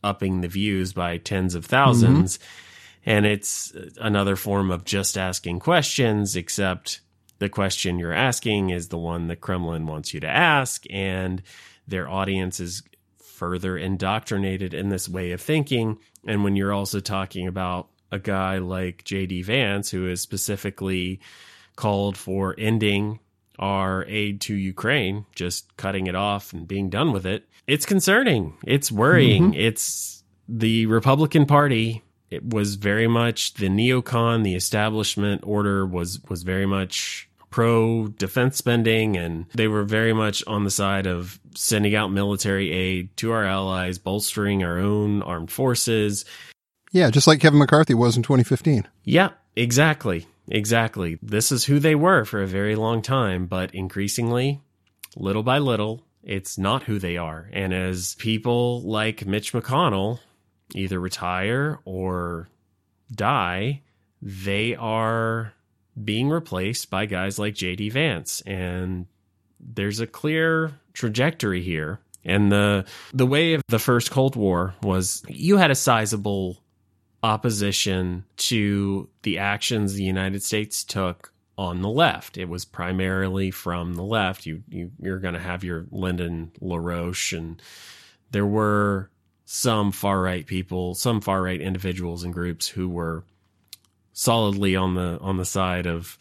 upping 0.08 0.42
the 0.42 0.48
views 0.48 0.94
by 0.94 1.18
tens 1.18 1.56
of 1.56 1.68
1000s 1.68 2.40
And 3.08 3.26
it's 3.26 3.74
another 4.02 4.36
form 4.36 4.70
of 4.70 4.84
just 4.84 5.18
asking 5.18 5.62
questions, 5.62 6.36
except 6.36 7.00
the 7.40 7.48
question 7.48 8.00
you're 8.00 8.12
asking 8.12 8.72
is 8.72 8.90
the 8.90 8.98
one 8.98 9.28
the 9.28 9.38
Kremlin 9.38 9.88
wants 9.88 10.14
you 10.14 10.20
to 10.20 10.28
ask, 10.28 10.84
and 10.90 11.42
their 11.88 12.10
audience 12.10 12.60
is 12.60 12.84
further 13.24 13.78
indoctrinated 13.78 14.74
in 14.74 14.90
this 14.90 15.08
way 15.08 15.32
of 15.32 15.40
thinking. 15.40 16.00
And 16.28 16.44
when 16.44 16.58
you're 16.58 16.74
also 16.74 17.00
talking 17.00 17.48
about 17.48 17.88
a 18.12 18.20
guy 18.20 18.58
like 18.58 19.06
JD 19.06 19.46
Vance, 19.46 19.90
who 19.90 20.10
is 20.10 20.20
specifically 20.20 21.22
called 21.78 22.18
for 22.18 22.56
ending 22.58 23.22
our 23.60 24.06
aid 24.08 24.42
to 24.42 24.54
Ukraine, 24.56 25.26
just 25.36 25.76
cutting 25.78 26.08
it 26.08 26.16
off 26.16 26.54
and 26.54 26.68
being 26.68 26.90
done 26.90 27.12
with 27.12 27.26
it, 27.26 27.48
it's 27.66 27.86
concerning. 27.86 28.54
It's 28.66 28.92
worrying. 28.92 29.52
Mm-hmm. 29.52 29.60
It's 29.60 30.24
the 30.48 30.86
Republican 30.86 31.46
Party. 31.46 32.04
It 32.30 32.44
was 32.54 32.76
very 32.76 33.08
much 33.08 33.54
the 33.56 33.68
neocon, 33.70 34.44
the 34.44 34.56
establishment 34.56 35.42
order 35.46 35.86
was 35.86 36.20
was 36.30 36.44
very 36.44 36.66
much 36.66 37.30
pro 37.50 38.08
defense 38.10 38.58
spending 38.58 39.16
and 39.16 39.46
they 39.56 39.68
were 39.70 39.84
very 39.84 40.12
much 40.14 40.44
on 40.48 40.66
the 40.66 40.70
side 40.70 41.08
of 41.08 41.40
sending 41.56 41.96
out 41.96 42.12
military 42.12 42.72
aid 42.72 43.16
to 43.18 43.32
our 43.32 43.46
allies, 43.46 43.98
bolstering 43.98 44.64
our 44.64 44.78
own 44.78 45.22
armed 45.24 45.50
forces, 45.50 46.26
Yeah, 46.92 47.10
just 47.10 47.26
like 47.26 47.40
Kevin 47.40 47.60
McCarthy 47.60 47.94
was 47.94 48.18
in 48.18 48.24
2015. 48.24 48.86
yeah, 49.06 49.30
exactly. 49.56 50.28
Exactly. 50.50 51.20
This 51.22 51.52
is 51.52 51.66
who 51.66 51.80
they 51.80 51.96
were 51.96 52.24
for 52.26 52.42
a 52.42 52.48
very 52.48 52.76
long 52.76 53.02
time, 53.02 53.48
but 53.48 53.74
increasingly, 53.74 54.62
little 55.16 55.44
by 55.44 55.58
little, 55.60 56.04
it's 56.24 56.58
not 56.58 56.84
who 56.84 57.00
they 57.00 57.18
are. 57.18 57.50
And 57.54 57.74
as 57.74 58.16
people 58.16 58.82
like 58.82 59.26
Mitch 59.26 59.54
McConnell 59.54 60.20
either 60.74 61.00
retire 61.00 61.80
or 61.86 62.50
die, 63.14 63.82
they 64.22 64.76
are 64.76 65.54
being 66.04 66.30
replaced 66.30 66.90
by 66.90 67.06
guys 67.06 67.40
like 67.40 67.54
JD 67.56 67.92
Vance. 67.92 68.42
And 68.46 69.08
there's 69.60 70.00
a 70.00 70.08
clear 70.08 70.74
trajectory 70.94 71.62
here. 71.62 72.00
And 72.24 72.52
the 72.52 72.86
the 73.14 73.26
way 73.26 73.54
of 73.54 73.62
the 73.70 73.80
first 73.80 74.12
Cold 74.12 74.36
War 74.36 74.76
was 74.84 75.24
you 75.30 75.58
had 75.58 75.72
a 75.72 75.76
sizable 75.76 76.62
opposition 77.24 78.26
to 78.38 79.10
the 79.24 79.38
actions 79.38 79.94
the 79.94 80.04
United 80.04 80.44
States 80.44 80.84
took 80.84 81.34
on 81.58 81.82
the 81.82 81.90
left. 81.90 82.38
It 82.38 82.48
was 82.50 82.66
primarily 82.66 83.52
from 83.52 83.96
the 83.96 84.04
left. 84.04 84.46
You, 84.46 84.64
you 84.70 84.92
you're 85.00 85.20
going 85.20 85.34
to 85.34 85.40
have 85.40 85.64
your 85.64 85.88
Lyndon 85.92 86.52
LaRouche, 86.62 87.36
and 87.38 87.62
there 88.32 88.46
were 88.46 89.10
some 89.46 89.92
far 89.92 90.22
right 90.22 90.46
people, 90.46 90.94
some 90.94 91.22
far 91.22 91.42
right 91.42 91.60
individuals 91.60 92.24
and 92.24 92.34
groups 92.34 92.68
who 92.68 92.88
were 92.90 93.24
solidly 94.14 94.76
on 94.76 94.96
the 94.96 95.18
on 95.22 95.38
the 95.38 95.46
side 95.46 95.88
of 95.88 96.18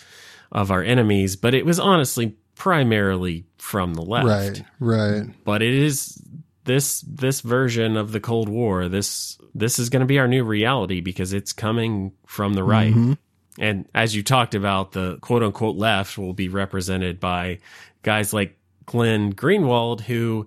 of 0.53 0.71
our 0.71 0.83
enemies, 0.83 1.37
but 1.37 1.55
it 1.55 1.67
was 1.67 1.79
honestly 1.79 2.37
primarily 2.55 3.45
from 3.59 3.95
the 3.95 4.03
left. 4.03 4.27
Right, 4.27 4.65
right. 4.81 5.45
But 5.45 5.63
it 5.63 5.75
is 5.75 6.23
this 6.67 7.01
this 7.01 7.41
version 7.41 7.97
of 7.97 8.13
the 8.13 8.21
Cold 8.21 8.49
War. 8.49 8.89
This 8.89 9.39
this 9.55 9.79
is 9.79 9.89
going 9.89 10.01
to 10.01 10.07
be 10.07 10.19
our 10.19 10.29
new 10.29 10.45
reality 10.45 11.01
because 11.01 11.33
it's 11.33 11.53
coming 11.53 12.13
from 12.27 12.55
the 12.55 12.63
right. 12.63 12.93
Mm-hmm. 12.93 13.13
And 13.59 13.89
as 13.95 14.15
you 14.15 14.23
talked 14.23 14.55
about, 14.55 14.93
the 14.93 15.17
quote 15.23 15.43
unquote 15.43 15.77
left 15.77 16.19
will 16.19 16.35
be 16.35 16.49
represented 16.49 17.19
by 17.19 17.61
guys 18.03 18.33
like 18.35 18.59
Glenn 18.85 19.33
Greenwald, 19.33 20.03
who 20.03 20.47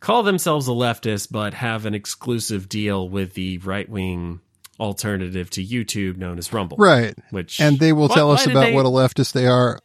call 0.00 0.22
themselves 0.22 0.68
a 0.68 0.72
leftist 0.72 1.28
but 1.32 1.54
have 1.54 1.86
an 1.86 1.94
exclusive 1.94 2.68
deal 2.68 3.08
with 3.08 3.32
the 3.34 3.58
right 3.58 3.88
wing 3.88 4.40
alternative 4.78 5.50
to 5.50 5.64
YouTube 5.64 6.16
known 6.16 6.38
as 6.38 6.52
Rumble. 6.52 6.76
Right. 6.78 7.14
Which 7.30 7.60
And 7.60 7.78
they 7.78 7.92
will 7.92 8.08
why- 8.08 8.14
tell 8.14 8.30
us 8.30 8.46
about 8.46 8.60
they- 8.66 8.74
what 8.74 8.86
a 8.86 8.90
leftist 8.90 9.32
they 9.32 9.46
are 9.46 9.78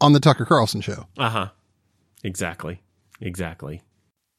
on 0.00 0.12
the 0.12 0.20
Tucker 0.20 0.44
Carlson 0.44 0.80
show. 0.80 1.06
Uh-huh. 1.16 1.48
Exactly. 2.22 2.80
Exactly. 3.20 3.82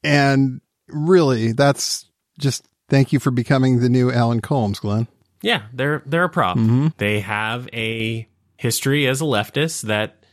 And 0.02 0.60
really, 0.88 1.52
that's 1.52 2.06
just 2.38 2.66
thank 2.88 3.12
you 3.12 3.18
for 3.18 3.30
becoming 3.30 3.80
the 3.80 3.88
new 3.88 4.10
Alan 4.10 4.40
Colmes, 4.40 4.80
Glenn. 4.80 5.08
Yeah, 5.42 5.62
they're 5.72 6.02
they're 6.06 6.24
a 6.24 6.28
prop. 6.28 6.56
Mm-hmm. 6.56 6.88
They 6.98 7.20
have 7.20 7.68
a 7.72 8.28
history 8.56 9.06
as 9.06 9.20
a 9.20 9.24
leftist 9.24 9.82
that 9.82 10.24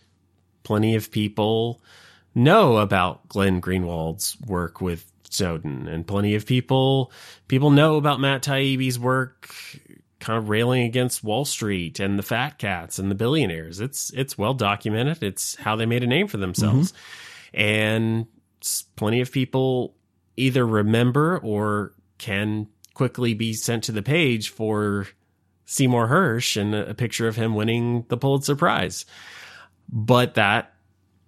plenty 0.63 0.95
of 0.95 1.11
people 1.11 1.81
know 2.35 2.77
about 2.77 3.27
Glenn 3.27 3.59
Greenwald's 3.59 4.37
work 4.47 4.81
with 4.81 5.11
Snowden, 5.29 5.87
and 5.87 6.05
plenty 6.07 6.35
of 6.35 6.45
people 6.45 7.11
people 7.47 7.69
know 7.71 7.97
about 7.97 8.19
Matt 8.19 8.43
Taibbi's 8.43 8.97
work, 8.99 9.53
kind 10.19 10.37
of 10.37 10.47
railing 10.49 10.83
against 10.83 11.23
Wall 11.23 11.43
Street 11.45 11.99
and 11.99 12.17
the 12.17 12.23
fat 12.23 12.57
cats 12.57 12.97
and 12.97 13.11
the 13.11 13.15
billionaires. 13.15 13.79
It's 13.79 14.11
it's 14.11 14.37
well 14.37 14.53
documented. 14.53 15.21
It's 15.23 15.55
how 15.55 15.75
they 15.75 15.85
made 15.85 16.03
a 16.03 16.07
name 16.07 16.27
for 16.27 16.37
themselves, 16.37 16.93
and 17.53 18.21
s- 18.21 18.27
plenty 18.95 19.21
of 19.21 19.31
people 19.31 19.95
either 20.37 20.65
remember 20.65 21.37
or 21.39 21.93
can 22.17 22.67
quickly 22.93 23.33
be 23.33 23.53
sent 23.53 23.83
to 23.85 23.91
the 23.91 24.01
page 24.01 24.49
for 24.49 25.07
Seymour 25.65 26.07
Hersh 26.07 26.59
and 26.59 26.75
a 26.75 26.93
picture 26.93 27.27
of 27.27 27.35
him 27.35 27.55
winning 27.55 28.05
the 28.09 28.17
Pulitzer 28.17 28.55
Prize. 28.55 29.05
But 29.89 30.35
that, 30.35 30.73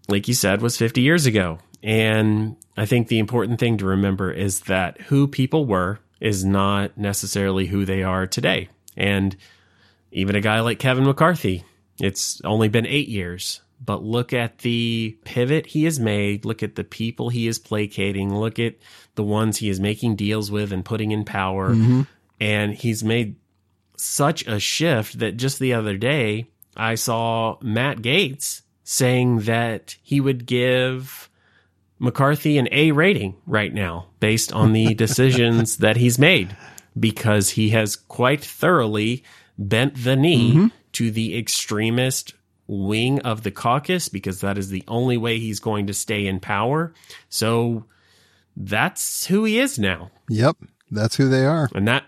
like 0.07 0.27
you 0.27 0.33
said, 0.33 0.61
was 0.61 0.77
50 0.77 1.01
years 1.01 1.25
ago. 1.25 1.59
And 1.83 2.55
I 2.77 2.85
think 2.85 3.07
the 3.07 3.19
important 3.19 3.59
thing 3.59 3.77
to 3.77 3.85
remember 3.85 4.31
is 4.31 4.61
that 4.61 5.01
who 5.01 5.27
people 5.27 5.65
were 5.65 5.99
is 6.19 6.43
not 6.43 6.97
necessarily 6.97 7.67
who 7.67 7.85
they 7.85 8.03
are 8.03 8.25
today. 8.25 8.69
And 8.97 9.35
even 10.11 10.35
a 10.35 10.41
guy 10.41 10.61
like 10.61 10.79
Kevin 10.79 11.05
McCarthy, 11.05 11.63
it's 11.99 12.41
only 12.43 12.69
been 12.69 12.85
eight 12.85 13.07
years, 13.07 13.61
but 13.83 14.03
look 14.03 14.33
at 14.33 14.59
the 14.59 15.17
pivot 15.25 15.67
he 15.67 15.83
has 15.83 15.99
made. 15.99 16.45
Look 16.45 16.63
at 16.63 16.75
the 16.75 16.83
people 16.83 17.29
he 17.29 17.47
is 17.47 17.59
placating. 17.59 18.35
Look 18.35 18.59
at 18.59 18.75
the 19.15 19.23
ones 19.23 19.57
he 19.57 19.69
is 19.69 19.79
making 19.79 20.15
deals 20.15 20.51
with 20.51 20.71
and 20.71 20.83
putting 20.85 21.11
in 21.11 21.25
power. 21.25 21.71
Mm-hmm. 21.71 22.01
And 22.39 22.73
he's 22.73 23.03
made 23.03 23.35
such 23.97 24.45
a 24.47 24.59
shift 24.59 25.19
that 25.19 25.37
just 25.37 25.59
the 25.59 25.73
other 25.73 25.97
day 25.97 26.47
I 26.75 26.95
saw 26.95 27.57
Matt 27.61 27.97
Gaetz 27.97 28.61
saying 28.83 29.39
that 29.41 29.95
he 30.03 30.19
would 30.21 30.45
give 30.45 31.29
McCarthy 31.97 32.57
an 32.57 32.67
A 32.71 32.91
rating 32.91 33.35
right 33.47 33.73
now 33.73 34.07
based 34.19 34.51
on 34.53 34.73
the 34.73 34.93
decisions 34.95 35.77
that 35.77 35.97
he's 35.97 36.19
made 36.19 36.55
because 36.97 37.51
he 37.51 37.69
has 37.69 37.95
quite 37.95 38.43
thoroughly 38.43 39.23
bent 39.57 40.03
the 40.03 40.15
knee 40.15 40.51
mm-hmm. 40.51 40.67
to 40.93 41.11
the 41.11 41.37
extremist 41.37 42.34
wing 42.67 43.19
of 43.21 43.43
the 43.43 43.51
caucus 43.51 44.09
because 44.09 44.41
that 44.41 44.57
is 44.57 44.69
the 44.69 44.83
only 44.87 45.17
way 45.17 45.39
he's 45.39 45.59
going 45.59 45.87
to 45.87 45.93
stay 45.93 46.25
in 46.25 46.39
power. 46.39 46.93
So 47.29 47.85
that's 48.55 49.25
who 49.27 49.43
he 49.43 49.59
is 49.59 49.77
now. 49.77 50.11
Yep, 50.29 50.57
that's 50.91 51.15
who 51.15 51.29
they 51.29 51.45
are. 51.45 51.69
And 51.75 51.87
that 51.87 52.05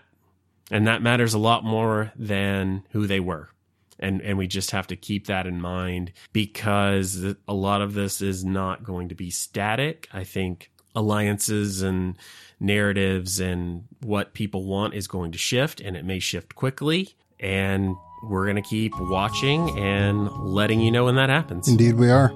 and 0.70 0.86
that 0.86 1.02
matters 1.02 1.34
a 1.34 1.38
lot 1.38 1.64
more 1.64 2.12
than 2.16 2.84
who 2.90 3.06
they 3.06 3.20
were. 3.20 3.50
And 3.98 4.20
and 4.22 4.38
we 4.38 4.46
just 4.46 4.70
have 4.72 4.86
to 4.88 4.96
keep 4.96 5.26
that 5.26 5.46
in 5.46 5.60
mind 5.60 6.12
because 6.32 7.34
a 7.46 7.54
lot 7.54 7.82
of 7.82 7.94
this 7.94 8.20
is 8.20 8.44
not 8.44 8.84
going 8.84 9.08
to 9.08 9.14
be 9.14 9.30
static. 9.30 10.08
I 10.12 10.24
think 10.24 10.70
alliances 10.94 11.82
and 11.82 12.16
narratives 12.58 13.38
and 13.38 13.84
what 14.00 14.34
people 14.34 14.64
want 14.64 14.94
is 14.94 15.06
going 15.06 15.32
to 15.32 15.38
shift 15.38 15.80
and 15.80 15.96
it 15.96 16.04
may 16.04 16.18
shift 16.18 16.54
quickly 16.54 17.14
and 17.38 17.94
we're 18.22 18.44
going 18.44 18.56
to 18.56 18.62
keep 18.62 18.92
watching 18.98 19.78
and 19.78 20.30
letting 20.44 20.80
you 20.80 20.90
know 20.90 21.06
when 21.06 21.14
that 21.16 21.30
happens. 21.30 21.68
Indeed, 21.68 21.94
we 21.94 22.10
are. 22.10 22.32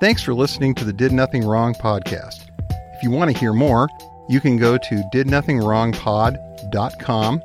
Thanks 0.00 0.22
for 0.22 0.34
listening 0.34 0.74
to 0.76 0.84
the 0.84 0.92
Did 0.92 1.12
Nothing 1.12 1.46
Wrong 1.46 1.74
podcast. 1.74 2.48
If 2.68 3.02
you 3.02 3.10
want 3.10 3.30
to 3.30 3.38
hear 3.38 3.52
more, 3.52 3.88
you 4.28 4.40
can 4.40 4.56
go 4.56 4.76
to 4.76 5.02
didnothingwrongpod.com. 5.12 7.42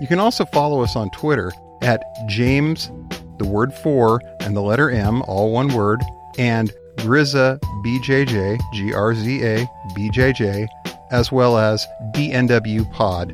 You 0.00 0.06
can 0.06 0.18
also 0.18 0.44
follow 0.46 0.82
us 0.82 0.96
on 0.96 1.10
Twitter 1.10 1.52
at 1.82 2.02
James, 2.28 2.90
the 3.38 3.46
word 3.46 3.72
four, 3.72 4.20
and 4.40 4.56
the 4.56 4.62
letter 4.62 4.90
M, 4.90 5.22
all 5.22 5.52
one 5.52 5.72
word, 5.74 6.02
and 6.38 6.72
Grizza 6.96 7.58
BJJ, 7.84 8.60
G 8.72 8.92
R 8.92 9.14
Z 9.14 9.44
A 9.44 9.66
BJJ, 9.96 10.66
as 11.10 11.32
well 11.32 11.58
as 11.58 11.86
DNW 12.12 12.90
Pod. 12.92 13.32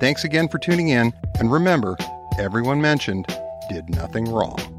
Thanks 0.00 0.24
again 0.24 0.48
for 0.48 0.58
tuning 0.58 0.88
in, 0.88 1.12
and 1.38 1.52
remember, 1.52 1.96
everyone 2.38 2.80
mentioned 2.80 3.26
did 3.68 3.88
nothing 3.90 4.24
wrong. 4.30 4.73